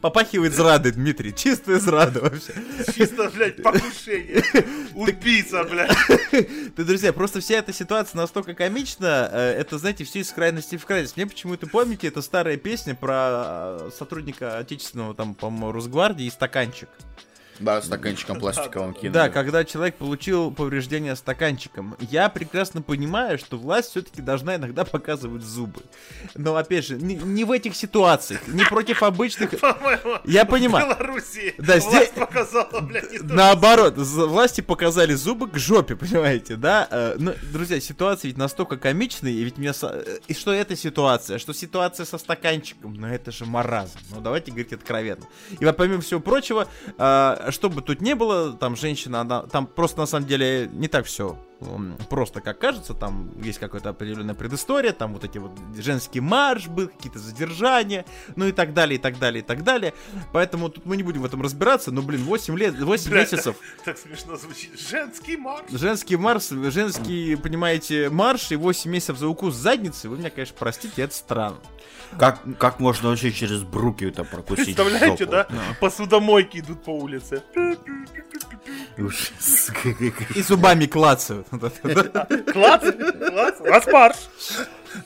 Попахивает 0.00 0.54
зрадой, 0.54 0.92
Дмитрий. 0.92 1.34
Чистая 1.34 1.78
зрада 1.78 2.20
вообще. 2.20 2.54
чисто, 2.94 3.30
блядь, 3.34 3.62
покушение, 3.62 4.42
убийца, 4.94 5.64
блядь. 5.64 5.94
Ты, 6.76 6.84
друзья, 6.84 7.12
просто 7.12 7.40
вся 7.40 7.56
эта 7.56 7.72
ситуация 7.72 8.16
настолько 8.18 8.54
комична, 8.54 9.28
э, 9.30 9.38
это, 9.58 9.76
знаете, 9.78 10.04
все 10.04 10.20
из 10.20 10.30
крайности 10.30 10.76
в 10.76 10.86
крайность. 10.86 11.16
Мне 11.16 11.26
почему-то 11.26 11.66
помните, 11.66 12.08
это 12.08 12.22
старая 12.22 12.56
песня 12.56 12.94
про 12.94 13.78
э, 13.78 13.90
сотрудника 13.96 14.58
отечественного, 14.58 15.14
там, 15.14 15.34
по-моему, 15.34 15.72
Росгвардии 15.72 16.24
и 16.24 16.30
стаканчик. 16.30 16.88
Да, 17.60 17.80
стаканчиком 17.82 18.38
пластиковым 18.40 18.94
кинули. 18.94 19.10
Да, 19.12 19.28
когда 19.28 19.64
человек 19.64 19.96
получил 19.96 20.50
повреждение 20.50 21.14
стаканчиком. 21.16 21.96
Я 22.00 22.28
прекрасно 22.28 22.82
понимаю, 22.82 23.38
что 23.38 23.56
власть 23.58 23.90
все-таки 23.90 24.22
должна 24.22 24.56
иногда 24.56 24.84
показывать 24.84 25.42
зубы. 25.42 25.82
Но, 26.34 26.56
опять 26.56 26.86
же, 26.86 26.96
не, 26.96 27.14
не 27.14 27.44
в 27.44 27.52
этих 27.52 27.76
ситуациях, 27.76 28.40
не 28.48 28.64
против 28.64 29.02
обычных... 29.02 29.50
По-моему, 29.60 30.18
Я 30.24 30.44
понимаю. 30.44 30.86
В 30.86 30.98
Белоруссии 30.98 31.54
Да, 31.58 31.74
власть 31.74 31.88
здесь- 31.88 32.08
показала, 32.10 32.80
блядь, 32.80 33.22
Наоборот, 33.22 33.94
власти 33.96 34.60
показали 34.60 35.14
зубы 35.14 35.48
к 35.48 35.58
жопе, 35.58 35.96
понимаете, 35.96 36.56
да? 36.56 36.88
Э, 36.90 37.16
Ну, 37.18 37.34
друзья, 37.52 37.80
ситуация 37.80 38.28
ведь 38.28 38.38
настолько 38.38 38.76
комичная, 38.76 39.32
и 39.32 39.42
ведь 39.44 39.58
меня... 39.58 39.72
э, 39.82 40.18
И 40.28 40.34
что 40.34 40.52
это 40.52 40.76
ситуация? 40.76 41.38
Что 41.38 41.52
ситуация 41.52 42.06
со 42.06 42.18
стаканчиком? 42.18 42.94
Ну, 42.94 43.06
это 43.06 43.30
же 43.32 43.44
маразм. 43.44 43.98
Ну, 44.10 44.20
давайте 44.20 44.50
говорить 44.50 44.72
откровенно. 44.72 45.24
И 45.58 45.64
вот 45.64 45.76
помимо 45.76 46.00
всего 46.00 46.20
прочего, 46.20 46.66
э, 46.98 47.49
что 47.50 47.68
бы 47.68 47.82
тут 47.82 48.00
ни 48.00 48.14
было, 48.14 48.52
там 48.52 48.76
женщина, 48.76 49.20
она... 49.20 49.42
Там 49.42 49.66
просто, 49.66 50.00
на 50.00 50.06
самом 50.06 50.26
деле, 50.26 50.68
не 50.72 50.88
так 50.88 51.06
все 51.06 51.36
просто, 52.08 52.40
как 52.40 52.58
кажется, 52.58 52.94
там 52.94 53.30
есть 53.42 53.58
какая-то 53.58 53.90
определенная 53.90 54.34
предыстория, 54.34 54.92
там 54.92 55.14
вот 55.14 55.24
эти 55.24 55.38
вот 55.38 55.52
женский 55.76 56.20
марш 56.20 56.66
был, 56.68 56.88
какие-то 56.88 57.18
задержания, 57.18 58.04
ну 58.36 58.46
и 58.46 58.52
так 58.52 58.74
далее, 58.74 58.98
и 58.98 59.00
так 59.00 59.18
далее, 59.18 59.42
и 59.42 59.44
так 59.44 59.62
далее. 59.62 59.94
Поэтому 60.32 60.68
тут 60.70 60.86
мы 60.86 60.96
не 60.96 61.02
будем 61.02 61.22
в 61.22 61.24
этом 61.24 61.42
разбираться, 61.42 61.90
но, 61.90 62.02
блин, 62.02 62.22
8 62.24 62.58
лет, 62.58 62.78
8 62.78 63.10
Блядь, 63.10 63.32
месяцев 63.32 63.56
Так 63.84 63.98
смешно 63.98 64.36
звучит. 64.36 64.78
Женский 64.78 65.36
марш. 65.36 65.64
Женский 65.70 66.16
марш, 66.16 66.48
женский, 66.48 67.36
понимаете, 67.36 68.10
марш 68.10 68.50
и 68.52 68.56
8 68.56 68.90
месяцев 68.90 69.18
за 69.18 69.28
укус 69.28 69.54
задницы, 69.54 70.08
вы 70.08 70.18
меня, 70.18 70.30
конечно, 70.30 70.56
простите, 70.58 71.02
это 71.02 71.14
странно. 71.14 71.58
Как, 72.18 72.40
как 72.58 72.80
можно 72.80 73.10
вообще 73.10 73.30
через 73.30 73.62
бруки 73.62 74.04
это 74.04 74.24
прокусить 74.24 74.76
Представляете, 74.76 75.24
жопу? 75.24 75.30
да? 75.30 75.48
Посудомойки 75.80 76.58
идут 76.58 76.82
по 76.82 76.90
улице. 76.90 77.42
И 80.34 80.42
зубами 80.42 80.86
клацают. 80.86 81.46
Класс. 82.52 82.84
У 83.60 83.64
нас 83.64 83.86
марш. 83.86 84.16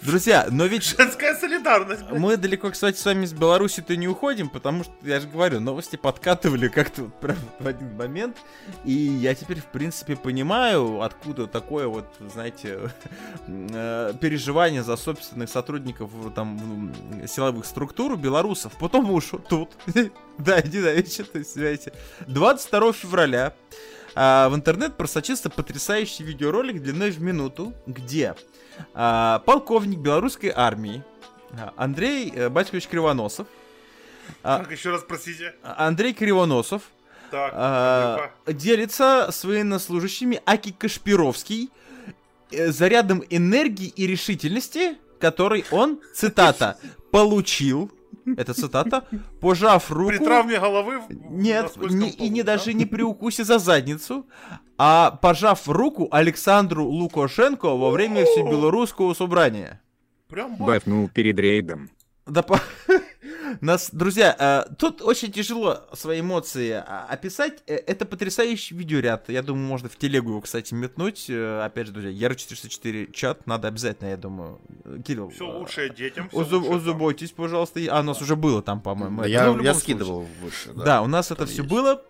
Друзья, 0.03 0.49
но 0.51 0.67
ведь 0.67 0.85
Женская 0.85 1.35
солидарность. 1.35 2.03
блядь. 2.03 2.21
мы 2.21 2.37
далеко, 2.37 2.71
кстати, 2.71 2.97
с 2.97 3.05
вами 3.05 3.25
из 3.25 3.33
Беларуси-то 3.33 3.97
не 3.97 4.09
уходим, 4.09 4.49
потому 4.49 4.85
что, 4.85 4.93
я 5.03 5.21
же 5.21 5.29
говорю, 5.29 5.61
новости 5.61 5.97
подкатывали 5.97 6.69
как-то 6.69 7.03
вот 7.03 7.21
прям 7.21 7.37
в 7.59 7.67
один 7.67 7.95
момент, 7.97 8.37
и 8.85 8.93
я 8.93 9.35
теперь, 9.35 9.61
в 9.61 9.67
принципе, 9.67 10.17
понимаю, 10.17 11.03
откуда 11.03 11.47
такое 11.47 11.87
вот, 11.87 12.07
знаете, 12.33 12.91
э, 13.47 14.15
переживание 14.21 14.83
за 14.83 14.97
собственных 14.97 15.51
сотрудников 15.51 16.11
э, 16.27 16.31
там 16.35 16.93
силовых 17.27 17.67
структур 17.67 18.13
у 18.13 18.17
белорусов, 18.17 18.73
потому 18.79 19.21
что 19.21 19.39
тут, 19.39 19.71
да, 20.39 20.61
ненавижу, 20.63 21.25
то 21.25 21.39
есть, 21.39 21.55
знаете, 21.55 21.93
22 22.27 22.93
февраля 22.93 23.55
а, 24.15 24.49
в 24.49 24.55
интернет 24.55 24.97
просочился 24.97 25.51
потрясающий 25.51 26.23
видеоролик 26.23 26.81
длиной 26.83 27.11
в 27.11 27.21
минуту, 27.21 27.75
где 27.87 28.35
а, 28.95 29.41
полковник 29.41 29.99
белорусской 29.99 30.53
армии 30.55 31.03
а, 31.53 31.73
Андрей 31.77 32.33
э, 32.35 32.49
Батькович 32.49 32.89
Кривоносов, 32.89 33.47
а, 34.43 34.59
Так, 34.59 34.73
еще 34.73 34.91
раз 34.91 35.03
простите. 35.07 35.55
Андрей 35.63 36.15
Кривоносов 36.15 36.83
Так, 37.31 37.53
а, 37.55 38.31
делится 38.47 39.29
с 39.31 39.45
военнослужащими 39.45 40.41
Аки 40.47 40.73
Кашпировский 40.73 41.71
э, 42.51 42.71
зарядом 42.71 43.23
энергии 43.31 43.89
и 43.89 44.07
решительности, 44.07 44.97
который 45.21 45.65
он, 45.71 46.01
цитата, 46.15 46.79
получил 47.11 47.91
это 48.27 48.55
цитата, 48.55 49.03
пожав 49.41 49.91
руку... 49.91 50.09
При 50.09 50.19
травме 50.19 50.59
головы 50.59 51.01
Нет, 51.09 51.77
не- 51.77 52.11
и 52.11 52.29
не 52.31 52.43
да? 52.43 52.53
даже 52.55 52.73
не 52.75 52.87
при 52.87 53.03
укусе 53.03 53.45
за 53.45 53.59
задницу, 53.59 54.27
а 54.79 55.11
пожав 55.11 55.69
руку 55.69 56.09
Александру 56.11 56.85
Лукашенко 56.85 57.77
во 57.77 57.91
время 57.91 58.25
всебелорусского 58.25 59.15
собрания. 59.15 59.81
Прям 60.29 60.57
вот. 60.57 60.67
Бафнул 60.67 61.09
перед 61.09 61.39
рейдом. 61.39 61.91
Да, 62.27 62.43
по- 62.43 62.61
Нас, 63.61 63.91
друзья, 63.93 64.35
э, 64.69 64.75
тут 64.77 65.03
очень 65.03 65.31
тяжело 65.33 65.81
свои 65.93 66.21
эмоции 66.21 66.71
а, 66.73 67.07
описать. 67.09 67.63
Э, 67.67 67.75
Это 67.77 68.05
потрясающий 68.07 68.75
видеоряд. 68.75 69.29
Я 69.29 69.43
думаю, 69.43 69.67
можно 69.67 69.89
в 69.89 69.97
телегу 69.97 70.31
его, 70.31 70.41
кстати, 70.41 70.75
метнуть. 70.75 71.27
Э, 71.29 71.63
Опять 71.65 71.87
же, 71.89 71.93
друзья, 71.93 72.29
Яр404 72.29 73.13
чат 73.13 73.47
надо 73.47 73.69
обязательно, 73.69 74.09
я 74.09 74.17
думаю. 74.17 74.61
Кирилл, 75.07 75.31
Все 75.31 75.45
лучшее 75.51 75.91
детям. 75.91 76.29
всё 76.29 76.39
озу- 76.41 76.57
лучшее 76.57 76.71
там. 76.71 76.77
озаботьтесь, 76.81 77.31
пожалуйста. 77.33 77.81
А, 77.91 78.01
у 78.01 78.03
нас 78.03 78.21
уже 78.23 78.37
было 78.37 78.63
там, 78.63 78.81
по-моему. 78.81 79.25
Я, 79.25 79.75
скидывал 79.75 80.27
выше. 80.43 80.73
Да, 80.75 80.85
Да, 80.85 81.03
у 81.03 81.07
нас 81.07 81.31
это 81.31 81.47
все 81.47 81.63
было, 81.63 82.03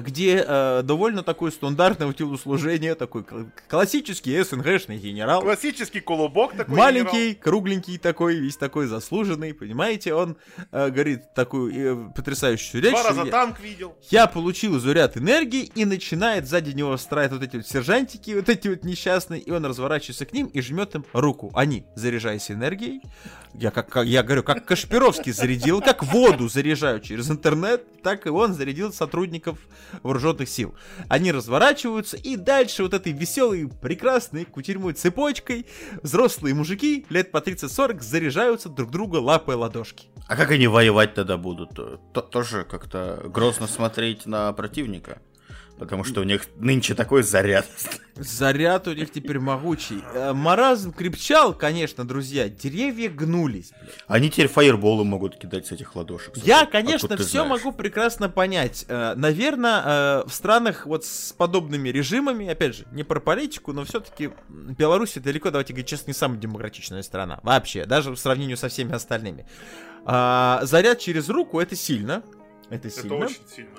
где 0.00 0.42
э, 0.46 0.82
довольно 0.82 1.22
такое 1.22 1.50
стандартное 1.50 2.10
телослужение, 2.12 2.94
такой 2.94 3.24
кл- 3.24 3.46
классический 3.68 4.42
СНГшный 4.42 4.96
генерал. 4.98 5.42
Классический 5.42 6.00
колобок 6.00 6.56
такой. 6.56 6.76
Маленький, 6.76 7.34
кругленький 7.34 7.98
такой, 7.98 8.36
весь 8.36 8.56
такой 8.56 8.86
заслуженный, 8.86 9.52
понимаете, 9.52 10.14
он 10.14 10.36
э, 10.72 10.88
говорит 10.88 11.34
такую 11.34 12.08
э, 12.08 12.12
потрясающую 12.14 12.82
речь. 12.82 12.92
генерал. 12.92 13.02
Два 13.02 13.10
раза 13.22 13.24
я- 13.26 13.30
танк 13.32 13.60
видел. 13.60 13.94
я 14.10 14.26
получил 14.26 14.78
заряд 14.80 15.16
энергии 15.18 15.70
и 15.74 15.84
начинает 15.84 16.48
сзади 16.48 16.70
него 16.70 16.96
строить 16.96 17.32
вот 17.32 17.42
эти 17.42 17.56
вот 17.56 17.66
сержантики, 17.66 18.30
вот 18.30 18.48
эти 18.48 18.68
вот 18.68 18.82
несчастные, 18.82 19.40
и 19.40 19.50
он 19.50 19.64
разворачивается 19.66 20.24
к 20.24 20.32
ним 20.32 20.46
и 20.46 20.60
жмет 20.62 20.94
им 20.94 21.04
руку. 21.12 21.52
Они, 21.54 21.84
заряжаясь 21.94 22.50
энергией, 22.50 23.02
я 23.52 23.70
как, 23.70 23.88
как- 23.90 24.06
я 24.06 24.22
говорю, 24.22 24.42
как 24.42 24.64
Кашпировский 24.64 25.32
зарядил, 25.32 25.80
как 25.82 26.02
воду 26.02 26.48
заряжаю 26.48 27.00
через 27.00 27.30
интернет, 27.30 27.84
так 28.02 28.26
и 28.26 28.30
он 28.30 28.54
зарядил 28.54 28.92
сотрудников 28.92 29.58
вооруженных 30.02 30.48
сил. 30.48 30.74
Они 31.08 31.32
разворачиваются, 31.32 32.16
и 32.16 32.36
дальше 32.36 32.82
вот 32.82 32.94
этой 32.94 33.12
веселой, 33.12 33.68
прекрасной 33.68 34.44
кутерьмой 34.44 34.94
цепочкой 34.94 35.66
взрослые 36.02 36.54
мужики 36.54 37.06
лет 37.08 37.30
по 37.32 37.38
30-40 37.38 38.00
заряжаются 38.00 38.68
друг 38.68 38.90
друга 38.90 39.16
лапой 39.16 39.56
ладошки. 39.56 40.08
А 40.28 40.36
как 40.36 40.50
они 40.50 40.66
воевать 40.66 41.14
тогда 41.14 41.36
будут? 41.36 41.74
То- 41.74 42.20
тоже 42.20 42.64
как-то 42.64 43.22
грозно 43.26 43.66
смотреть 43.66 44.26
на 44.26 44.52
противника. 44.52 45.20
Потому 45.78 46.04
что 46.04 46.22
у 46.22 46.24
них 46.24 46.42
нынче 46.56 46.94
такой 46.94 47.22
заряд. 47.22 47.66
Заряд 48.14 48.88
у 48.88 48.94
них 48.94 49.10
теперь 49.12 49.38
могучий. 49.38 50.02
Э, 50.14 50.32
Маразм 50.32 50.90
крепчал, 50.92 51.52
конечно, 51.52 52.06
друзья. 52.06 52.48
Деревья 52.48 53.10
гнулись. 53.10 53.72
Они 54.06 54.30
теперь 54.30 54.48
фаерболы 54.48 55.04
могут 55.04 55.36
кидать 55.36 55.66
с 55.66 55.72
этих 55.72 55.94
ладошек. 55.94 56.34
Я, 56.38 56.62
Откуда 56.62 56.72
конечно, 56.72 57.16
все 57.18 57.24
знаешь? 57.44 57.48
могу 57.50 57.72
прекрасно 57.72 58.30
понять. 58.30 58.86
Наверное, 58.88 60.24
в 60.24 60.30
странах 60.32 60.86
вот 60.86 61.04
с 61.04 61.32
подобными 61.34 61.90
режимами, 61.90 62.48
опять 62.48 62.76
же, 62.76 62.86
не 62.92 63.02
про 63.04 63.20
политику, 63.20 63.72
но 63.74 63.84
все-таки 63.84 64.30
Беларусь 64.48 65.12
далеко, 65.14 65.50
давайте 65.50 65.74
говорить 65.74 65.88
честно, 65.88 66.10
не 66.10 66.14
самая 66.14 66.38
демократичная 66.38 67.02
страна. 67.02 67.38
Вообще, 67.42 67.84
даже 67.84 68.10
в 68.12 68.16
сравнении 68.16 68.54
со 68.54 68.68
всеми 68.68 68.92
остальными. 68.94 69.46
А, 70.06 70.60
Заряд 70.62 71.00
через 71.00 71.28
руку 71.28 71.60
это 71.60 71.76
сильно. 71.76 72.22
Это 72.70 72.88
Это 72.88 73.00
сильно. 73.02 73.16
очень 73.16 73.42
сильно. 73.54 73.70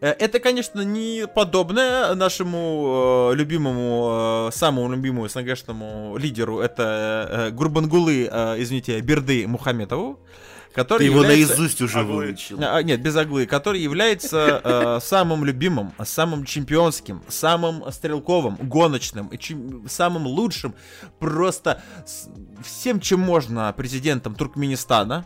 Э, 0.00 0.10
Это, 0.18 0.38
конечно, 0.40 0.80
не 0.82 1.26
подобное 1.26 2.14
нашему 2.14 3.30
э, 3.32 3.36
любимому, 3.36 4.48
э, 4.48 4.56
самому 4.56 4.92
любимому 4.92 5.28
СНГшному 5.28 6.16
лидеру, 6.18 6.60
это 6.60 7.28
э, 7.30 7.50
Гурбангулы, 7.50 8.28
э, 8.30 8.56
извините, 8.62 9.00
Берды 9.00 9.46
Мухаметову, 9.46 10.18
который 10.74 10.98
Ты 10.98 11.04
его 11.06 11.22
является... 11.22 11.56
наизусть 11.58 11.80
уже 11.82 12.00
Оглы. 12.00 12.16
выучил. 12.26 12.58
А, 12.62 12.82
нет, 12.82 13.00
без 13.02 13.16
оглы, 13.16 13.46
который 13.46 13.80
является 13.80 14.60
э, 14.62 14.98
самым 15.02 15.44
любимым, 15.44 15.92
самым 16.04 16.44
чемпионским, 16.44 17.22
самым 17.28 17.90
стрелковым, 17.90 18.56
гоночным, 18.60 19.28
и 19.28 19.38
чем- 19.38 19.88
самым 19.88 20.26
лучшим, 20.26 20.74
просто 21.18 21.82
с- 22.06 22.28
всем, 22.62 23.00
чем 23.00 23.20
можно 23.20 23.72
президентом 23.72 24.34
Туркменистана, 24.34 25.24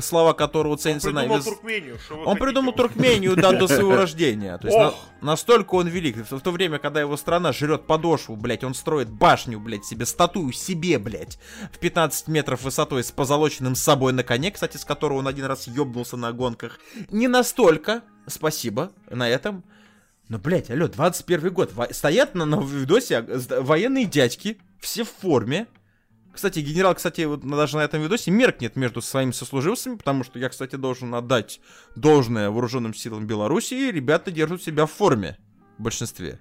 слова 0.00 0.32
которого 0.32 0.72
Он 0.72 0.78
ценятся 0.78 1.10
на 1.10 1.20
придумал 1.20 1.38
вес- 1.38 1.44
Туркмению. 1.44 1.98
он 2.24 2.36
придумал 2.36 2.72
Туркмению 2.72 3.36
да, 3.36 3.52
до 3.52 3.68
своего 3.68 3.96
рождения. 3.96 4.58
То 4.58 4.66
есть 4.68 4.78
на- 4.78 4.94
настолько 5.20 5.74
он 5.76 5.86
велик. 5.88 6.16
В, 6.16 6.32
в 6.38 6.40
то 6.40 6.50
время, 6.50 6.78
когда 6.78 7.00
его 7.00 7.16
страна 7.16 7.52
жрет 7.52 7.86
подошву, 7.86 8.36
блядь, 8.36 8.64
он 8.64 8.74
строит 8.74 9.08
башню, 9.08 9.60
блядь, 9.60 9.84
себе 9.84 10.04
статую 10.06 10.52
себе, 10.52 10.98
блядь, 10.98 11.38
в 11.72 11.78
15 11.78 12.28
метров 12.28 12.62
высотой 12.62 13.04
с 13.04 13.12
позолоченным 13.12 13.74
собой 13.74 14.12
на 14.12 14.22
коне, 14.24 14.50
кстати, 14.50 14.76
с 14.76 14.84
которого 14.84 15.18
он 15.18 15.28
один 15.28 15.44
раз 15.44 15.66
ёбнулся 15.68 16.16
на 16.16 16.32
гонках. 16.32 16.80
Не 17.10 17.28
настолько, 17.28 18.02
спасибо 18.26 18.90
на 19.10 19.28
этом. 19.28 19.64
Но, 20.28 20.38
блядь, 20.38 20.70
алло, 20.70 20.88
21 20.88 21.52
год. 21.52 21.72
Во- 21.72 21.92
стоят 21.94 22.34
на, 22.34 22.44
на 22.46 22.60
видосе 22.60 23.18
а, 23.18 23.60
военные 23.62 24.06
дядьки, 24.06 24.58
все 24.80 25.04
в 25.04 25.10
форме. 25.10 25.68
Кстати, 26.36 26.58
генерал, 26.58 26.94
кстати, 26.94 27.22
вот 27.22 27.40
даже 27.40 27.78
на 27.78 27.80
этом 27.80 28.02
видосе 28.02 28.30
меркнет 28.30 28.76
между 28.76 29.00
своими 29.00 29.30
сослуживцами, 29.30 29.96
потому 29.96 30.22
что 30.22 30.38
я, 30.38 30.50
кстати, 30.50 30.76
должен 30.76 31.14
отдать 31.14 31.62
должное 31.94 32.50
вооруженным 32.50 32.92
силам 32.92 33.26
Беларуси, 33.26 33.90
ребята 33.90 34.30
держат 34.30 34.62
себя 34.62 34.84
в 34.84 34.92
форме 34.92 35.38
в 35.78 35.82
большинстве. 35.82 36.38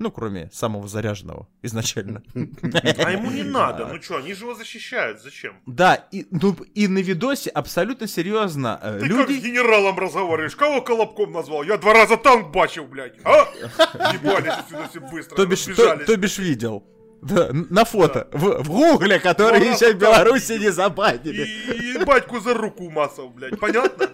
Ну, 0.00 0.10
кроме 0.10 0.50
самого 0.52 0.88
заряженного 0.88 1.46
изначально. 1.62 2.24
А 2.34 3.12
ему 3.12 3.30
не 3.30 3.44
надо. 3.44 3.86
Ну 3.86 4.02
что, 4.02 4.16
они 4.16 4.34
же 4.34 4.46
его 4.46 4.54
защищают. 4.56 5.22
Зачем? 5.22 5.60
Да, 5.64 5.94
и, 5.94 6.26
ну, 6.32 6.56
и 6.74 6.88
на 6.88 6.98
видосе 6.98 7.50
абсолютно 7.50 8.08
серьезно 8.08 8.80
э, 8.82 8.98
Ты 9.00 9.08
как 9.10 9.28
с 9.28 9.30
люди... 9.30 9.46
генералом 9.46 9.96
разговариваешь? 9.96 10.56
Кого 10.56 10.82
колобком 10.82 11.30
назвал? 11.30 11.62
Я 11.62 11.76
два 11.76 11.92
раза 11.92 12.16
танк 12.16 12.50
бачил, 12.50 12.84
блядь. 12.86 13.14
А? 13.22 13.48
Ебались 14.12 14.54
отсюда 14.54 14.88
все 14.88 15.00
быстро. 15.00 15.36
То 15.36 15.46
бишь, 15.46 15.66
то 15.66 16.16
бишь 16.16 16.38
видел. 16.38 16.84
Да, 17.22 17.50
на 17.52 17.84
фото. 17.84 18.26
В, 18.32 18.62
в 18.62 18.68
гугле, 18.68 19.18
который 19.18 19.60
Ну, 19.60 19.66
еще 19.74 19.92
в 19.92 19.98
да, 19.98 20.06
Беларуси 20.06 20.52
не 20.52 20.70
забанили. 20.70 21.42
И, 21.44 21.94
и 22.00 22.04
батьку 22.04 22.40
за 22.40 22.54
руку 22.54 22.84
умасал, 22.84 23.28
блядь. 23.28 23.58
Понятно? 23.60 24.08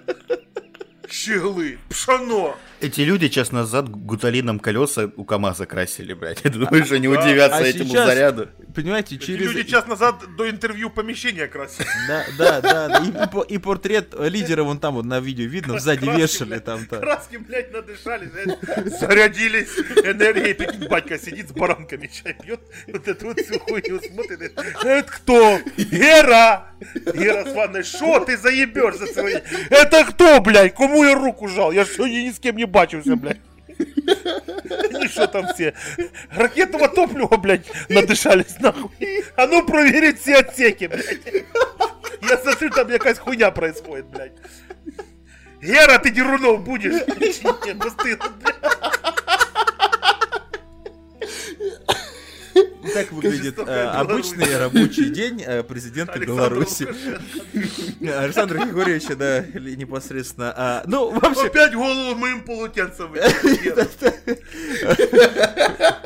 Щеглы, 1.09 1.79
пшено. 1.89 2.57
Эти 2.81 3.01
люди 3.01 3.29
час 3.29 3.53
назад 3.53 3.89
гуталином 3.89 4.59
колеса 4.59 5.11
у 5.17 5.25
КамАЗа 5.25 5.65
красили, 5.67 6.13
блядь. 6.13 6.41
Я 6.45 6.51
думаю, 6.51 6.85
что 6.85 6.99
не 6.99 7.09
удивятся 7.09 7.59
а 7.59 7.63
этому 7.63 7.91
сейчас- 7.91 8.07
заряду. 8.07 8.49
Понимаете, 8.75 9.15
Эти 9.15 9.25
через... 9.25 9.41
люди 9.51 9.63
час 9.71 9.87
назад 9.87 10.17
до 10.37 10.51
интервью 10.51 10.91
помещения 10.91 11.47
красили. 11.47 11.87
Да, 12.09 12.25
да, 12.37 12.61
да. 12.61 12.89
да. 12.89 12.99
И, 12.99 13.09
и 13.09 13.29
по- 13.33 13.43
и 13.43 13.57
портрет 13.59 14.15
лидера 14.19 14.63
вон 14.63 14.79
там 14.79 14.95
вот 14.95 15.07
на 15.07 15.21
видео 15.21 15.47
видно, 15.47 15.79
сзади 15.79 16.05
Краски, 16.05 16.21
вешали 16.21 16.49
блядь, 16.51 16.65
там-то. 16.65 16.99
Краски, 16.99 17.37
блядь, 17.39 17.73
надышались, 17.73 18.29
блядь, 18.31 19.01
зарядились 19.01 19.71
энергией. 20.05 20.55
Прикинь, 20.55 20.89
батька 20.89 21.19
сидит 21.19 21.49
с 21.49 21.53
баранками, 21.53 22.09
чай 22.09 22.35
пьет, 22.35 22.61
вот 22.89 23.09
эту 23.09 23.29
вот 23.29 23.41
всю 23.41 23.59
хуйню 23.61 24.01
смотрит. 24.03 24.53
Это 24.85 25.03
кто? 25.11 25.59
Гера! 25.79 26.67
Гера 27.15 27.47
с 27.47 27.55
ванной, 27.55 27.83
шо 27.83 28.21
ты 28.21 28.37
заебешь 28.37 28.97
за 28.97 29.07
свои? 29.07 29.37
Это 29.71 30.05
кто, 30.05 30.41
блядь? 30.43 30.75
Кому 30.75 31.03
я 31.05 31.15
руку 31.15 31.49
жал? 31.49 31.73
Я 31.73 31.87
что, 31.87 32.07
ни 32.07 32.31
с 32.31 32.39
кем 32.39 32.57
не 32.59 32.66
бачился, 32.67 33.17
блядь. 33.17 33.41
Они 34.95 35.09
что 35.09 35.27
там 35.27 35.49
все? 35.55 35.75
Ракетного 36.31 36.89
топлива, 36.89 37.37
блядь, 37.37 37.67
надышались 37.89 38.59
нахуй. 38.61 38.91
А 39.37 39.47
ну 39.47 39.65
проверить 39.65 40.21
все 40.21 40.37
отсеки, 40.37 40.87
блядь. 40.87 41.45
Я 42.23 42.39
смотрю, 42.39 42.71
там 42.71 42.91
якась 42.91 43.19
хуйня 43.19 43.51
происходит, 43.51 44.07
блядь. 44.07 44.33
Гера, 45.61 45.99
ты 45.99 46.11
Дерунов 46.11 46.63
будешь? 46.65 46.93
Нет, 46.93 47.77
ну 47.77 47.91
стыдно, 47.91 48.31
блядь. 48.41 48.57
Так 52.97 53.13
выглядит 53.13 53.59
э, 53.59 53.85
обычный 53.89 54.57
рабочий 54.57 55.11
день 55.11 55.43
э, 55.47 55.63
президента 55.63 56.19
Беларуси. 56.19 56.89
Александра 58.01 58.65
Григорьевича, 58.65 59.17
да, 59.17 59.43
непосредственно. 59.43 60.55
А, 60.57 60.83
ну, 60.87 61.11
вообще, 61.11 61.49
Опять 61.49 61.75
голову 61.75 62.15
моим 62.15 62.43
полотенцем 62.43 63.13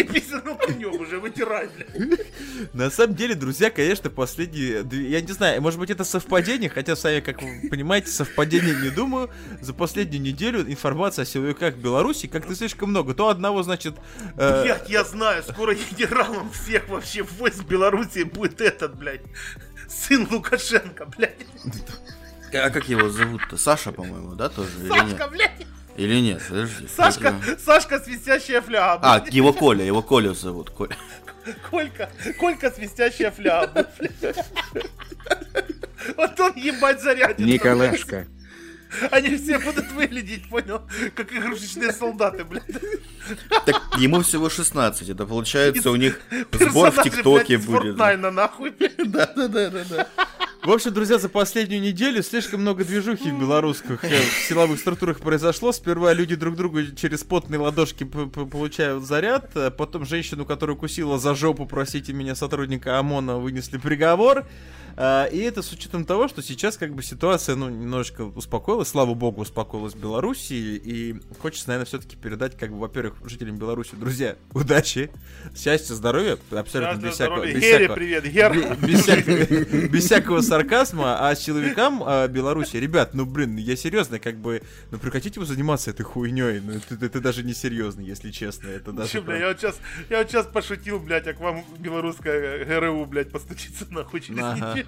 вытирать. 0.00 0.04
Ну 0.04 0.14
ебись, 0.14 0.28
ну 0.44 0.56
конем 0.56 1.00
уже, 1.00 1.18
вытирай, 1.18 1.68
блядь. 1.68 2.26
на 2.72 2.90
самом 2.90 3.14
деле, 3.14 3.34
друзья, 3.34 3.70
конечно, 3.70 4.10
последние... 4.10 4.84
Я 5.10 5.20
не 5.20 5.32
знаю, 5.32 5.60
может 5.62 5.78
быть, 5.78 5.90
это 5.90 6.04
совпадение, 6.04 6.70
хотя, 6.70 6.96
сами, 6.96 7.20
как 7.20 7.42
вы 7.42 7.68
понимаете, 7.68 8.08
совпадение 8.10 8.74
не 8.74 8.90
думаю. 8.90 9.30
За 9.60 9.74
последнюю 9.74 10.22
неделю 10.22 10.60
информация 10.62 11.22
о 11.22 11.26
силовиках 11.26 11.76
Беларуси 11.76 12.26
как-то 12.26 12.54
слишком 12.54 12.90
много. 12.90 13.14
То 13.14 13.28
одного, 13.28 13.62
значит... 13.62 13.94
э, 14.36 14.62
Блядь, 14.62 14.88
я 14.88 15.04
знаю, 15.04 15.42
скоро 15.42 15.74
генералом 15.74 16.50
всех 16.50 16.88
вообще 16.88 17.22
войск 17.22 17.64
Беларуси 17.64 18.22
будет 18.24 18.60
этот, 18.60 18.96
блядь, 18.96 19.22
сын 19.88 20.26
Лукашенко, 20.30 21.06
блядь. 21.06 21.46
А 22.54 22.70
как 22.70 22.88
его 22.88 23.08
зовут-то? 23.08 23.56
Саша, 23.56 23.92
по-моему, 23.92 24.34
да, 24.34 24.48
тоже? 24.50 24.68
Сашка, 24.88 25.28
блядь, 25.28 25.66
Или 25.96 26.20
нет? 26.20 26.42
Подожди. 26.48 26.86
Сашка, 26.94 27.34
Это- 27.46 27.58
Сашка 27.60 28.00
свистящая 28.00 28.60
фляга. 28.62 29.00
А, 29.02 29.24
его 29.30 29.52
Коля, 29.52 29.84
его 29.84 30.02
Коля 30.02 30.32
зовут. 30.34 30.70
Коля. 30.70 30.96
Колька, 31.70 32.08
Колька 32.38 32.70
свистящая 32.70 33.30
фляга. 33.30 33.88
Вот 36.16 36.40
он 36.40 36.52
ебать 36.56 37.00
зарядит. 37.02 37.38
Николашка. 37.38 38.26
Они 39.10 39.36
все 39.36 39.58
будут 39.58 39.90
выглядеть, 39.92 40.48
понял? 40.50 40.82
Как 41.14 41.32
игрушечные 41.32 41.92
солдаты, 41.92 42.44
блядь. 42.44 42.64
Так 43.64 43.80
ему 43.98 44.20
всего 44.22 44.50
16, 44.50 45.08
это 45.08 45.24
получается 45.26 45.90
у 45.90 45.96
них 45.96 46.20
сбор 46.52 46.90
в 46.90 47.02
ТикТоке 47.02 47.54
из 47.54 47.64
будет. 47.64 47.96
Fortnite, 47.96 48.30
нахуй, 48.30 48.70
блядь. 48.78 50.06
В 50.64 50.70
общем, 50.70 50.92
друзья, 50.94 51.18
за 51.18 51.28
последнюю 51.28 51.82
неделю 51.82 52.22
слишком 52.22 52.60
много 52.60 52.84
движухи 52.84 53.30
в 53.32 53.40
белорусских 53.40 54.04
э, 54.04 54.20
в 54.20 54.48
силовых 54.48 54.78
структурах 54.78 55.18
произошло. 55.18 55.72
Сперва 55.72 56.12
люди 56.12 56.36
друг 56.36 56.54
другу 56.54 56.84
через 56.94 57.24
потные 57.24 57.58
ладошки 57.58 58.04
п- 58.04 58.26
п- 58.26 58.46
получают 58.46 59.02
заряд, 59.04 59.50
а 59.56 59.72
потом 59.72 60.04
женщину, 60.06 60.44
которую 60.44 60.76
кусила 60.76 61.18
за 61.18 61.34
жопу, 61.34 61.66
простите 61.66 62.12
меня, 62.12 62.36
сотрудника 62.36 62.96
ОМОНа, 63.00 63.38
вынесли 63.38 63.78
приговор. 63.78 64.46
А, 64.94 65.24
И 65.24 65.38
это 65.38 65.62
с 65.62 65.72
учетом 65.72 66.04
того, 66.04 66.28
что 66.28 66.42
сейчас 66.42 66.76
как 66.76 66.94
бы 66.94 67.02
ситуация, 67.02 67.56
ну, 67.56 67.68
немножечко 67.70 68.22
успокоилась, 68.26 68.88
слава 68.88 69.14
богу, 69.14 69.40
успокоилась 69.40 69.94
в 69.94 69.98
Беларуси, 69.98 70.52
и 70.52 71.16
хочется, 71.40 71.68
наверное, 71.68 71.86
все-таки 71.86 72.14
передать, 72.14 72.56
как 72.58 72.70
бы, 72.70 72.78
во-первых, 72.78 73.14
жителям 73.24 73.56
Беларуси, 73.56 73.94
друзья, 73.94 74.36
удачи, 74.52 75.10
счастья, 75.56 75.94
здоровья, 75.94 76.36
абсолютно 76.50 76.92
без 77.08 77.14
всякого... 77.14 77.36
без 77.54 77.62
всякого- 77.64 77.94
без, 78.86 79.00
всякого, 79.02 79.88
без 79.88 80.04
всякого 80.04 80.40
сарказма, 80.52 81.28
а 81.28 81.34
силовикам 81.34 82.02
а, 82.04 82.28
Беларуси, 82.28 82.76
ребят, 82.76 83.14
ну 83.14 83.24
блин, 83.24 83.56
я 83.56 83.74
серьезно, 83.74 84.18
как 84.18 84.36
бы, 84.36 84.62
ну 84.90 84.98
прекратите 84.98 85.40
вы 85.40 85.46
заниматься 85.46 85.90
этой 85.90 86.02
хуйней, 86.02 86.60
ну 86.60 86.72
это, 86.72 87.06
это 87.06 87.20
даже 87.20 87.42
не 87.42 87.54
серьезно, 87.54 88.02
если 88.02 88.30
честно, 88.30 88.68
это 88.68 88.92
даже. 88.92 89.12
Че, 89.12 89.20
бля, 89.22 89.36
я 89.36 89.48
вот 89.48 89.58
сейчас, 89.60 89.76
я 90.10 90.18
вот 90.18 90.30
сейчас 90.30 90.46
пошутил, 90.46 90.98
блядь, 90.98 91.26
а 91.26 91.32
к 91.32 91.40
вам 91.40 91.64
белорусская 91.78 92.64
ГРУ, 92.64 93.06
блядь, 93.06 93.30
постучится 93.30 93.86
нахуй 93.90 94.20
через 94.20 94.42
Ага. 94.42 94.72
неделю. 94.72 94.86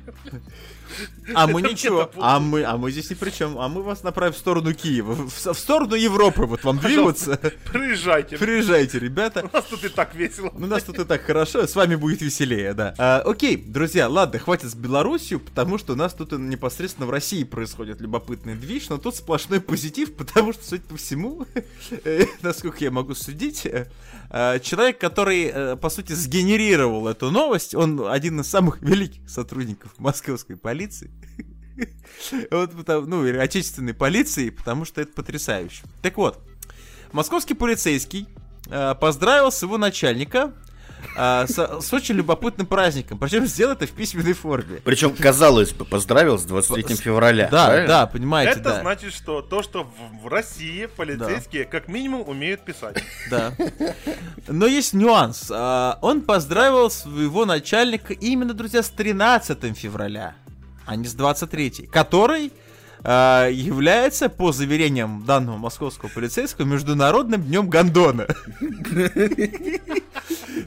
А 1.34 1.46
мы 1.46 1.62
ничего, 1.62 2.10
а 2.16 2.38
мы, 2.38 2.62
а 2.64 2.76
мы 2.76 2.90
здесь 2.90 3.10
ни 3.10 3.14
при 3.14 3.30
чем, 3.30 3.58
а 3.58 3.68
мы 3.68 3.82
вас 3.82 4.02
направим 4.02 4.34
в 4.34 4.36
сторону 4.36 4.74
Киева, 4.74 5.14
в, 5.14 5.30
в 5.30 5.58
сторону 5.58 5.94
Европы, 5.94 6.42
вот 6.42 6.62
вам 6.62 6.78
двигаться. 6.78 7.40
Приезжайте. 7.72 8.36
Приезжайте, 8.36 8.98
ребята. 8.98 9.48
У 9.50 9.56
нас 9.56 9.64
тут 9.64 9.84
и 9.84 9.88
так 9.88 10.14
весело. 10.14 10.50
У 10.54 10.66
нас 10.66 10.82
тут 10.82 10.98
и 10.98 11.04
так 11.04 11.22
хорошо, 11.22 11.66
с 11.66 11.74
вами 11.74 11.94
будет 11.94 12.20
веселее, 12.20 12.74
да. 12.74 12.94
А, 12.98 13.22
окей, 13.24 13.56
друзья, 13.56 14.08
ладно, 14.08 14.38
хватит 14.38 14.70
с 14.70 14.74
Белоруссию, 14.74 15.40
потому 15.54 15.78
что 15.78 15.92
у 15.92 15.96
нас 15.96 16.12
тут 16.12 16.32
непосредственно 16.32 17.06
в 17.06 17.10
России 17.10 17.44
происходит 17.44 18.00
любопытный 18.00 18.56
движ, 18.56 18.88
но 18.88 18.98
тут 18.98 19.14
сплошной 19.14 19.60
позитив, 19.60 20.14
потому 20.16 20.52
что, 20.52 20.64
судя 20.64 20.82
по 20.82 20.96
всему, 20.96 21.46
э, 22.04 22.26
насколько 22.42 22.78
я 22.82 22.90
могу 22.90 23.14
судить, 23.14 23.64
э, 23.64 23.88
э, 24.30 24.58
человек, 24.60 24.98
который, 24.98 25.76
по 25.76 25.90
сути, 25.90 26.12
сгенерировал 26.12 27.06
эту 27.06 27.30
новость, 27.30 27.76
он 27.76 28.04
один 28.08 28.40
из 28.40 28.48
самых 28.48 28.82
великих 28.82 29.30
сотрудников 29.30 29.92
московской 29.98 30.56
полиции. 30.56 31.12
Вот, 32.50 32.72
потому- 32.72 33.06
ну, 33.06 33.24
или 33.24 33.36
отечественной 33.36 33.94
полиции, 33.94 34.50
потому 34.50 34.84
что 34.84 35.00
это 35.00 35.12
потрясающе. 35.12 35.84
Так 36.02 36.16
вот, 36.16 36.42
московский 37.12 37.54
полицейский 37.54 38.28
поздравил 39.00 39.52
своего 39.52 39.76
начальника 39.76 40.52
э, 41.16 41.46
с, 41.48 41.80
с 41.82 41.92
очень 41.92 42.14
любопытным 42.14 42.66
праздником. 42.66 43.18
Причем 43.18 43.46
сделал 43.46 43.72
это 43.74 43.86
в 43.86 43.90
письменной 43.90 44.32
форме. 44.32 44.80
Причем, 44.84 45.14
казалось 45.14 45.72
бы, 45.72 45.84
поздравил 45.84 46.38
с 46.38 46.44
23 46.44 46.96
февраля. 46.96 47.48
Да, 47.50 47.66
правильно? 47.66 47.88
да, 47.88 48.06
понимаете, 48.06 48.52
Это 48.52 48.62
да. 48.62 48.80
значит, 48.80 49.12
что 49.14 49.42
то, 49.42 49.62
что 49.62 49.84
в, 49.84 50.24
в 50.24 50.28
России 50.28 50.86
полицейские 50.86 51.64
как 51.64 51.88
минимум 51.88 52.28
умеют 52.28 52.64
писать. 52.64 53.02
Да. 53.30 53.52
Но 54.48 54.66
есть 54.66 54.92
нюанс. 54.94 55.50
А, 55.50 55.98
Он 56.02 56.20
поздравил 56.22 56.90
своего 56.90 57.44
начальника 57.44 58.12
именно, 58.12 58.54
друзья, 58.54 58.82
с 58.82 58.90
13 58.90 59.76
февраля, 59.76 60.34
а 60.86 60.96
не 60.96 61.06
с 61.06 61.14
23, 61.14 61.88
который 61.92 62.52
а, 63.04 63.48
является, 63.48 64.30
по 64.30 64.50
заверениям 64.50 65.24
данного 65.26 65.58
московского 65.58 66.08
полицейского, 66.08 66.64
Международным 66.64 67.42
днем 67.42 67.68
Гондона. 67.68 68.26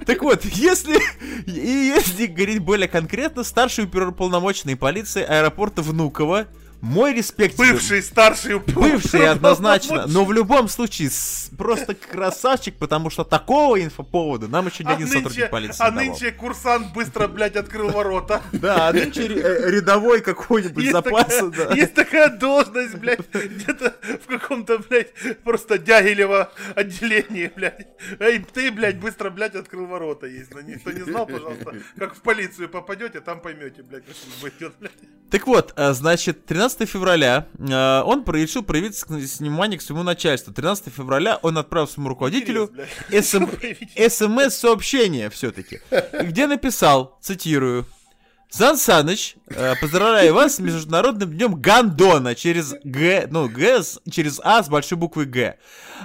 Так 0.06 0.22
вот, 0.22 0.46
если, 0.46 1.00
и 1.46 1.52
если 1.96 2.28
говорить 2.28 2.60
более 2.60 2.88
конкретно, 2.88 3.44
старший 3.44 3.86
оперуполномоченный 3.86 4.76
полиции 4.76 5.24
аэропорта 5.24 5.82
Внуково, 5.82 6.48
мой 6.82 7.14
респект 7.14 7.56
тебе. 7.56 7.72
Бывший, 7.74 8.04
старший, 8.04 8.60
Бывший 8.60 9.28
однозначно, 9.28 10.06
но 10.08 10.26
в 10.26 10.32
любом 10.32 10.68
случае 10.68 11.10
с- 11.10 11.50
просто 11.58 11.96
красавчик, 11.96 12.76
потому 12.76 13.10
что 13.10 13.24
такого 13.24 13.82
инфоповода 13.84 14.48
нам 14.48 14.68
еще 14.68 14.84
ни 14.84 14.90
А 14.90 14.94
один 14.94 15.08
нынче, 15.08 15.24
сотрудник 15.24 15.50
полиции 15.50 15.84
а 15.84 15.90
не 15.90 15.96
давал. 15.96 16.06
нынче 16.12 16.32
курсант 16.32 16.94
быстро, 16.94 17.28
блядь, 17.28 17.56
открыл 17.56 17.90
ворота. 17.90 18.42
Да, 18.52 18.90
а 18.90 18.94
нынче 18.94 19.28
э, 19.28 19.70
рядовой 19.72 20.22
какой-нибудь 20.22 20.92
да. 20.92 21.74
есть 21.76 21.94
такая 21.94 22.30
должность, 22.30 22.96
блядь, 22.96 23.20
где-то 23.32 23.96
в 24.24 24.28
каком-то, 24.28 24.80
блядь, 24.80 25.14
просто 25.44 25.78
Дягилево 25.78 26.52
отделении, 26.76 27.52
блядь. 27.56 27.88
Эй, 28.20 28.40
ты, 28.40 28.72
блядь, 28.72 29.00
быстро, 29.00 29.30
блядь, 29.30 29.56
открыл 29.56 29.86
ворота. 29.86 30.28
Есть, 30.28 30.54
но 30.54 30.62
никто 30.62 30.92
не 30.92 31.02
знал, 31.02 31.26
пожалуйста, 31.26 31.76
как 31.98 32.16
в 32.16 32.22
полицию 32.22 32.70
попадете, 32.70 33.22
там 33.22 33.40
поймете, 33.40 33.84
блядь, 33.84 34.04
служба 34.06 34.50
идет, 34.58 34.74
блядь. 34.80 34.94
Так 35.30 35.46
вот, 35.46 35.74
э, 35.76 35.94
значит, 35.94 36.46
13 36.46 36.90
февраля 36.90 37.48
э, 37.58 38.02
он 38.02 38.24
решил 38.28 38.64
проявить 38.64 39.04
внимание 39.08 39.78
к 39.78 39.82
своему 39.82 40.04
начальству. 40.04 40.54
13 40.54 40.94
февраля 40.94 41.38
он 41.42 41.58
отправил 41.58 41.88
своему 41.88 42.10
руководителю 42.10 42.72
смс-сообщение 43.12 45.30
все-таки, 45.30 45.82
где 46.22 46.48
написал, 46.48 47.18
цитирую, 47.22 47.86
Сан 48.50 48.78
Саныч, 48.78 49.36
э, 49.50 49.76
поздравляю 49.82 50.34
вас 50.34 50.56
с 50.56 50.60
Международным 50.60 51.32
днем 51.32 51.56
Гандона 51.56 52.34
через 52.34 52.74
Г, 52.84 53.28
ну, 53.30 53.50
Г, 53.50 53.82
через 54.10 54.40
А 54.42 54.64
с 54.64 54.70
большой 54.70 54.98
буквы 54.98 55.26
Г. 55.26 55.58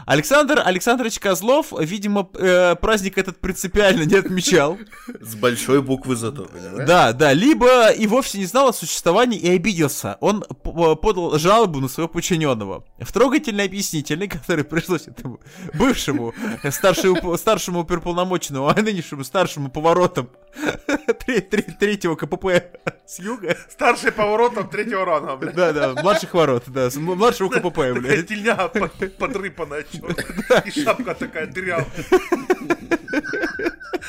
Александр 0.07 0.61
Александрович 0.65 1.21
Козлов, 1.21 1.69
видимо, 1.79 2.29
э, 2.35 2.75
праздник 2.75 3.17
этот 3.17 3.39
принципиально 3.41 4.03
не 4.03 4.17
отмечал. 4.17 4.77
С 5.21 5.37
большой 5.37 5.83
буквы 5.83 6.17
зато, 6.17 6.47
понимаешь? 6.47 6.87
Да, 6.89 7.13
да, 7.13 7.33
либо 7.33 7.91
и 7.91 8.09
вовсе 8.09 8.39
не 8.39 8.47
знал 8.47 8.69
о 8.69 8.73
существовании 8.73 9.39
и 9.39 9.55
обиделся. 9.55 10.17
Он 10.21 10.41
п- 10.43 10.97
подал 10.97 11.39
жалобу 11.39 11.79
на 11.79 11.89
своего 11.89 12.09
подчиненного. 12.09 12.85
В 12.99 13.13
трогательно 13.13 13.63
объяснительной, 13.63 14.27
который 14.29 14.65
пришлось 14.65 15.07
этому 15.07 15.41
бывшему 15.75 16.35
э, 16.65 16.71
старшему, 16.73 17.39
старшему 17.39 17.81
оперуполномоченному, 17.83 18.67
а 18.69 18.75
нынешнему 18.75 19.23
старшему 19.23 19.71
поворотом 19.71 20.29
тре- 21.25 21.41
тре- 21.43 21.77
третьего 21.79 22.17
КПП 22.37 22.63
с 23.07 23.19
юга. 23.19 23.57
Старший 23.71 24.13
поворотом 24.13 24.69
третьего 24.69 25.05
ранга, 25.05 25.37
блядь. 25.37 25.55
Да, 25.55 25.73
да, 25.73 26.03
младших 26.03 26.35
ворот, 26.35 26.65
да, 26.69 26.91
с 26.91 26.97
м- 26.97 27.03
младшего 27.17 27.49
КПП, 27.49 27.75
Такая 27.77 27.93
блядь. 27.95 28.29
тельня 28.29 28.55
под- 28.57 29.17
подрыпанная. 29.19 29.85
И 30.65 30.71
шапка 30.83 31.15
такая 31.15 31.47
дырявая. 31.47 31.87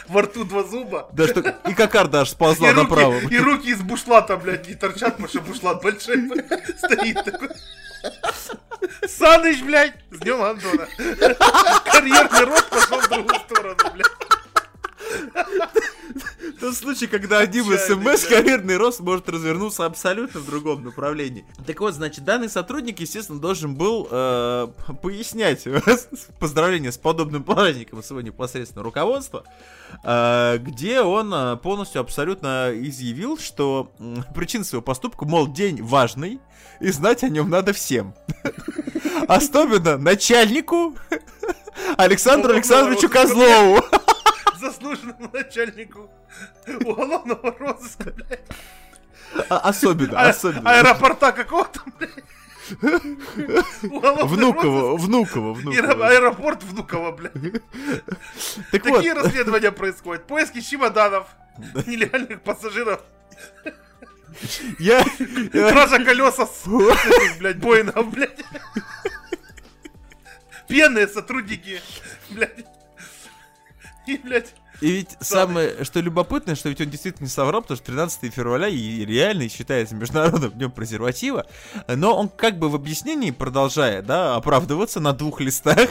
Во 0.08 0.22
рту 0.22 0.44
два 0.46 0.64
зуба. 0.64 1.10
Да 1.14 1.28
что, 1.28 1.40
и 1.68 1.74
кокарда 1.74 2.22
аж 2.22 2.30
И 2.30 2.32
сползла 2.32 2.72
направо. 2.74 3.20
руки, 3.20 3.34
и 3.34 3.40
руки 3.40 3.70
из 3.70 3.82
бушлата, 3.82 4.38
блядь, 4.38 4.68
не 4.68 4.76
торчат, 4.76 5.12
потому 5.18 5.28
что 5.28 5.42
бушлат 5.42 5.82
большой 5.82 6.18
блядь, 6.18 6.78
стоит 6.78 7.24
такой. 7.24 7.50
Саныч, 9.08 9.62
блядь, 9.64 9.94
с 10.12 10.20
днем 10.20 10.42
Антона. 10.42 10.88
Карьерный 11.86 12.46
рост 12.46 12.70
пошел 12.70 13.00
в 13.00 13.10
другую 13.10 13.40
сторону, 13.40 13.76
блядь. 13.94 14.08
Тот 16.60 16.76
случай, 16.76 17.08
когда 17.08 17.40
одним 17.40 17.66
смс 17.66 18.26
карьерный 18.26 18.78
рост 18.78 19.00
может 19.00 19.28
развернуться 19.30 19.86
абсолютно 19.86 20.40
в 20.40 20.46
другом 20.46 20.84
направлении. 20.84 21.46
Так 21.66 21.80
вот, 21.80 21.94
значит, 21.94 22.24
данный 22.24 22.50
сотрудник, 22.50 23.00
естественно, 23.00 23.40
должен 23.40 23.76
был 23.76 24.08
э, 24.10 24.68
пояснять 25.02 25.66
поздравление 26.40 26.92
с 26.92 26.98
подобным 26.98 27.44
праздником 27.44 28.04
своего 28.04 28.22
непосредственно 28.22 28.84
руководства, 28.84 29.44
э, 30.04 30.58
где 30.60 31.02
он 31.02 31.34
э, 31.34 31.58
полностью 31.58 32.02
абсолютно 32.02 32.72
изъявил, 32.74 33.38
что 33.38 33.92
причина 34.36 34.64
своего 34.64 34.84
поступка, 34.84 35.26
мол, 35.26 35.48
день 35.48 35.82
важный, 35.82 36.40
и 36.80 36.92
знать 36.92 37.24
о 37.24 37.30
нем 37.30 37.50
надо 37.50 37.74
всем. 37.74 38.14
Особенно 39.28 39.98
начальнику 39.98 40.96
Александру 41.98 42.54
Александровичу 42.54 43.10
Козлову. 43.10 43.82
Заслуженному 44.64 45.30
начальнику 45.34 46.10
уголовного 46.86 47.52
розыска, 47.60 48.12
блядь. 48.12 48.40
А- 49.50 49.58
Особенно, 49.70 50.20
А- 50.20 50.30
особенно. 50.30 50.70
Аэропорта 50.70 51.32
какого-то, 51.34 51.82
блядь. 52.00 52.12
Уголовный 53.84 54.24
Внуково, 54.38 54.98
Внуково, 54.98 55.54
Внуково. 55.54 56.08
Аэропорт 56.08 56.64
Внуково, 56.64 57.12
блядь. 57.12 57.34
Так 58.72 58.86
вот, 58.86 58.96
Такие 58.98 59.14
расследования 59.14 59.72
происходят. 59.72 60.26
Поиски 60.28 60.62
чемоданов, 60.62 61.28
нелегальных 61.86 62.42
пассажиров, 62.42 63.02
я... 64.80 65.04
кража 65.52 66.04
колеса 66.06 66.48
с, 66.48 66.64
блядь, 67.40 67.58
Боингов, 67.60 68.10
блядь. 68.12 68.40
Пенные 70.70 71.08
сотрудники, 71.10 71.82
блядь. 72.30 72.66
И, 74.06 74.18
блядь, 74.18 74.54
И 74.82 74.92
ведь 74.92 75.18
самое, 75.22 75.84
что 75.86 76.02
любопытное, 76.02 76.56
что 76.56 76.68
ведь 76.70 76.82
он 76.82 76.90
действительно 76.90 77.26
не 77.26 77.30
соврал, 77.30 77.62
потому 77.62 77.78
что 77.78 77.86
13 77.86 78.34
февраля 78.34 78.68
и 78.68 79.06
реально 79.06 79.48
считается 79.48 79.96
международным 79.96 80.52
днем 80.52 80.72
презерватива, 80.72 81.46
но 81.88 82.18
он 82.18 82.28
как 82.28 82.60
бы 82.60 82.70
в 82.70 82.76
объяснении, 82.76 83.32
продолжая, 83.32 84.02
да, 84.02 84.36
оправдываться 84.36 85.00
на 85.00 85.14
двух 85.14 85.40
листах, 85.40 85.90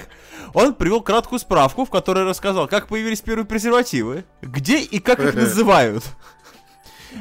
он 0.53 0.75
привел 0.75 1.01
краткую 1.01 1.39
справку, 1.39 1.85
в 1.87 1.91
которой 1.91 2.25
рассказал, 2.25 2.69
как 2.69 2.89
появились 2.89 3.23
первые 3.23 3.47
презервативы, 3.47 4.25
где 4.43 4.81
и 4.81 4.99
как 4.99 5.21
их 5.21 5.35
называют. 5.37 6.05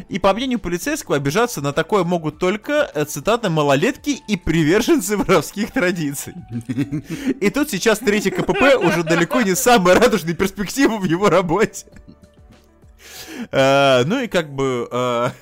И 0.10 0.20
по 0.20 0.34
мнению 0.34 0.60
полицейского, 0.60 1.18
обижаться 1.18 1.62
на 1.62 1.74
такое 1.74 2.04
могут 2.04 2.40
только, 2.40 2.90
э, 2.94 3.06
цитата, 3.06 3.50
малолетки 3.50 4.22
и 4.28 4.38
приверженцы 4.38 5.18
воровских 5.18 5.72
традиций. 5.72 6.34
И 7.40 7.50
тут 7.50 7.70
сейчас 7.70 8.00
третий 8.00 8.32
КПП 8.32 8.76
уже 8.78 9.04
далеко 9.04 9.42
не 9.42 9.56
самая 9.56 9.96
радужная 9.96 10.34
перспектива 10.34 10.98
в 10.98 11.04
его 11.04 11.30
работе. 11.30 11.86
Э, 13.52 14.04
Ну 14.06 14.20
и 14.22 14.28
как 14.28 14.54
бы 14.54 14.88
э, 14.92 15.30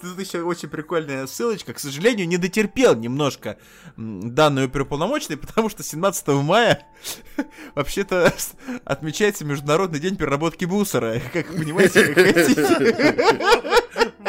тут 0.00 0.18
еще 0.18 0.42
очень 0.42 0.68
прикольная 0.68 1.26
ссылочка. 1.26 1.74
К 1.74 1.78
сожалению, 1.78 2.26
не 2.28 2.36
дотерпел 2.36 2.94
немножко 2.94 3.58
данную 3.96 4.66
оперуполномоченный, 4.66 5.36
потому 5.36 5.68
что 5.68 5.82
17 5.82 6.28
мая 6.28 6.86
вообще-то 7.74 8.32
отмечается 8.84 9.44
Международный 9.44 10.00
день 10.00 10.16
переработки 10.16 10.64
мусора. 10.64 11.20
Как 11.32 11.46
понимаете, 11.48 12.14
как 12.14 12.24
хотите. 12.34 13.16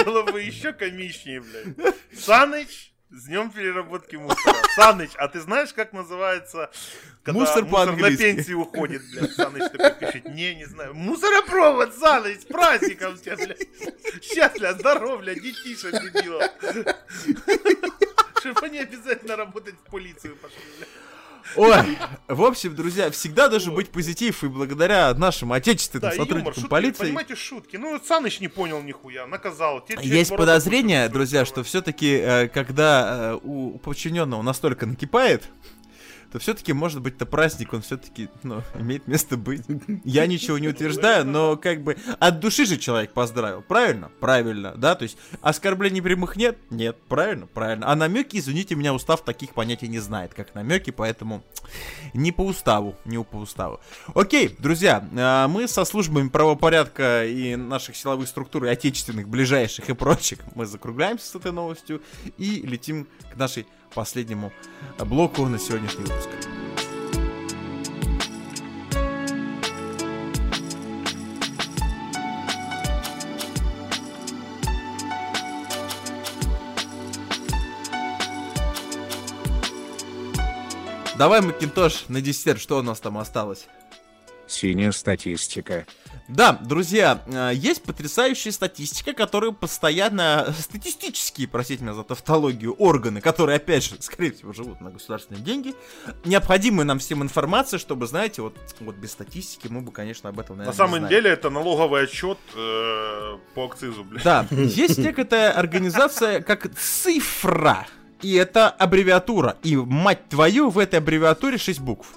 Было 0.06 0.24
бы 0.24 0.42
еще 0.42 0.74
комичнее, 0.74 1.42
блядь. 1.42 1.96
Саныч, 2.18 2.94
с 3.10 3.26
днем 3.26 3.50
переработки 3.52 4.16
мусора. 4.16 4.56
Саныч, 4.76 5.12
а 5.16 5.28
ты 5.28 5.40
знаешь, 5.40 5.74
как 5.74 5.94
называется, 5.94 6.70
когда 7.24 7.40
Мусор 7.40 7.66
мусор, 7.66 7.96
на 7.96 8.16
пенсию 8.16 8.60
уходит, 8.60 9.02
блядь? 9.12 9.34
Саныч 9.34 9.72
такой 9.72 9.94
пишет, 9.94 10.26
не, 10.26 10.56
не 10.56 10.66
знаю. 10.66 10.94
Мусоропровод, 10.94 11.96
Саныч, 11.96 12.42
с 12.42 12.46
праздником 12.46 13.18
тебя, 13.18 13.36
блядь. 13.38 13.68
Счастья, 14.22 14.74
здоровья, 14.74 15.34
детишек, 15.36 15.92
дебилов. 15.92 16.52
Чтобы 18.40 18.66
они 18.66 18.80
обязательно 18.80 19.36
работать 19.36 19.76
в 19.76 19.90
полицию 19.90 20.36
пошли, 20.36 20.60
блядь. 20.78 21.07
Ой, 21.56 21.98
в 22.28 22.44
общем, 22.44 22.76
друзья, 22.76 23.10
всегда 23.12 23.48
должен 23.48 23.74
быть 23.74 23.90
позитив, 23.90 24.44
и 24.44 24.48
благодаря 24.48 25.14
нашим 25.14 25.54
отечественным 25.54 26.10
Да, 26.10 26.12
юмор, 26.12 26.26
сотрудникам 26.26 26.54
шутки, 26.54 26.70
полиции 26.70 27.04
понимаете, 27.04 27.36
шутки. 27.36 27.78
Ну, 27.78 28.00
Саныч 28.04 28.40
не 28.40 28.48
понял 28.48 28.82
нихуя, 28.82 29.26
наказал. 29.26 29.82
Теперь 29.82 29.98
часть 29.98 30.10
есть 30.10 30.36
подозрение, 30.36 31.10
друзья, 31.10 31.46
что 31.46 31.64
все-таки, 31.64 32.50
когда 32.54 33.32
э, 33.34 33.40
у 33.44 33.78
подчиненного 33.80 34.42
настолько 34.42 34.86
накипает, 34.86 35.50
то 36.38 36.42
все-таки, 36.42 36.72
может 36.72 37.02
быть, 37.02 37.18
то 37.18 37.26
праздник, 37.26 37.74
он 37.74 37.82
все-таки, 37.82 38.30
ну, 38.44 38.62
имеет 38.80 39.08
место 39.08 39.38
быть. 39.38 39.64
Я 40.04 40.28
ничего 40.28 40.60
не 40.60 40.68
утверждаю, 40.68 41.26
но 41.26 41.58
как 41.58 41.82
бы 41.82 41.98
от 42.20 42.40
души 42.40 42.68
же 42.68 42.78
человек 42.78 43.12
поздравил, 43.12 43.64
правильно? 43.64 44.12
Правильно, 44.20 44.76
да, 44.78 44.94
то 44.94 45.04
есть 45.04 45.18
оскорблений 45.42 46.00
прямых 46.00 46.36
нет? 46.36 46.60
Нет, 46.70 46.96
правильно? 47.08 47.48
Правильно. 47.48 47.92
А 47.92 47.96
намеки, 47.96 48.38
извините 48.38 48.76
меня, 48.76 48.94
устав 48.94 49.24
таких 49.24 49.56
понятий 49.56 49.88
не 49.88 49.98
знает, 49.98 50.36
как 50.36 50.54
намеки, 50.54 50.92
поэтому 50.92 51.44
не 52.14 52.32
по 52.32 52.42
уставу, 52.42 52.96
не 53.04 53.18
по 53.24 53.38
уставу. 53.38 53.80
Окей, 54.14 54.56
друзья, 54.60 55.08
э, 55.12 55.48
мы 55.48 55.68
со 55.68 55.86
службами 55.86 56.30
правопорядка 56.30 57.26
и 57.26 57.56
наших 57.56 57.96
силовых 57.96 58.28
структур, 58.28 58.66
и 58.66 58.70
отечественных, 58.70 59.28
ближайших 59.28 59.90
и 59.90 59.94
прочих, 59.94 60.38
мы 60.54 60.68
закругляемся 60.68 61.26
с 61.26 61.36
этой 61.36 61.52
новостью 61.52 62.04
и 62.38 62.62
летим 62.62 63.08
к 63.34 63.38
нашей 63.38 63.66
последнему 63.94 64.52
блоку 65.00 65.46
на 65.48 65.60
сегодняшний 65.60 66.06
выпуск. 66.06 66.30
Давай, 81.18 81.42
Макинтош, 81.42 82.06
на 82.10 82.22
десерт, 82.22 82.62
что 82.62 82.78
у 82.78 82.84
нас 82.84 83.00
там 83.00 83.18
осталось? 83.18 83.68
Синяя 84.48 84.92
статистика. 84.92 85.86
Да, 86.28 86.54
друзья, 86.54 87.22
э, 87.26 87.52
есть 87.54 87.84
потрясающая 87.84 88.52
статистика, 88.52 89.14
которую 89.14 89.54
постоянно, 89.54 90.54
статистические, 90.60 91.48
простите 91.48 91.84
меня 91.84 91.94
за 91.94 92.04
тавтологию, 92.04 92.74
органы, 92.74 93.22
которые, 93.22 93.58
опять 93.58 93.86
же, 93.86 93.96
скорее 94.02 94.32
всего, 94.32 94.52
живут 94.52 94.82
на 94.82 94.90
государственные 94.90 95.42
деньги, 95.42 95.74
необходимая 96.26 96.86
нам 96.86 97.00
всем 97.00 97.24
информация, 97.24 97.78
чтобы, 97.78 98.08
знаете, 98.08 98.42
вот, 98.42 98.58
вот 98.82 98.96
без 98.96 99.12
статистики 99.12 99.68
мы 99.70 99.82
бы, 99.82 99.92
конечно, 99.92 100.30
об 100.30 100.40
этом, 100.40 100.58
На 100.58 100.66
наверное, 100.66 100.86
не 100.86 100.92
самом 100.92 101.10
деле 101.10 101.30
это 101.30 101.50
налоговый 101.50 102.04
отчет 102.04 102.38
э, 102.56 103.38
по 103.56 103.66
акцизу, 103.66 104.04
блядь. 104.04 104.24
Да, 104.24 104.48
есть 104.52 104.98
некая 104.98 105.52
организация, 105.52 106.42
как 106.42 106.74
цифра, 106.76 107.88
и 108.22 108.34
это 108.34 108.70
аббревиатура, 108.70 109.58
и, 109.64 109.78
мать 109.78 110.28
твою, 110.28 110.70
в 110.70 110.80
этой 110.80 111.00
аббревиатуре 111.00 111.58
6 111.58 111.80
букв. 111.80 112.08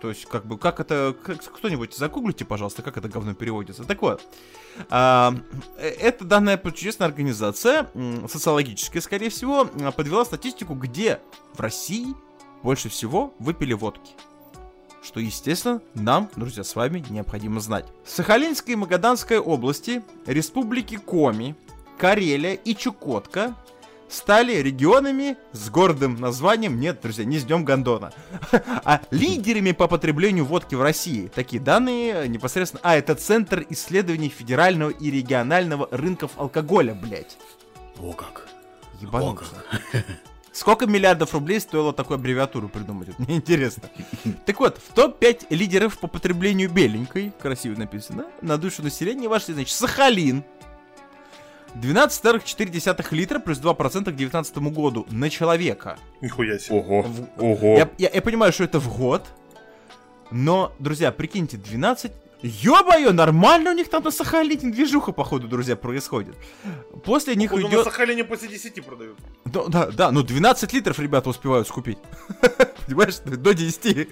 То 0.00 0.10
есть, 0.10 0.26
как 0.26 0.46
бы, 0.46 0.58
как 0.58 0.80
это... 0.80 1.14
кто-нибудь 1.14 1.94
загуглите, 1.94 2.44
пожалуйста, 2.44 2.82
как 2.82 2.96
это 2.96 3.08
говно 3.08 3.34
переводится. 3.34 3.84
Так 3.84 4.00
вот, 4.02 4.22
э, 4.90 5.30
эта 5.76 6.24
данная 6.24 6.56
чудесная 6.56 7.08
организация, 7.08 7.90
социологическая, 8.28 9.02
скорее 9.02 9.30
всего, 9.30 9.64
подвела 9.64 10.24
статистику, 10.24 10.74
где 10.74 11.20
в 11.54 11.60
России 11.60 12.14
больше 12.62 12.88
всего 12.88 13.34
выпили 13.38 13.72
водки. 13.72 14.12
Что, 15.02 15.20
естественно, 15.20 15.80
нам, 15.94 16.28
друзья, 16.36 16.64
с 16.64 16.76
вами 16.76 17.04
необходимо 17.08 17.60
знать. 17.60 17.86
Сахалинской 18.04 18.74
и 18.74 18.76
Магаданской 18.76 19.38
области, 19.38 20.02
республики 20.26 20.96
Коми, 20.96 21.56
Карелия 21.98 22.54
и 22.54 22.74
Чукотка 22.74 23.56
стали 24.08 24.56
регионами 24.56 25.36
с 25.52 25.68
гордым 25.70 26.20
названием, 26.20 26.80
нет, 26.80 27.00
друзья, 27.02 27.24
не 27.24 27.38
с 27.38 27.44
Днем 27.44 27.64
Гондона, 27.64 28.12
а 28.52 29.00
лидерами 29.10 29.72
по 29.72 29.88
потреблению 29.88 30.44
водки 30.44 30.74
в 30.74 30.82
России. 30.82 31.30
Такие 31.34 31.60
данные 31.60 32.28
непосредственно... 32.28 32.80
А, 32.82 32.96
это 32.96 33.14
Центр 33.14 33.66
исследований 33.70 34.28
федерального 34.28 34.90
и 34.90 35.10
регионального 35.10 35.88
рынков 35.90 36.32
алкоголя, 36.36 36.94
блядь. 36.94 37.36
О 38.00 38.12
как. 38.12 38.48
Ебануться. 39.00 39.54
Сколько 40.58 40.86
миллиардов 40.86 41.34
рублей 41.34 41.60
стоило 41.60 41.92
такую 41.92 42.16
аббревиатуру 42.16 42.68
придумать? 42.68 43.08
Вот 43.08 43.20
Мне 43.20 43.36
интересно. 43.36 43.84
Так 44.44 44.58
вот, 44.58 44.78
в 44.78 44.92
топ-5 44.92 45.46
лидеров 45.50 45.98
по 45.98 46.08
потреблению 46.08 46.68
беленькой, 46.68 47.32
красиво 47.40 47.78
написано, 47.78 48.26
на 48.42 48.58
душу 48.58 48.82
населения 48.82 49.28
вошли, 49.28 49.54
значит, 49.54 49.72
Сахалин. 49.72 50.42
12,4 51.80 53.14
литра 53.14 53.38
плюс 53.38 53.58
2% 53.58 53.74
к 53.74 54.04
2019 54.16 54.56
году 54.58 55.06
на 55.10 55.30
человека. 55.30 55.96
Нихуя 56.20 56.58
себе. 56.58 56.78
Ого. 56.78 57.02
В- 57.02 57.42
Ого. 57.42 57.76
Я, 57.78 57.88
я- 57.98 58.10
я 58.12 58.22
понимаю, 58.22 58.52
что 58.52 58.64
это 58.64 58.78
в 58.80 58.96
год, 58.96 59.26
но, 60.30 60.72
друзья, 60.78 61.12
прикиньте, 61.12 61.56
12... 61.56 62.12
Ё-моё, 62.42 63.12
нормально 63.12 63.70
у 63.70 63.74
них 63.74 63.88
там 63.88 64.04
на 64.04 64.10
Сахалине 64.10 64.70
движуха, 64.72 65.12
походу, 65.12 65.48
друзья, 65.48 65.74
происходит. 65.74 66.36
После 67.04 67.34
них 67.34 67.50
Походу, 67.50 67.68
идет... 67.68 67.78
на 67.78 67.90
Сахалине 67.90 68.24
после 68.24 68.48
10 68.48 68.84
продают. 68.84 69.18
Да, 69.44 69.64
да, 69.66 69.86
да, 69.86 70.10
ну 70.12 70.22
12 70.22 70.72
литров 70.72 70.98
ребята 71.00 71.30
успевают 71.30 71.66
скупить. 71.66 71.98
Понимаешь, 72.86 73.16
до 73.24 73.54
10. 73.54 74.08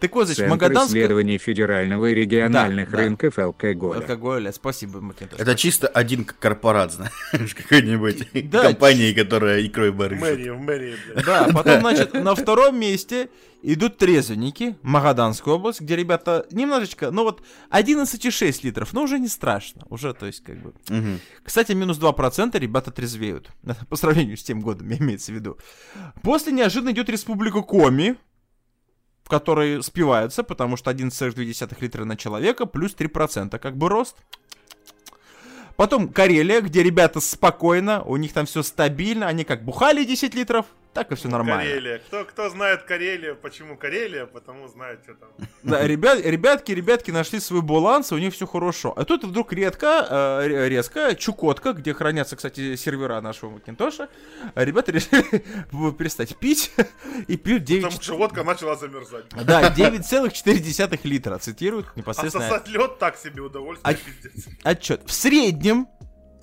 Так 0.00 0.14
вот, 0.14 0.26
значит, 0.26 0.48
Магаданская... 0.48 1.00
исследований 1.02 1.38
федерального 1.38 2.06
и 2.06 2.14
региональных 2.14 2.90
Да, 2.90 2.96
да. 2.96 3.02
рынков 3.04 3.38
алкоголя. 3.38 3.98
Алкоголя, 4.00 4.52
спасибо, 4.52 5.00
Макинтош. 5.00 5.38
Это 5.38 5.54
чисто 5.54 5.86
один 5.86 6.24
корпорат, 6.24 6.92
знаешь, 6.92 7.54
какой-нибудь 7.56 8.28
Да, 8.50 8.64
компании, 8.64 9.12
которая 9.12 9.64
икрой 9.64 9.92
барыжит. 9.92 10.22
Мэрии, 10.22 10.50
в 10.50 10.60
мэрии, 10.60 10.96
блядь. 11.14 11.24
Да, 11.24 11.48
потом, 11.54 11.80
значит, 11.80 12.14
на 12.14 12.34
втором 12.34 12.78
месте 12.80 13.30
идут 13.62 13.98
трезвенники, 13.98 14.76
Магаданская 14.82 15.54
область, 15.54 15.80
где 15.80 15.96
ребята 15.96 16.46
немножечко, 16.50 17.10
ну 17.10 17.24
вот 17.24 17.42
11,6 17.70 18.60
литров, 18.62 18.92
но 18.92 19.02
уже 19.02 19.18
не 19.18 19.28
страшно, 19.28 19.82
уже, 19.88 20.14
то 20.14 20.26
есть, 20.26 20.42
как 20.42 20.58
бы... 20.58 20.74
Мгм. 20.88 21.20
Кстати, 21.42 21.72
минус 21.72 21.98
2% 21.98 22.58
ребята 22.58 22.90
трезвеют, 22.90 23.50
по 23.88 23.96
сравнению 23.96 24.36
с 24.36 24.42
тем 24.42 24.60
годом, 24.60 24.92
имеется 24.92 25.32
в 25.32 25.34
виду. 25.34 25.58
После 26.22 26.52
неожиданно 26.52 26.90
идет 26.90 27.08
Республика 27.08 27.62
Коми, 27.62 28.16
в 29.24 29.28
которой 29.28 29.82
спиваются, 29.82 30.42
потому 30.42 30.76
что 30.76 30.90
11,2 30.90 31.76
литра 31.80 32.04
на 32.04 32.16
человека, 32.16 32.66
плюс 32.66 32.94
3%, 32.94 33.58
как 33.58 33.76
бы 33.76 33.88
рост. 33.88 34.16
Потом 35.76 36.08
Карелия, 36.08 36.60
где 36.60 36.82
ребята 36.82 37.20
спокойно, 37.20 38.02
у 38.02 38.16
них 38.16 38.32
там 38.32 38.44
все 38.44 38.62
стабильно, 38.62 39.28
они 39.28 39.44
как 39.44 39.64
бухали 39.64 40.04
10 40.04 40.34
литров, 40.34 40.66
так 40.92 41.12
и 41.12 41.14
все 41.14 41.28
нормально. 41.28 41.62
Карелия. 41.64 41.98
Кто, 42.00 42.24
кто 42.24 42.48
знает 42.50 42.82
Карелию, 42.82 43.36
почему 43.36 43.76
Карелия, 43.76 44.26
потому 44.26 44.66
знает, 44.68 45.00
что 45.04 45.14
там. 45.14 45.28
Да, 45.62 45.86
ребят, 45.86 46.20
ребятки, 46.24 46.72
ребятки 46.72 47.10
нашли 47.12 47.38
свой 47.40 47.62
баланс, 47.62 48.10
и 48.10 48.14
у 48.14 48.18
них 48.18 48.34
все 48.34 48.46
хорошо. 48.46 48.92
А 48.96 49.04
тут 49.04 49.24
вдруг 49.24 49.52
редко, 49.52 50.06
э, 50.42 50.46
ре- 50.48 50.68
резко, 50.68 51.14
Чукотка, 51.14 51.72
где 51.74 51.94
хранятся, 51.94 52.34
кстати, 52.36 52.74
сервера 52.76 53.20
нашего 53.20 53.50
Макинтоша, 53.50 54.08
а 54.54 54.64
ребята 54.64 54.90
решили 54.92 55.22
перестать 55.98 56.36
пить 56.36 56.72
и 57.28 57.36
пьют 57.36 57.62
9... 57.64 57.84
Потому 57.84 58.02
что 58.02 58.16
водка 58.16 58.42
начала 58.44 58.74
замерзать. 58.76 59.26
Да, 59.44 59.70
9,4 59.76 61.00
литра, 61.04 61.38
цитируют 61.38 61.86
А 61.94 61.98
непосредственно 61.98 62.48
сосать 62.48 62.68
лед 62.68 62.98
так 62.98 63.16
себе 63.16 63.42
удовольствие, 63.42 63.94
А- 63.94 64.22
пиздец. 64.22 64.46
отчет. 64.64 65.02
В 65.06 65.12
среднем, 65.12 65.86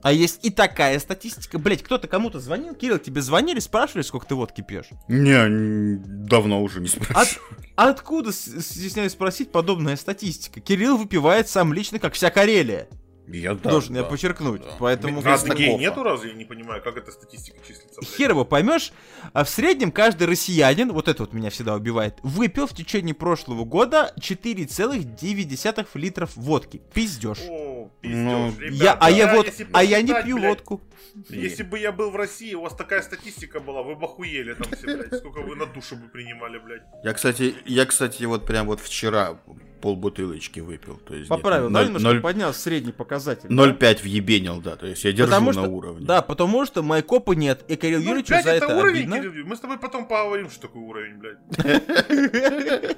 а 0.02 0.12
есть 0.12 0.46
и 0.46 0.50
такая 0.50 1.00
статистика. 1.00 1.58
Блять, 1.60 1.84
кто-то 1.84 2.08
кому-то 2.08 2.40
звонил? 2.40 2.76
Кирилл, 2.76 3.00
тебе 3.00 3.22
звонили, 3.22 3.60
спрашивали, 3.60 4.04
сколько 4.04 4.26
ты 4.28 4.36
водки 4.36 4.62
пьешь? 4.62 4.88
Не, 5.08 5.98
давно 6.28 6.62
уже 6.62 6.80
не 6.80 6.88
От- 6.88 6.92
спрашиваю. 6.94 7.46
откуда, 7.76 8.32
с- 8.32 8.62
стесняюсь 8.62 9.14
спросить, 9.14 9.52
подобная 9.52 9.96
статистика? 9.96 10.60
Кирилл 10.60 10.98
выпивает 10.98 11.50
сам 11.50 11.74
лично, 11.74 12.00
как 12.00 12.14
вся 12.14 12.30
Карелия. 12.30 12.88
Я 13.30 13.56
да, 13.56 13.72
Должен 13.72 13.94
я 13.94 14.04
да, 14.04 14.08
подчеркнуть. 14.08 14.62
да. 14.62 14.70
Поэтому... 14.80 15.22
Гей 15.22 15.72
кофе. 15.72 15.78
нету 15.78 16.02
разве? 16.02 16.30
Я 16.30 16.36
не 16.38 16.46
понимаю, 16.46 16.82
как 16.82 16.96
эта 16.96 17.12
статистика 17.12 17.58
числится. 17.60 18.00
блядь? 18.00 18.10
Хер 18.16 18.30
его 18.30 18.46
поймешь, 18.46 18.94
а 19.34 19.44
в 19.44 19.50
среднем 19.50 19.92
каждый 19.92 20.28
россиянин, 20.28 20.94
вот 20.94 21.10
это 21.10 21.24
вот 21.24 21.34
меня 21.34 21.50
всегда 21.50 21.76
убивает, 21.76 22.16
выпил 22.24 22.68
в 22.68 22.74
течение 22.74 23.14
прошлого 23.14 23.66
года 23.66 24.14
4,9 24.22 25.88
литров 25.96 26.38
водки. 26.38 26.82
Пиздешь. 26.94 27.40
О, 27.50 27.77
Ну, 28.04 28.52
пиздёж, 28.52 28.80
Я, 28.84 28.94
а 29.00 29.10
я 29.10 29.18
ребята, 29.24 29.36
вот, 29.38 29.46
если 29.48 29.68
а 29.74 29.84
я 29.84 30.02
не 30.02 30.14
пью 30.24 30.38
блядь, 30.38 30.50
водку. 30.50 30.82
Если 31.30 31.64
бы 31.64 31.80
я 31.80 31.92
был 31.92 32.12
в 32.12 32.16
России, 32.16 32.54
у 32.54 32.62
вас 32.62 32.76
такая 32.76 33.02
статистика 33.02 33.60
была, 33.60 33.82
вы 33.82 33.96
бы 33.96 34.06
охуели 34.06 34.54
там 34.54 34.68
все, 34.72 34.96
блядь. 34.98 35.16
Сколько 35.16 35.42
вы 35.42 35.56
на 35.56 35.66
душу 35.66 35.96
бы 35.96 36.08
принимали, 36.08 36.60
блядь. 36.60 36.84
Я, 37.04 37.14
кстати, 37.14 37.56
я, 37.66 37.86
кстати, 37.86 38.24
вот 38.26 38.46
прям 38.46 38.68
вот 38.68 38.80
вчера 38.82 39.40
полбутылочки 39.82 40.60
выпил. 40.60 40.98
То 40.98 41.16
есть 41.16 41.28
Поправил, 41.30 41.70
да, 41.70 41.80
ноль- 41.82 41.86
немножко 41.88 42.08
ноль- 42.08 42.22
поднял 42.22 42.54
средний 42.54 42.92
показатель. 42.92 43.48
да? 43.50 43.56
0,5 43.56 44.04
въебенил, 44.04 44.62
да. 44.62 44.76
То 44.76 44.86
есть 44.88 45.04
я 45.04 45.12
держу 45.12 45.30
Потому 45.30 45.48
на 45.48 45.54
что, 45.54 45.62
уровне. 45.64 46.06
да, 46.06 46.22
потому 46.22 46.66
что 46.68 46.84
майкопа 46.84 47.32
нет, 47.34 47.64
и 47.68 47.76
Кирилл 47.76 48.00
Ну, 48.00 48.06
Юрьевичу 48.10 48.34
за 48.44 48.52
это, 48.52 48.66
это 48.66 48.78
уровень, 48.78 49.00
обидно. 49.12 49.20
Кирилл. 49.32 49.46
Мы 49.48 49.56
с 49.56 49.60
тобой 49.60 49.78
потом 49.80 50.08
поговорим, 50.08 50.50
что 50.52 50.62
такое 50.68 50.84
уровень, 50.84 51.16
блядь. 51.18 52.98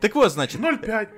Так 0.00 0.14
вот, 0.14 0.30
значит, 0.30 0.60
0,5, 0.60 0.80
блядь. 0.82 1.08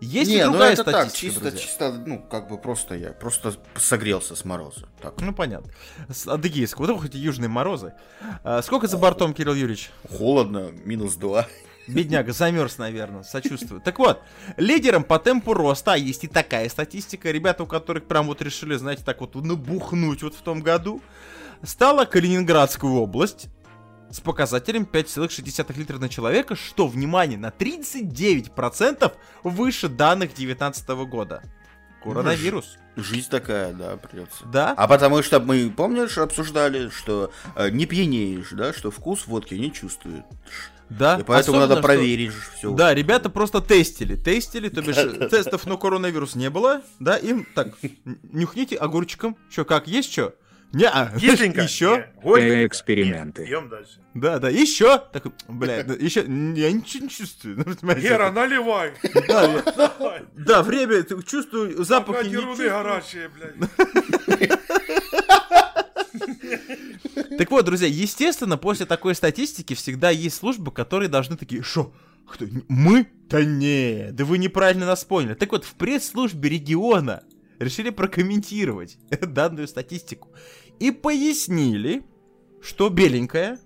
Есть 0.00 0.30
Не, 0.30 0.38
и 0.38 0.44
ну 0.44 0.50
другая 0.52 0.72
это 0.72 0.84
так, 0.84 0.94
статистика, 1.10 1.26
чисто, 1.26 1.40
друзья. 1.40 1.60
чисто, 1.60 1.92
ну, 2.06 2.22
как 2.22 2.48
бы 2.48 2.58
просто 2.58 2.94
я, 2.94 3.10
просто 3.10 3.54
согрелся 3.76 4.34
с 4.34 4.44
мороза. 4.44 4.88
Так. 5.00 5.20
Ну, 5.20 5.34
понятно. 5.34 5.70
С 6.08 6.26
адыгейского, 6.26 6.86
вот 6.86 7.02
хоть 7.02 7.14
и 7.14 7.18
южные 7.18 7.48
морозы. 7.48 7.94
А, 8.42 8.62
сколько 8.62 8.86
за 8.86 8.96
бортом, 8.96 9.34
Кирилл 9.34 9.54
Юрьевич? 9.54 9.90
Холодно, 10.08 10.70
минус 10.84 11.16
2. 11.16 11.46
Бедняга, 11.88 12.32
замерз, 12.32 12.78
наверное, 12.78 13.22
сочувствую. 13.22 13.80
Так 13.80 13.98
вот, 13.98 14.22
лидером 14.56 15.02
по 15.02 15.18
темпу 15.18 15.54
роста, 15.54 15.94
а 15.94 15.96
есть 15.96 16.24
и 16.24 16.28
такая 16.28 16.68
статистика, 16.68 17.30
ребята, 17.30 17.64
у 17.64 17.66
которых 17.66 18.06
прям 18.06 18.26
вот 18.26 18.42
решили, 18.42 18.76
знаете, 18.76 19.02
так 19.04 19.20
вот 19.20 19.34
набухнуть 19.34 20.22
вот 20.22 20.34
в 20.34 20.42
том 20.42 20.60
году, 20.60 21.02
стала 21.62 22.04
Калининградская 22.04 22.90
область 22.90 23.48
с 24.10 24.20
показателем 24.20 24.86
5,6 24.90 25.78
литра 25.78 25.98
на 25.98 26.08
человека, 26.08 26.56
что, 26.56 26.86
внимание, 26.86 27.38
на 27.38 27.48
39% 27.48 29.12
выше 29.44 29.88
данных 29.88 30.34
2019 30.34 30.88
года. 31.08 31.42
Коронавирус. 32.02 32.78
Жизнь 32.96 33.28
такая, 33.30 33.72
да, 33.72 33.96
придется. 33.96 34.44
Да? 34.46 34.74
А 34.76 34.88
потому 34.88 35.22
что 35.22 35.38
мы, 35.38 35.70
помнишь, 35.70 36.18
обсуждали, 36.18 36.88
что 36.88 37.30
э, 37.54 37.70
не 37.70 37.86
пьянеешь, 37.86 38.50
да, 38.52 38.72
что 38.72 38.90
вкус 38.90 39.26
водки 39.26 39.54
не 39.54 39.72
чувствует. 39.72 40.24
Да. 40.88 41.18
И 41.20 41.22
поэтому 41.22 41.58
Особенно, 41.58 41.60
надо 41.60 41.74
что- 41.74 41.82
проверить 41.82 42.32
все. 42.56 42.72
Да, 42.72 42.94
ребята 42.94 43.30
просто 43.30 43.60
тестили, 43.60 44.16
тестили, 44.16 44.68
то 44.68 44.82
бишь 44.82 44.96
тестов 45.30 45.66
на 45.66 45.76
коронавирус 45.76 46.34
не 46.34 46.50
было, 46.50 46.82
да, 46.98 47.16
им 47.16 47.46
так, 47.54 47.68
нюхните 48.24 48.76
огурчиком, 48.76 49.36
что 49.50 49.64
как, 49.64 49.86
есть 49.86 50.10
что? 50.10 50.34
Не, 50.72 50.88
Кисленько? 51.18 51.62
еще? 51.62 52.06
Не. 52.16 52.22
Горько? 52.22 52.44
Э, 52.46 52.66
эксперименты. 52.66 53.44
Идем 53.44 53.68
дальше. 53.68 54.00
Да, 54.14 54.38
да, 54.38 54.48
еще? 54.48 55.02
Так, 55.12 55.26
блядь, 55.48 56.00
еще, 56.00 56.20
я 56.20 56.70
ничего 56.70 57.04
не 57.04 57.10
чувствую. 57.10 57.56
ну, 57.82 57.94
Гера, 57.94 58.30
наливай. 58.30 58.92
да, 59.28 60.22
да, 60.34 60.62
время, 60.62 61.02
ты 61.02 61.20
чувствую, 61.22 61.82
запах 61.82 62.16
Пока 62.16 62.22
не 62.22 62.30
деруны 62.30 62.56
чувствую. 62.56 62.70
горячие, 62.70 63.28
блядь. 63.28 63.54
Так 67.38 67.50
вот, 67.50 67.64
друзья, 67.64 67.88
естественно, 67.88 68.56
после 68.56 68.86
такой 68.86 69.14
статистики 69.14 69.74
всегда 69.74 70.10
есть 70.10 70.36
службы, 70.36 70.70
которые 70.70 71.08
должны 71.08 71.36
такие, 71.36 71.62
что, 71.62 71.92
кто, 72.28 72.44
мы? 72.68 73.08
Да 73.28 73.44
не, 73.44 74.10
да 74.12 74.24
вы 74.24 74.38
неправильно 74.38 74.86
нас 74.86 75.04
поняли. 75.04 75.34
Так 75.34 75.50
вот, 75.52 75.64
в 75.64 75.74
пресс-службе 75.74 76.48
региона 76.48 77.24
решили 77.58 77.90
прокомментировать 77.90 78.98
данную 79.10 79.68
статистику 79.68 80.28
и 80.80 80.90
пояснили, 80.90 82.02
что 82.60 82.88
беленькая, 82.88 83.58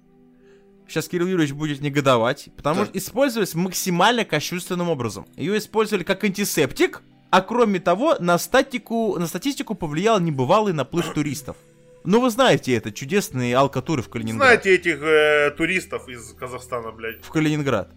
сейчас 0.89 1.09
Кирилл 1.09 1.27
Юрьевич 1.29 1.55
будет 1.55 1.81
негодовать, 1.81 2.49
потому 2.57 2.81
Да. 2.81 2.87
что 2.87 2.99
использовалась 2.99 3.55
максимально 3.55 4.25
кощунственным 4.25 4.89
образом. 4.91 5.27
Ее 5.37 5.57
использовали 5.59 6.05
как 6.05 6.23
антисептик, 6.25 7.03
а 7.31 7.41
кроме 7.41 7.81
того, 7.81 8.17
на, 8.21 8.39
статику, 8.39 9.19
на 9.19 9.27
статистику 9.27 9.75
повлиял 9.75 10.21
небывалый 10.21 10.73
наплыв 10.73 11.13
туристов. 11.15 11.57
Ну, 12.05 12.21
вы 12.21 12.29
знаете 12.31 12.75
это, 12.75 12.93
чудесные 12.93 13.57
алкатуры 13.57 14.03
в 14.03 14.09
Калининград. 14.11 14.37
Знаете 14.63 14.75
этих 14.75 15.03
э, 15.03 15.51
туристов 15.57 16.07
из 16.09 16.33
Казахстана, 16.35 16.93
блядь, 16.93 17.25
В 17.25 17.31
Калининград. 17.31 17.93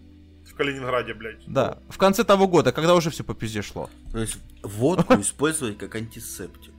в 0.50 0.54
Калининграде, 0.54 1.12
блядь? 1.12 1.42
Да. 1.46 1.78
В 1.90 1.98
конце 1.98 2.24
того 2.24 2.48
года, 2.48 2.72
когда 2.72 2.94
уже 2.94 3.10
все 3.10 3.22
по 3.22 3.34
пизде 3.34 3.60
шло. 3.62 3.90
То 4.12 4.18
есть 4.18 4.38
водку 4.62 5.14
использовать 5.20 5.76
как 5.76 5.94
антисептик. 5.94 6.77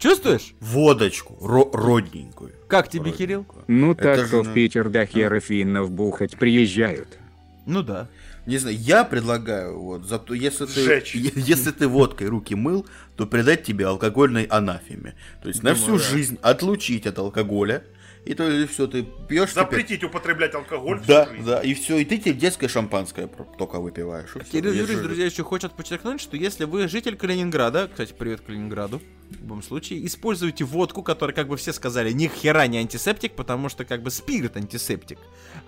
Чувствуешь? 0.00 0.54
Водочку, 0.60 1.36
ро- 1.40 1.70
родненькую. 1.72 2.52
Как 2.68 2.88
тебе, 2.88 3.12
Кирилл? 3.12 3.40
Родненькую. 3.48 3.64
Ну 3.68 3.92
Это 3.92 4.02
так, 4.16 4.26
что 4.26 4.42
в 4.42 4.52
Питер 4.54 4.88
до 4.88 5.04
хера 5.06 5.40
финнов 5.40 5.90
бухать 5.90 6.36
приезжают. 6.38 7.18
Ну 7.66 7.82
да. 7.82 8.08
Не 8.46 8.56
знаю, 8.56 8.76
я 8.78 9.04
предлагаю, 9.04 9.78
вот, 9.78 10.06
зато 10.06 10.32
если 10.32 10.64
ты, 10.64 10.72
Сжечь. 10.82 11.14
е- 11.14 11.30
если 11.36 11.70
ты 11.70 11.86
водкой 11.86 12.28
руки 12.28 12.54
мыл, 12.54 12.86
то 13.16 13.26
предать 13.26 13.62
тебе 13.62 13.86
алкогольной 13.86 14.44
анафеме. 14.44 15.14
То 15.42 15.48
есть 15.48 15.62
на 15.62 15.74
всю 15.74 15.84
Думаю, 15.86 16.00
да. 16.00 16.08
жизнь 16.08 16.38
отлучить 16.40 17.06
от 17.06 17.18
алкоголя, 17.18 17.84
и 18.24 18.34
то 18.34 18.48
и 18.48 18.66
все, 18.66 18.86
ты 18.86 19.02
пьешь 19.28 19.50
теперь. 19.50 19.64
Запретить 19.64 20.04
употреблять 20.04 20.54
алкоголь 20.54 20.98
всю 20.98 21.08
Да, 21.08 21.26
жизнь. 21.28 21.44
да, 21.44 21.60
и 21.60 21.74
все, 21.74 21.96
и 21.98 22.04
ты 22.04 22.18
теперь 22.18 22.36
детское 22.36 22.68
шампанское 22.68 23.26
только 23.58 23.80
выпиваешь. 23.80 24.30
Кирилл 24.50 24.72
Юрьевич, 24.72 24.96
жили. 24.96 25.02
друзья, 25.02 25.24
еще 25.26 25.42
хочет 25.42 25.72
подчеркнуть, 25.72 26.20
что 26.20 26.36
если 26.36 26.64
вы 26.64 26.86
житель 26.88 27.16
Калининграда, 27.16 27.88
кстати, 27.90 28.14
привет 28.16 28.42
Калининграду, 28.42 29.00
в 29.30 29.40
любом 29.40 29.62
случае, 29.62 30.04
используйте 30.06 30.64
водку, 30.64 31.02
которая, 31.02 31.34
как 31.34 31.48
бы 31.48 31.56
все 31.56 31.72
сказали, 31.72 32.10
ни 32.12 32.26
хера 32.28 32.66
не 32.66 32.78
антисептик, 32.78 33.34
потому 33.34 33.68
что, 33.68 33.84
как 33.84 34.02
бы, 34.02 34.10
спирт 34.10 34.56
антисептик, 34.56 35.18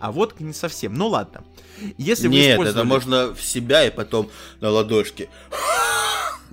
а 0.01 0.11
водка 0.13 0.43
не 0.43 0.53
совсем. 0.53 0.95
Ну 0.95 1.09
ладно. 1.09 1.45
Если 1.97 2.27
вы 2.29 2.35
Нет, 2.35 2.51
использовали... 2.53 2.81
это 2.81 2.89
можно 2.89 3.35
в 3.35 3.41
себя 3.43 3.87
и 3.87 3.91
потом 3.91 4.29
на 4.61 4.69
ладошке. 4.71 5.29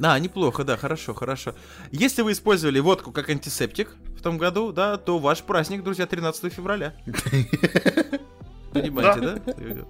А, 0.02 0.18
неплохо, 0.20 0.64
да, 0.64 0.78
хорошо, 0.78 1.14
хорошо. 1.14 1.56
Если 1.92 2.22
вы 2.22 2.32
использовали 2.32 2.80
водку 2.80 3.12
как 3.12 3.30
антисептик 3.30 3.96
в 4.18 4.22
том 4.22 4.38
году, 4.38 4.72
да, 4.72 4.98
то 4.98 5.20
ваш 5.20 5.44
праздник, 5.44 5.84
друзья, 5.84 6.06
13 6.06 6.54
февраля. 6.54 6.94
Понимаете, 8.74 9.20
да? 9.20 9.40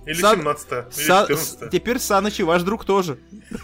Или 0.05 0.21
Сан- 0.21 0.37
17 0.39 0.71
или 0.71 1.07
Са- 1.09 1.27
14 1.27 1.37
с- 1.39 1.69
Теперь 1.71 1.99
Саныч 1.99 2.39
и 2.39 2.43
ваш 2.43 2.63
друг 2.63 2.85
тоже. 2.85 3.17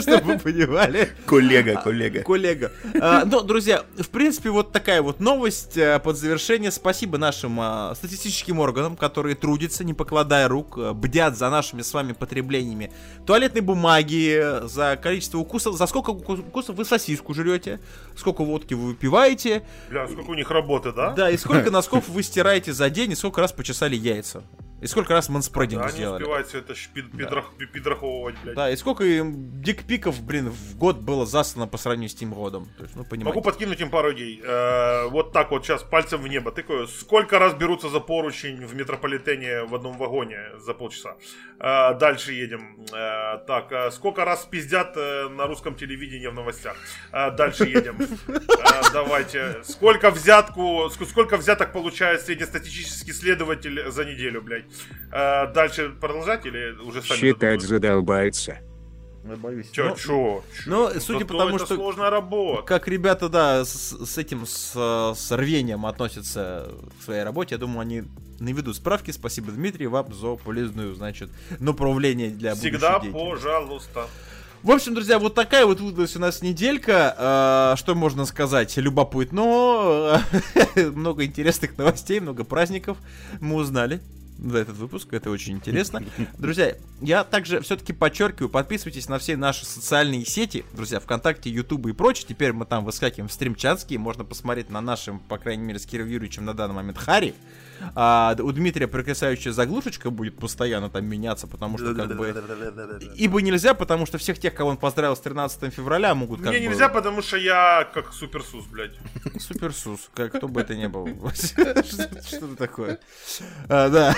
Чтобы 0.00 0.22
вы 0.34 0.38
понимали. 0.38 1.08
Коллега, 1.26 1.80
коллега. 1.82 2.22
Коллега. 2.22 2.72
А, 3.00 3.24
Ну, 3.24 3.42
друзья, 3.42 3.84
в 3.98 4.08
принципе, 4.08 4.50
вот 4.50 4.72
такая 4.72 5.02
вот 5.02 5.20
новость 5.20 5.76
а, 5.78 5.98
под 5.98 6.16
завершение. 6.16 6.70
Спасибо 6.70 7.18
нашим 7.18 7.58
а, 7.60 7.94
статистическим 7.94 8.58
органам, 8.60 8.96
которые 8.96 9.34
трудятся, 9.36 9.84
не 9.84 9.94
покладая 9.94 10.48
рук, 10.48 10.74
а, 10.78 10.92
бдят 10.94 11.36
за 11.36 11.50
нашими 11.50 11.82
с 11.82 11.92
вами 11.92 12.12
потреблениями 12.12 12.92
туалетной 13.26 13.60
бумаги, 13.60 14.38
э, 14.40 14.66
за 14.68 14.96
количество 15.02 15.38
укусов, 15.38 15.76
за 15.76 15.86
сколько 15.86 16.10
уку- 16.10 16.38
укусов 16.40 16.76
вы 16.76 16.84
сосиску 16.84 17.34
жрете, 17.34 17.80
сколько 18.16 18.44
водки 18.44 18.74
вы 18.74 18.88
выпиваете, 18.88 19.62
Бля, 19.90 20.06
сколько 20.06 20.30
у 20.30 20.34
них 20.34 20.50
работы, 20.50 20.92
да? 20.92 21.10
да, 21.10 21.30
и 21.30 21.36
сколько 21.36 21.70
носков 21.70 22.08
вы 22.08 22.22
стираете 22.22 22.72
за 22.72 22.88
день, 22.90 23.12
и 23.12 23.14
сколько 23.16 23.40
раз 23.40 23.52
почесали 23.52 23.96
яйца. 23.96 24.42
И 24.82 24.86
сколько 24.86 25.14
раз 25.14 25.28
манспрединг 25.30 25.80
Да, 25.82 25.88
они 25.88 25.96
сделали. 25.96 26.22
успевают 26.22 26.46
все 26.48 26.58
это 26.58 26.74
щ- 26.74 26.90
пид- 26.94 27.10
пидрах- 27.16 27.56
пи- 27.58 27.66
пидраховывать, 27.66 28.34
блядь. 28.44 28.56
Да, 28.56 28.70
и 28.70 28.76
сколько 28.76 29.04
им 29.04 29.62
дикпиков, 29.62 30.22
блин, 30.22 30.50
в 30.50 30.76
год 30.76 30.98
было 30.98 31.24
заслано 31.24 31.66
по 31.66 31.78
сравнению 31.78 32.10
с 32.10 32.14
тем 32.14 32.32
годом. 32.34 32.68
То 32.76 32.82
есть, 32.82 32.94
ну, 32.94 33.04
понимаете. 33.04 33.24
Могу 33.38 33.40
подкинуть 33.42 33.80
им 33.80 33.88
пару 33.90 34.12
идей. 34.12 34.42
Э, 34.44 35.08
вот 35.08 35.32
так 35.32 35.50
вот 35.50 35.64
сейчас 35.64 35.82
пальцем 35.82 36.20
в 36.20 36.28
небо 36.28 36.52
тыкаю. 36.52 36.86
Сколько 36.88 37.38
раз 37.38 37.54
берутся 37.54 37.88
за 37.88 38.00
поручень 38.00 38.66
в 38.66 38.74
метрополитене 38.74 39.64
в 39.64 39.74
одном 39.74 39.96
вагоне 39.96 40.38
за 40.58 40.74
полчаса? 40.74 41.16
Э, 41.58 41.94
дальше 41.98 42.32
едем. 42.34 42.84
Э, 42.92 43.38
так, 43.46 43.72
э, 43.72 43.90
сколько 43.92 44.26
раз 44.26 44.44
пиздят 44.44 44.92
э, 44.96 45.28
на 45.30 45.46
русском 45.46 45.74
телевидении 45.74 46.26
в 46.26 46.34
новостях? 46.34 46.76
Э, 47.12 47.30
дальше 47.30 47.64
едем. 47.64 47.96
Э, 48.28 48.82
давайте. 48.92 49.62
Сколько 49.64 50.10
взятку, 50.10 50.86
ск- 50.88 51.06
сколько 51.06 51.38
взяток 51.38 51.72
получает 51.72 52.20
среднестатистический 52.20 53.12
следователь 53.14 53.90
за 53.90 54.04
неделю, 54.04 54.42
блядь? 54.42 54.65
Э, 55.12 55.52
дальше 55.52 55.90
продолжать 56.00 56.44
или 56.46 56.72
уже 56.82 57.02
сами 57.02 57.18
Считать 57.18 57.38
додумываете? 57.60 57.66
задолбается. 57.66 58.58
Я 59.28 59.36
боюсь. 59.36 59.70
Чё, 59.72 59.88
Ну, 59.88 59.96
чё? 59.96 60.44
ну, 60.66 60.92
чё? 60.92 61.00
судя 61.00 61.24
по 61.26 61.36
тому, 61.36 61.56
это 61.56 61.66
что- 61.66 61.74
сложная 61.74 62.10
работа. 62.10 62.62
Как 62.62 62.86
ребята, 62.86 63.28
да, 63.28 63.64
с, 63.64 63.92
с 64.06 64.18
этим, 64.18 64.46
с, 64.46 64.72
с 65.16 65.32
рвением 65.36 65.84
относятся 65.86 66.70
к 67.00 67.04
своей 67.04 67.24
работе, 67.24 67.54
я 67.56 67.58
думаю, 67.58 67.80
они 67.80 68.04
наведут 68.38 68.76
справки. 68.76 69.10
Спасибо, 69.10 69.50
Дмитрий, 69.50 69.86
вам 69.88 70.12
за 70.14 70.36
полезную, 70.36 70.94
значит, 70.94 71.30
направление 71.58 72.30
для 72.30 72.54
Всегда 72.54 73.00
пожалуйста. 73.00 74.06
В 74.62 74.70
общем, 74.70 74.94
друзья, 74.94 75.18
вот 75.18 75.34
такая 75.34 75.64
вот 75.66 75.80
выдалась 75.80 76.14
у 76.16 76.20
нас 76.20 76.42
неделька. 76.42 77.72
Э, 77.72 77.76
Что 77.76 77.94
можно 77.96 78.26
сказать? 78.26 78.76
Любопытно. 78.76 80.20
Много 80.76 81.24
интересных 81.24 81.76
новостей, 81.78 82.20
много 82.20 82.44
праздников 82.44 82.98
мы 83.40 83.56
узнали 83.56 84.00
за 84.38 84.58
этот 84.58 84.76
выпуск. 84.76 85.12
Это 85.12 85.30
очень 85.30 85.54
интересно. 85.54 86.02
Друзья, 86.38 86.74
я 87.00 87.24
также 87.24 87.60
все-таки 87.60 87.92
подчеркиваю, 87.92 88.48
подписывайтесь 88.48 89.08
на 89.08 89.18
все 89.18 89.36
наши 89.36 89.64
социальные 89.64 90.24
сети, 90.24 90.64
друзья, 90.72 91.00
ВКонтакте, 91.00 91.50
Ютубе 91.50 91.90
и 91.90 91.94
прочее. 91.94 92.26
Теперь 92.28 92.52
мы 92.52 92.64
там 92.66 92.84
выскакиваем 92.84 93.28
в 93.28 93.32
стримчатские. 93.32 93.98
Можно 93.98 94.24
посмотреть 94.24 94.70
на 94.70 94.80
нашем, 94.80 95.18
по 95.20 95.38
крайней 95.38 95.64
мере, 95.64 95.78
с 95.78 95.86
Кириллом 95.86 96.10
Юрьевичем 96.10 96.44
на 96.44 96.54
данный 96.54 96.74
момент 96.74 96.98
Хари. 96.98 97.34
А, 97.94 98.34
у 98.38 98.52
Дмитрия 98.52 98.88
потрясающая 98.88 99.52
заглушечка 99.52 100.10
будет 100.10 100.38
постоянно 100.38 100.88
там 100.88 101.04
меняться, 101.04 101.46
потому 101.46 101.76
что 101.76 101.94
как 101.94 102.16
бы... 102.16 102.34
Ибо 103.16 103.42
нельзя, 103.42 103.74
потому 103.74 104.06
что 104.06 104.16
всех 104.18 104.38
тех, 104.38 104.54
кого 104.54 104.70
он 104.70 104.76
поздравил 104.78 105.14
с 105.14 105.20
13 105.20 105.72
февраля, 105.74 106.14
могут 106.14 106.40
как 106.40 106.50
Мне 106.50 106.60
бы- 106.60 106.66
нельзя, 106.68 106.88
потому 106.88 107.20
что 107.20 107.36
я 107.36 107.88
как 107.92 108.12
суперсус, 108.14 108.64
блядь. 108.66 108.94
Суперсус, 109.38 110.08
как 110.14 110.34
кто 110.34 110.48
бы 110.48 110.60
это 110.62 110.74
ни 110.74 110.86
был. 110.86 111.06
Что-то 111.34 112.56
такое. 112.56 112.98
А, 113.68 113.88
Да, 113.90 114.16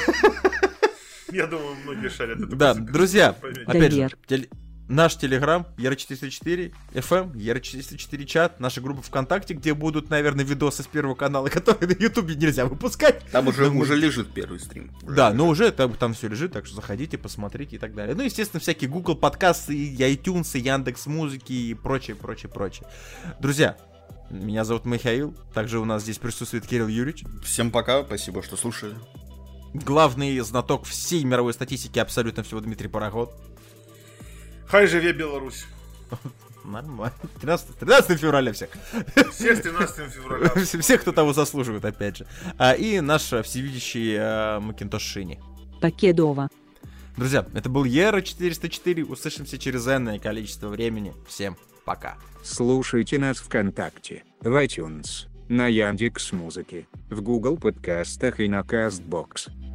Я 1.31 1.47
думаю, 1.47 1.77
многие 1.85 2.09
шарят 2.09 2.39
это. 2.41 2.57
да, 2.57 2.75
друзья, 2.75 3.37
опять 3.67 3.93
же, 3.93 4.09
наш 4.89 5.15
телеграм, 5.17 5.67
Яра404, 5.77 6.73
FM, 6.95 7.35
Яра404 7.35 8.25
чат, 8.25 8.61
наша 8.61 8.81
группа 8.81 9.03
ВКонтакте, 9.03 9.53
где 9.53 9.75
будут, 9.75 10.09
наверное, 10.09 10.47
видосы 10.47 10.83
с 10.83 10.87
первого 10.87 11.15
канала, 11.15 11.49
которые 11.51 11.95
на 11.95 12.03
Ютубе 12.03 12.35
нельзя 12.35 12.65
выпускать. 12.65 13.23
Там 13.31 13.49
уже, 13.49 13.67
Ну, 13.67 13.75
мы- 13.75 13.83
уже 13.83 13.97
лежит 13.97 14.33
первый 14.33 14.59
стрим. 14.59 14.91
Уже 15.03 15.15
Да, 15.15 15.27
лежит. 15.27 15.39
но 15.39 15.49
уже 15.49 15.71
там, 15.71 15.93
там 15.93 16.15
все 16.15 16.29
лежит, 16.29 16.53
так 16.53 16.65
что 16.65 16.77
заходите, 16.77 17.19
посмотрите 17.19 17.77
и 17.77 17.79
так 17.79 17.95
далее. 17.95 18.15
Ну, 18.15 18.23
естественно, 18.23 18.61
всякие 18.61 18.89
Google 18.89 19.15
подкасты, 19.17 19.77
и 19.77 19.95
iTunes, 19.99 20.59
и 20.59 20.61
Яндекс 20.63 21.05
Музыки 21.05 21.53
и 21.53 21.75
прочее, 21.75 22.17
прочее, 22.17 22.51
прочее. 22.51 22.89
Друзья, 23.39 23.77
меня 24.31 24.65
зовут 24.65 24.87
Михаил, 24.87 25.37
также 25.53 25.79
у 25.79 25.85
нас 25.85 26.03
здесь 26.05 26.17
присутствует 26.17 26.67
Кирилл 26.67 26.89
Юрьевич, 26.89 27.25
Всем 27.45 27.71
пока, 27.71 28.03
спасибо, 28.03 28.43
что 28.43 28.57
слушали. 28.57 28.95
Главный 29.75 30.39
знаток 30.41 30.85
всей 30.85 31.25
мировой 31.25 31.53
статистики 31.53 31.99
абсолютно 31.99 32.43
всего 32.43 32.61
Дмитрий 32.61 32.89
Пароход. 32.89 33.35
Хай 34.67 34.87
живе 34.87 35.13
Беларусь. 35.13 35.67
Нормально. 36.65 37.15
13, 37.41 37.79
13 37.79 38.21
февраля 38.21 38.53
всех. 38.53 38.71
Всех 39.33 39.59
с 39.59 39.61
13 39.63 40.13
февраля. 40.13 40.49
Всех, 40.81 41.01
кто 41.01 41.13
того 41.13 41.33
заслуживает, 41.33 41.85
опять 41.85 42.19
же. 42.19 42.27
А, 42.59 42.73
и 42.73 43.01
наш 43.01 43.23
всевидящий 43.23 44.15
э, 44.19 44.61
Макинтош 44.61 45.03
Шини. 45.03 45.41
Покедова. 45.81 46.49
Друзья, 47.17 47.47
это 47.55 47.71
был 47.71 47.85
Ера 47.85 48.21
404. 48.21 49.05
Услышимся 49.05 49.59
через 49.59 49.87
энное 49.87 50.19
количество 50.19 50.69
времени. 50.69 51.15
Всем 51.27 51.57
пока. 51.85 52.19
Слушайте 52.45 53.19
нас 53.19 53.39
ВКонтакте, 53.39 54.25
в 54.41 54.49
iTunes, 54.63 55.28
на 55.49 55.67
Яндекс 55.67 56.33
Музыке, 56.33 56.87
в 57.11 57.23
Google 57.23 57.57
подкастах 57.57 58.41
и 58.41 58.49
на 58.49 58.61
Castbox. 58.61 59.68